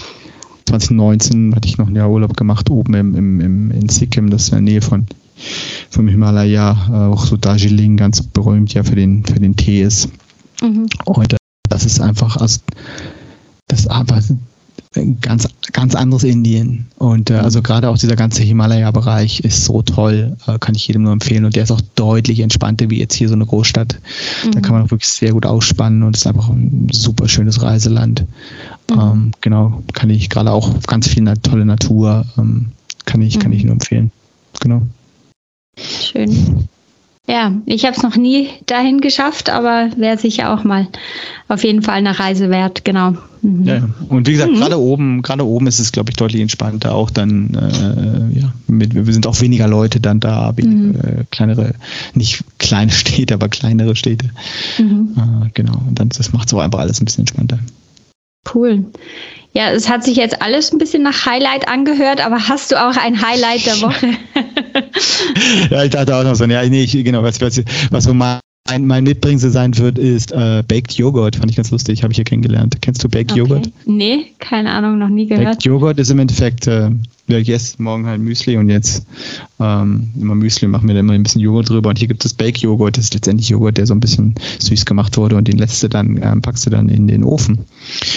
2019 0.65 1.55
hatte 1.55 1.67
ich 1.67 1.77
noch 1.77 1.87
ein 1.87 1.95
Jahr 1.95 2.09
Urlaub 2.09 2.35
gemacht 2.35 2.69
oben 2.69 2.93
im, 2.93 3.15
im, 3.15 3.41
im 3.41 3.71
in 3.71 3.89
Sikkim, 3.89 4.29
das 4.29 4.43
ist 4.43 4.49
in 4.49 4.65
der 4.65 4.73
Nähe 4.73 4.81
von 4.81 5.05
vom 5.89 6.07
Himalaya, 6.07 6.87
äh, 6.89 7.13
auch 7.13 7.25
so 7.25 7.37
Darjeeling 7.37 7.97
ganz 7.97 8.21
berühmt 8.21 8.73
ja 8.73 8.83
für 8.83 8.95
den 8.95 9.25
für 9.25 9.39
den 9.39 9.55
Tee 9.55 9.81
ist. 9.81 10.09
Mhm. 10.61 10.87
Und 11.05 11.35
das 11.69 11.85
ist 11.85 11.99
einfach, 11.99 12.37
also 12.37 12.59
das 13.67 13.81
ist 13.81 13.87
einfach 13.87 14.17
ein 14.17 14.39
ganz, 15.21 15.47
ganz 15.71 15.95
anderes 15.95 16.23
Indien. 16.23 16.87
Und 16.97 17.29
äh, 17.29 17.35
also 17.35 17.61
gerade 17.61 17.89
auch 17.89 17.97
dieser 17.97 18.15
ganze 18.15 18.43
Himalaya-Bereich 18.43 19.41
ist 19.41 19.65
so 19.65 19.81
toll, 19.81 20.37
äh, 20.47 20.59
kann 20.59 20.75
ich 20.75 20.87
jedem 20.87 21.03
nur 21.03 21.11
empfehlen. 21.11 21.45
Und 21.45 21.55
der 21.55 21.63
ist 21.63 21.71
auch 21.71 21.81
deutlich 21.95 22.39
entspannter 22.39 22.89
wie 22.89 22.99
jetzt 22.99 23.15
hier 23.15 23.27
so 23.27 23.35
eine 23.35 23.45
Großstadt. 23.45 23.99
Mhm. 24.45 24.51
Da 24.51 24.61
kann 24.61 24.73
man 24.73 24.91
wirklich 24.91 25.07
sehr 25.07 25.31
gut 25.31 25.45
ausspannen 25.45 26.03
und 26.03 26.15
es 26.15 26.21
ist 26.21 26.27
einfach 26.27 26.49
ein 26.49 26.89
super 26.91 27.27
schönes 27.27 27.61
Reiseland. 27.61 28.25
Mhm. 28.91 28.99
Ähm, 28.99 29.31
genau, 29.41 29.83
kann 29.93 30.09
ich 30.09 30.29
gerade 30.29 30.51
auch 30.51 30.81
ganz 30.83 31.07
viel 31.07 31.23
tolle 31.41 31.65
Natur, 31.65 32.25
ähm, 32.37 32.71
kann 33.05 33.21
ich, 33.21 33.37
mhm. 33.37 33.39
kann 33.41 33.53
ich 33.53 33.63
nur 33.63 33.73
empfehlen. 33.73 34.11
Genau. 34.59 34.83
Schön. 35.77 36.67
Ja, 37.25 37.53
ich 37.65 37.85
habe 37.85 37.95
es 37.95 38.03
noch 38.03 38.17
nie 38.17 38.49
dahin 38.65 38.99
geschafft, 38.99 39.49
aber 39.49 39.89
wäre 39.95 40.17
sicher 40.17 40.53
auch 40.53 40.65
mal 40.65 40.89
auf 41.47 41.63
jeden 41.63 41.81
Fall 41.81 41.95
eine 41.95 42.19
Reise 42.19 42.49
wert, 42.49 42.83
genau. 42.83 43.13
Mhm. 43.41 43.63
Ja, 43.63 43.89
und 44.09 44.27
wie 44.27 44.33
gesagt, 44.33 44.51
mhm. 44.51 44.57
gerade 44.57 44.77
oben, 44.77 45.21
gerade 45.21 45.45
oben 45.45 45.67
ist 45.67 45.79
es, 45.79 45.93
glaube 45.93 46.11
ich, 46.11 46.17
deutlich 46.17 46.41
entspannter. 46.41 46.93
Auch 46.93 47.09
dann, 47.09 47.53
äh, 47.53 48.39
ja, 48.39 48.53
mit, 48.67 48.93
wir 48.93 49.13
sind 49.13 49.25
auch 49.25 49.39
weniger 49.39 49.69
Leute 49.69 50.01
dann 50.01 50.19
da, 50.19 50.51
weniger, 50.57 50.99
mhm. 50.99 51.19
äh, 51.21 51.23
kleinere, 51.31 51.75
nicht 52.13 52.43
kleine 52.57 52.91
Städte, 52.91 53.35
aber 53.35 53.47
kleinere 53.47 53.95
Städte. 53.95 54.29
Mhm. 54.77 55.15
Äh, 55.15 55.49
genau, 55.53 55.81
und 55.87 55.97
dann 55.97 56.09
das 56.09 56.33
macht 56.33 56.47
es 56.47 56.53
auch 56.53 56.59
einfach 56.59 56.79
alles 56.79 56.99
ein 56.99 57.05
bisschen 57.05 57.21
entspannter. 57.21 57.59
Cool. 58.51 58.85
Ja, 59.53 59.71
es 59.71 59.87
hat 59.87 60.03
sich 60.03 60.17
jetzt 60.17 60.41
alles 60.41 60.71
ein 60.71 60.79
bisschen 60.79 61.03
nach 61.03 61.25
Highlight 61.27 61.67
angehört, 61.67 62.25
aber 62.25 62.47
hast 62.47 62.71
du 62.71 62.75
auch 62.75 62.97
ein 62.97 63.21
Highlight 63.21 63.65
der 63.67 63.75
Woche? 63.81 64.07
ja, 65.69 65.83
ich 65.83 65.91
dachte 65.91 66.15
auch 66.15 66.23
noch 66.23 66.35
so, 66.35 66.45
ja, 66.45 66.67
nee, 66.67 66.83
ich, 66.83 66.91
genau, 66.91 67.21
was, 67.21 67.39
was, 67.39 67.61
was 67.91 68.03
so 68.03 68.13
mein, 68.13 68.39
mein 68.79 69.03
Mitbringsel 69.03 69.51
sein 69.51 69.77
wird, 69.77 69.97
ist 69.97 70.31
äh, 70.31 70.63
Baked 70.65 70.93
Joghurt. 70.93 71.35
Fand 71.35 71.51
ich 71.51 71.57
ganz 71.57 71.71
lustig, 71.71 72.01
habe 72.01 72.13
ich 72.13 72.17
hier 72.17 72.23
kennengelernt. 72.23 72.77
Kennst 72.81 73.03
du 73.03 73.09
Baked 73.09 73.31
okay. 73.31 73.39
Joghurt? 73.39 73.69
Nee, 73.85 74.27
keine 74.39 74.71
Ahnung, 74.71 74.97
noch 74.97 75.09
nie 75.09 75.27
gehört. 75.27 75.45
Baked 75.45 75.63
Joghurt 75.65 75.99
ist 75.99 76.09
im 76.09 76.19
Endeffekt, 76.19 76.67
äh, 76.67 76.89
ja, 77.27 77.37
yes, 77.37 77.77
morgen 77.77 78.05
halt 78.05 78.21
Müsli 78.21 78.55
und 78.55 78.69
jetzt 78.69 79.05
ähm, 79.59 80.11
immer 80.19 80.35
Müsli, 80.35 80.69
machen 80.69 80.87
wir 80.87 80.93
da 80.93 81.01
immer 81.01 81.13
ein 81.13 81.23
bisschen 81.23 81.41
Joghurt 81.41 81.69
drüber. 81.69 81.89
Und 81.89 81.99
hier 81.99 82.07
gibt 82.07 82.23
es 82.23 82.33
Baked 82.33 82.59
Joghurt, 82.59 82.97
das 82.97 83.05
ist 83.05 83.13
letztendlich 83.13 83.49
Joghurt, 83.49 83.77
der 83.77 83.85
so 83.85 83.93
ein 83.93 83.99
bisschen 83.99 84.33
süß 84.59 84.85
gemacht 84.85 85.17
wurde 85.17 85.35
und 85.35 85.47
den 85.47 85.57
lässt 85.57 85.83
du 85.83 85.89
dann, 85.89 86.19
ähm, 86.23 86.41
packst 86.41 86.65
du 86.65 86.69
dann 86.69 86.87
in 86.87 87.07
den 87.07 87.25
Ofen. 87.25 87.59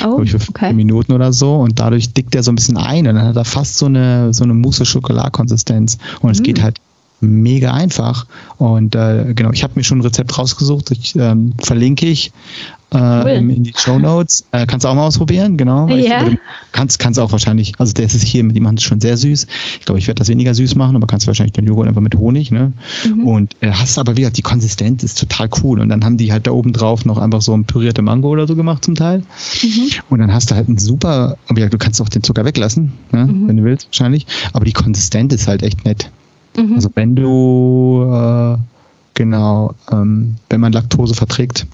Oh, 0.04 0.20
ich, 0.22 0.30
für 0.30 0.38
okay. 0.48 0.72
Minuten 0.72 1.12
oder 1.12 1.32
so 1.32 1.56
und 1.56 1.80
dadurch 1.80 2.12
dickt 2.14 2.34
der 2.34 2.44
so 2.44 2.52
ein 2.52 2.56
bisschen 2.56 2.76
ein 2.76 3.08
und 3.08 3.16
dann 3.16 3.24
hat 3.24 3.36
er 3.36 3.44
fast 3.44 3.78
so 3.78 3.86
eine, 3.86 4.32
so 4.32 4.44
eine 4.44 4.54
Mousse-Schokolade-Konsistenz 4.54 5.98
und 6.20 6.30
es 6.30 6.40
mm. 6.40 6.44
geht 6.44 6.62
halt 6.62 6.80
mega 7.20 7.72
einfach. 7.72 8.26
Und 8.58 8.94
äh, 8.94 9.32
genau, 9.34 9.52
ich 9.52 9.62
habe 9.62 9.74
mir 9.76 9.84
schon 9.84 9.98
ein 9.98 10.02
Rezept 10.02 10.36
rausgesucht, 10.38 10.90
ich, 10.90 11.16
ähm, 11.16 11.54
verlinke 11.58 12.06
ich 12.06 12.32
äh, 12.90 12.98
cool. 12.98 13.50
in 13.50 13.64
die 13.64 13.72
Show 13.76 13.98
Notes. 13.98 14.44
Äh, 14.52 14.66
kannst 14.66 14.84
du 14.84 14.88
auch 14.88 14.94
mal 14.94 15.06
ausprobieren, 15.06 15.56
genau. 15.56 15.88
Ja. 15.88 16.26
Ich, 16.26 16.38
kannst, 16.72 16.98
kannst 16.98 17.18
auch 17.18 17.32
wahrscheinlich, 17.32 17.72
also 17.78 17.92
der 17.92 18.06
ist 18.06 18.22
hier, 18.22 18.42
die 18.44 18.60
machen 18.60 18.76
es 18.76 18.82
schon 18.82 19.00
sehr 19.00 19.16
süß. 19.16 19.46
Ich 19.80 19.84
glaube, 19.84 19.98
ich 19.98 20.06
werde 20.06 20.18
das 20.20 20.28
weniger 20.28 20.54
süß 20.54 20.76
machen, 20.76 20.94
aber 20.94 21.06
kannst 21.06 21.26
wahrscheinlich 21.26 21.52
den 21.52 21.66
Joghurt 21.66 21.88
einfach 21.88 22.00
mit 22.00 22.14
Honig, 22.14 22.50
ne? 22.50 22.72
Mhm. 23.04 23.26
Und 23.26 23.56
äh, 23.60 23.72
hast 23.72 23.98
aber 23.98 24.16
wieder, 24.16 24.30
die 24.30 24.42
Konsistenz 24.42 25.02
ist 25.02 25.18
total 25.18 25.48
cool. 25.62 25.80
Und 25.80 25.88
dann 25.88 26.04
haben 26.04 26.16
die 26.16 26.32
halt 26.32 26.46
da 26.46 26.52
oben 26.52 26.72
drauf 26.72 27.04
noch 27.04 27.18
einfach 27.18 27.42
so 27.42 27.54
ein 27.54 27.64
pürierte 27.64 28.02
Mango 28.02 28.28
oder 28.28 28.46
so 28.46 28.54
gemacht 28.54 28.84
zum 28.84 28.94
Teil. 28.94 29.22
Mhm. 29.62 29.90
Und 30.10 30.18
dann 30.20 30.32
hast 30.32 30.50
du 30.50 30.54
halt 30.54 30.68
ein 30.68 30.78
super, 30.78 31.36
ja, 31.56 31.68
du 31.68 31.78
kannst 31.78 32.00
auch 32.00 32.08
den 32.08 32.22
Zucker 32.22 32.44
weglassen, 32.44 32.92
ne? 33.12 33.26
Mhm. 33.26 33.48
wenn 33.48 33.56
du 33.56 33.64
willst, 33.64 33.88
wahrscheinlich. 33.88 34.26
Aber 34.52 34.64
die 34.64 34.72
Konsistenz 34.72 35.34
ist 35.34 35.48
halt 35.48 35.62
echt 35.62 35.84
nett. 35.84 36.10
Mhm. 36.56 36.74
Also 36.74 36.90
wenn 36.94 37.14
du 37.14 38.04
äh, 38.10 38.56
genau, 39.14 39.74
ähm, 39.90 40.36
wenn 40.48 40.60
man 40.60 40.72
Laktose 40.72 41.14
verträgt, 41.14 41.66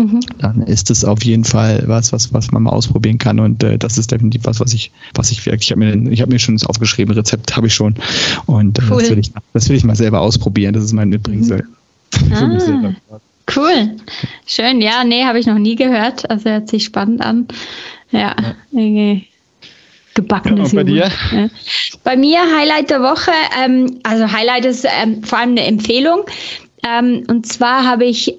mhm. 0.00 0.20
dann 0.38 0.62
ist 0.62 0.90
es 0.90 1.04
auf 1.04 1.24
jeden 1.24 1.44
Fall 1.44 1.82
was, 1.86 2.12
was, 2.12 2.32
was 2.32 2.52
man 2.52 2.62
mal 2.62 2.70
ausprobieren 2.70 3.18
kann. 3.18 3.40
Und 3.40 3.62
äh, 3.64 3.78
das 3.78 3.98
ist 3.98 4.12
definitiv 4.12 4.44
was, 4.44 4.60
was 4.60 4.72
ich, 4.72 4.92
was 5.14 5.30
ich 5.30 5.44
wirklich, 5.44 5.68
ich 5.68 5.72
habe 5.72 5.80
mir, 5.80 6.12
ich 6.12 6.20
habe 6.20 6.32
mir 6.32 6.38
schon 6.38 6.54
das 6.54 6.66
aufgeschrieben, 6.66 7.14
Rezept 7.14 7.56
habe 7.56 7.66
ich 7.66 7.74
schon. 7.74 7.94
Und 8.46 8.78
äh, 8.78 8.82
cool. 8.90 9.00
das 9.00 9.10
will 9.10 9.18
ich, 9.18 9.32
das 9.52 9.68
will 9.68 9.76
ich 9.76 9.84
mal 9.84 9.96
selber 9.96 10.20
ausprobieren. 10.20 10.74
Das 10.74 10.84
ist 10.84 10.92
mein 10.92 11.08
Mitbringsel. 11.08 11.58
Mhm. 11.58 11.74
Ah, 13.10 13.56
cool. 13.56 13.96
Schön, 14.46 14.80
ja, 14.80 15.04
nee, 15.04 15.24
habe 15.24 15.38
ich 15.38 15.46
noch 15.46 15.58
nie 15.58 15.74
gehört. 15.74 16.30
Also 16.30 16.48
hört 16.48 16.68
sich 16.68 16.84
spannend 16.84 17.20
an. 17.20 17.46
Ja, 18.10 18.34
ja 18.70 19.20
gebackenes 20.14 20.72
ja, 20.72 20.76
bei 20.76 20.84
dir? 20.84 21.10
Ja. 21.32 21.48
Bei 22.02 22.16
mir 22.16 22.40
Highlight 22.40 22.90
der 22.90 23.02
Woche, 23.02 23.32
ähm, 23.62 23.98
also 24.02 24.30
Highlight 24.30 24.64
ist 24.64 24.86
ähm, 25.02 25.22
vor 25.22 25.38
allem 25.38 25.50
eine 25.50 25.64
Empfehlung. 25.64 26.24
Ähm, 26.86 27.24
und 27.28 27.46
zwar 27.46 27.84
habe 27.84 28.04
ich 28.04 28.34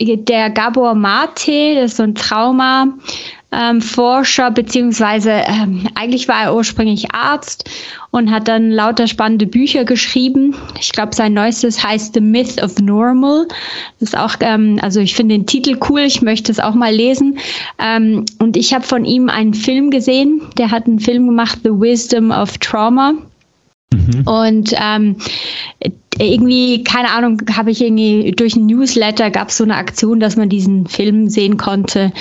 der 0.00 0.50
Gabor 0.50 0.94
Mate, 0.94 1.76
das 1.76 1.92
ist 1.92 1.96
so 1.98 2.02
ein 2.02 2.14
Trauma, 2.14 2.88
ähm, 3.52 3.80
Forscher, 3.80 4.50
beziehungsweise 4.50 5.30
ähm, 5.30 5.86
eigentlich 5.94 6.28
war 6.28 6.42
er 6.42 6.54
ursprünglich 6.54 7.14
Arzt 7.14 7.68
und 8.10 8.30
hat 8.30 8.48
dann 8.48 8.70
lauter 8.70 9.06
spannende 9.06 9.46
Bücher 9.46 9.84
geschrieben. 9.84 10.54
Ich 10.80 10.92
glaube, 10.92 11.14
sein 11.14 11.34
neuestes 11.34 11.84
heißt 11.84 12.14
The 12.14 12.20
Myth 12.20 12.62
of 12.62 12.78
Normal. 12.78 13.46
Das 14.00 14.10
ist 14.10 14.18
auch, 14.18 14.34
ähm, 14.40 14.78
also 14.82 15.00
ich 15.00 15.14
finde 15.14 15.34
den 15.34 15.46
Titel 15.46 15.78
cool, 15.88 16.00
ich 16.00 16.22
möchte 16.22 16.50
es 16.50 16.60
auch 16.60 16.74
mal 16.74 16.94
lesen. 16.94 17.38
Ähm, 17.78 18.24
und 18.38 18.56
ich 18.56 18.72
habe 18.74 18.84
von 18.84 19.04
ihm 19.04 19.28
einen 19.28 19.54
Film 19.54 19.90
gesehen, 19.90 20.42
der 20.58 20.70
hat 20.70 20.86
einen 20.86 21.00
Film 21.00 21.26
gemacht, 21.26 21.58
The 21.62 21.70
Wisdom 21.70 22.30
of 22.30 22.58
Trauma. 22.58 23.14
Mhm. 23.92 24.22
Und 24.26 24.74
ähm, 24.80 25.16
irgendwie, 26.18 26.84
keine 26.84 27.10
Ahnung, 27.10 27.40
habe 27.56 27.70
ich 27.70 27.80
irgendwie 27.80 28.32
durch 28.32 28.54
ein 28.54 28.66
Newsletter 28.66 29.30
gab 29.30 29.48
es 29.48 29.56
so 29.56 29.64
eine 29.64 29.76
Aktion, 29.76 30.20
dass 30.20 30.36
man 30.36 30.48
diesen 30.48 30.86
Film 30.86 31.28
sehen 31.28 31.56
konnte, 31.56 32.12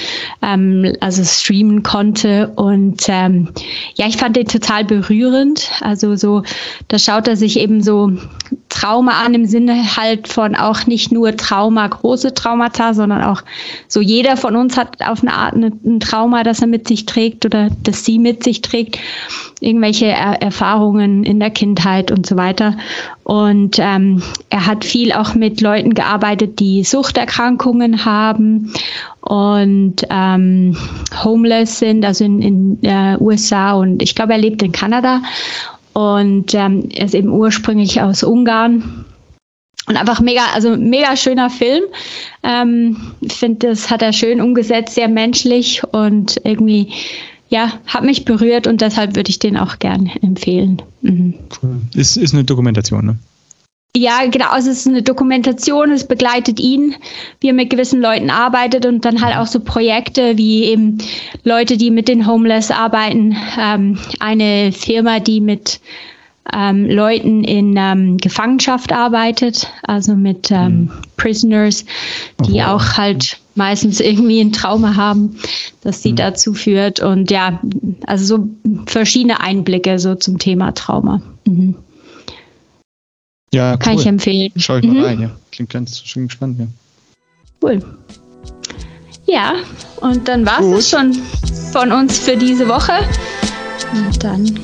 ähm, 0.42 0.94
also 1.02 1.24
streamen 1.24 1.84
konnte. 1.84 2.52
Und 2.56 3.04
ähm, 3.10 3.50
ja, 3.96 4.08
ich 4.08 4.18
fand 4.18 4.38
den 4.38 4.48
total 4.48 4.86
berührend. 4.86 5.70
Also 5.82 6.16
so, 6.16 6.44
da 6.88 7.00
schaut 7.00 7.28
er 7.28 7.36
sich 7.36 7.60
eben 7.60 7.84
so 7.84 8.12
Trauma 8.70 9.24
an 9.24 9.34
im 9.34 9.46
Sinne 9.46 9.98
halt 9.98 10.28
von 10.30 10.56
auch 10.56 10.88
nicht 10.88 11.12
nur 11.12 11.36
Trauma, 11.36 11.88
große 11.88 12.34
Traumata, 12.34 12.94
sondern 12.94 13.22
auch 13.24 13.44
so 13.88 14.00
jeder 14.00 14.38
von 14.38 14.56
uns 14.56 14.78
hat 14.78 15.02
auf 15.02 15.22
eine 15.22 15.34
Art 15.34 15.56
ein 15.56 16.00
Trauma, 16.00 16.44
das 16.44 16.62
er 16.62 16.68
mit 16.68 16.88
sich 16.88 17.06
trägt 17.06 17.46
oder 17.46 17.70
das 17.84 18.06
sie 18.06 18.18
mit 18.18 18.44
sich 18.44 18.62
trägt. 18.62 18.98
Irgendwelche 19.60 20.08
er 20.08 20.42
Erfahrungen 20.42 21.24
in 21.24 21.40
der 21.40 21.52
Kindheit 21.52 22.12
und 22.12 22.26
so 22.26 22.38
weiter. 22.38 22.78
Und 23.24 23.78
ähm, 23.80 24.22
er 24.50 24.66
hat 24.66 24.84
viel 24.84 25.12
auch 25.14 25.36
mit 25.36 25.62
Leuten 25.62 25.94
gearbeitet, 25.94 26.60
die 26.60 26.84
Suchterkrankungen 26.84 28.04
haben 28.04 28.74
und 29.22 29.98
ähm, 30.10 30.76
homeless 31.24 31.80
sind, 31.80 32.04
also 32.04 32.24
in 32.24 32.42
den 32.42 32.84
äh, 32.84 33.18
USA 33.20 33.74
und 33.74 34.02
ich 34.02 34.16
glaube, 34.16 34.34
er 34.34 34.40
lebt 34.40 34.64
in 34.64 34.72
Kanada 34.72 35.22
und 35.94 36.54
ähm, 36.56 36.90
er 36.94 37.06
ist 37.06 37.16
eben 37.16 37.30
ursprünglich 37.30 38.02
aus 38.02 38.24
Ungarn. 38.24 39.06
Und 39.88 39.98
einfach 39.98 40.22
mega, 40.22 40.44
also 40.54 40.78
mega 40.78 41.18
schöner 41.18 41.50
Film. 41.50 41.84
Ähm, 42.44 43.14
finde, 43.28 43.68
das 43.70 43.90
hat 43.90 44.02
er 44.02 44.14
schön 44.14 44.40
umgesetzt, 44.40 44.94
sehr 44.94 45.10
menschlich 45.10 45.84
und 45.92 46.40
irgendwie 46.44 46.94
ja, 47.52 47.74
hat 47.86 48.04
mich 48.04 48.24
berührt 48.24 48.66
und 48.66 48.80
deshalb 48.80 49.16
würde 49.16 49.30
ich 49.30 49.38
den 49.38 49.58
auch 49.58 49.78
gern 49.78 50.10
empfehlen. 50.22 50.82
Mhm. 51.02 51.34
Ist, 51.94 52.16
ist 52.16 52.34
eine 52.34 52.46
Dokumentation, 52.46 53.06
ne? 53.06 53.18
Ja, 53.94 54.26
genau. 54.26 54.48
Also 54.52 54.70
es 54.70 54.80
ist 54.80 54.88
eine 54.88 55.04
Dokumentation, 55.04 55.92
es 55.92 56.08
begleitet 56.08 56.62
ihn, 56.62 56.96
wie 57.42 57.50
er 57.50 57.54
mit 57.54 57.70
gewissen 57.70 58.02
Leuten 58.02 58.30
arbeitet 58.30 58.86
und 58.86 59.04
dann 59.04 59.22
halt 59.22 59.36
auch 59.36 59.48
so 59.48 59.60
Projekte 59.60 60.38
wie 60.38 60.64
eben 60.64 61.00
Leute, 61.44 61.76
die 61.76 61.92
mit 61.92 62.08
den 62.08 62.26
Homeless 62.26 62.72
arbeiten. 62.72 63.36
Ähm, 63.60 64.00
eine 64.22 64.72
Firma, 64.72 65.20
die 65.20 65.42
mit 65.42 65.82
ähm, 66.54 66.90
Leuten 66.90 67.44
in 67.44 67.76
ähm, 67.78 68.16
Gefangenschaft 68.16 68.94
arbeitet, 68.94 69.70
also 69.84 70.16
mit 70.16 70.52
ähm, 70.52 70.84
mhm. 70.84 70.92
Prisoners, 71.18 71.84
die 72.48 72.64
auch 72.64 72.94
halt 72.96 73.41
meistens 73.56 74.00
irgendwie 74.00 74.40
ein 74.42 74.52
Trauma 74.52 74.96
haben, 74.96 75.38
das 75.82 76.02
sie 76.02 76.12
mhm. 76.12 76.18
dazu 76.18 76.54
führt. 76.54 77.00
Und 77.00 77.32
ja, 77.32 77.60
also 78.06 78.38
so 78.38 78.50
verschiedene 78.86 79.40
Einblicke 79.40 80.00
so 80.00 80.16
zum 80.16 80.38
Thema 80.38 80.74
Trauma. 80.74 81.22
Mhm. 81.46 81.76
Ja, 83.54 83.76
Kann 83.78 83.98
ich 83.98 84.06
empfehlen. 84.06 84.52
Schau 84.56 84.78
ich 84.78 84.86
mal 84.86 84.94
mhm. 84.94 85.04
rein, 85.04 85.22
ja. 85.22 85.32
Klingt 85.52 85.72
ganz 85.72 86.00
schön 86.00 86.30
spannend, 86.30 86.60
ja. 86.60 86.68
Cool. 87.62 87.84
Ja, 89.28 89.56
und 89.98 90.28
dann 90.28 90.46
war 90.46 90.62
es 90.62 90.90
schon 90.90 91.14
von 91.72 91.92
uns 91.92 92.20
für 92.20 92.36
diese 92.36 92.68
Woche. 92.68 92.94
Und 93.94 94.24
dann 94.24 94.60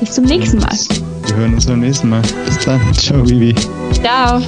bis 0.00 0.12
zum 0.12 0.24
nächsten 0.24 0.58
Mal. 0.58 0.76
Wir 1.26 1.36
hören 1.36 1.54
uns 1.54 1.66
beim 1.66 1.80
nächsten 1.80 2.08
Mal. 2.08 2.22
Bis 2.46 2.58
dann. 2.64 2.94
Ciao, 2.94 3.28
Vivi. 3.28 3.54
Ciao. 3.92 4.42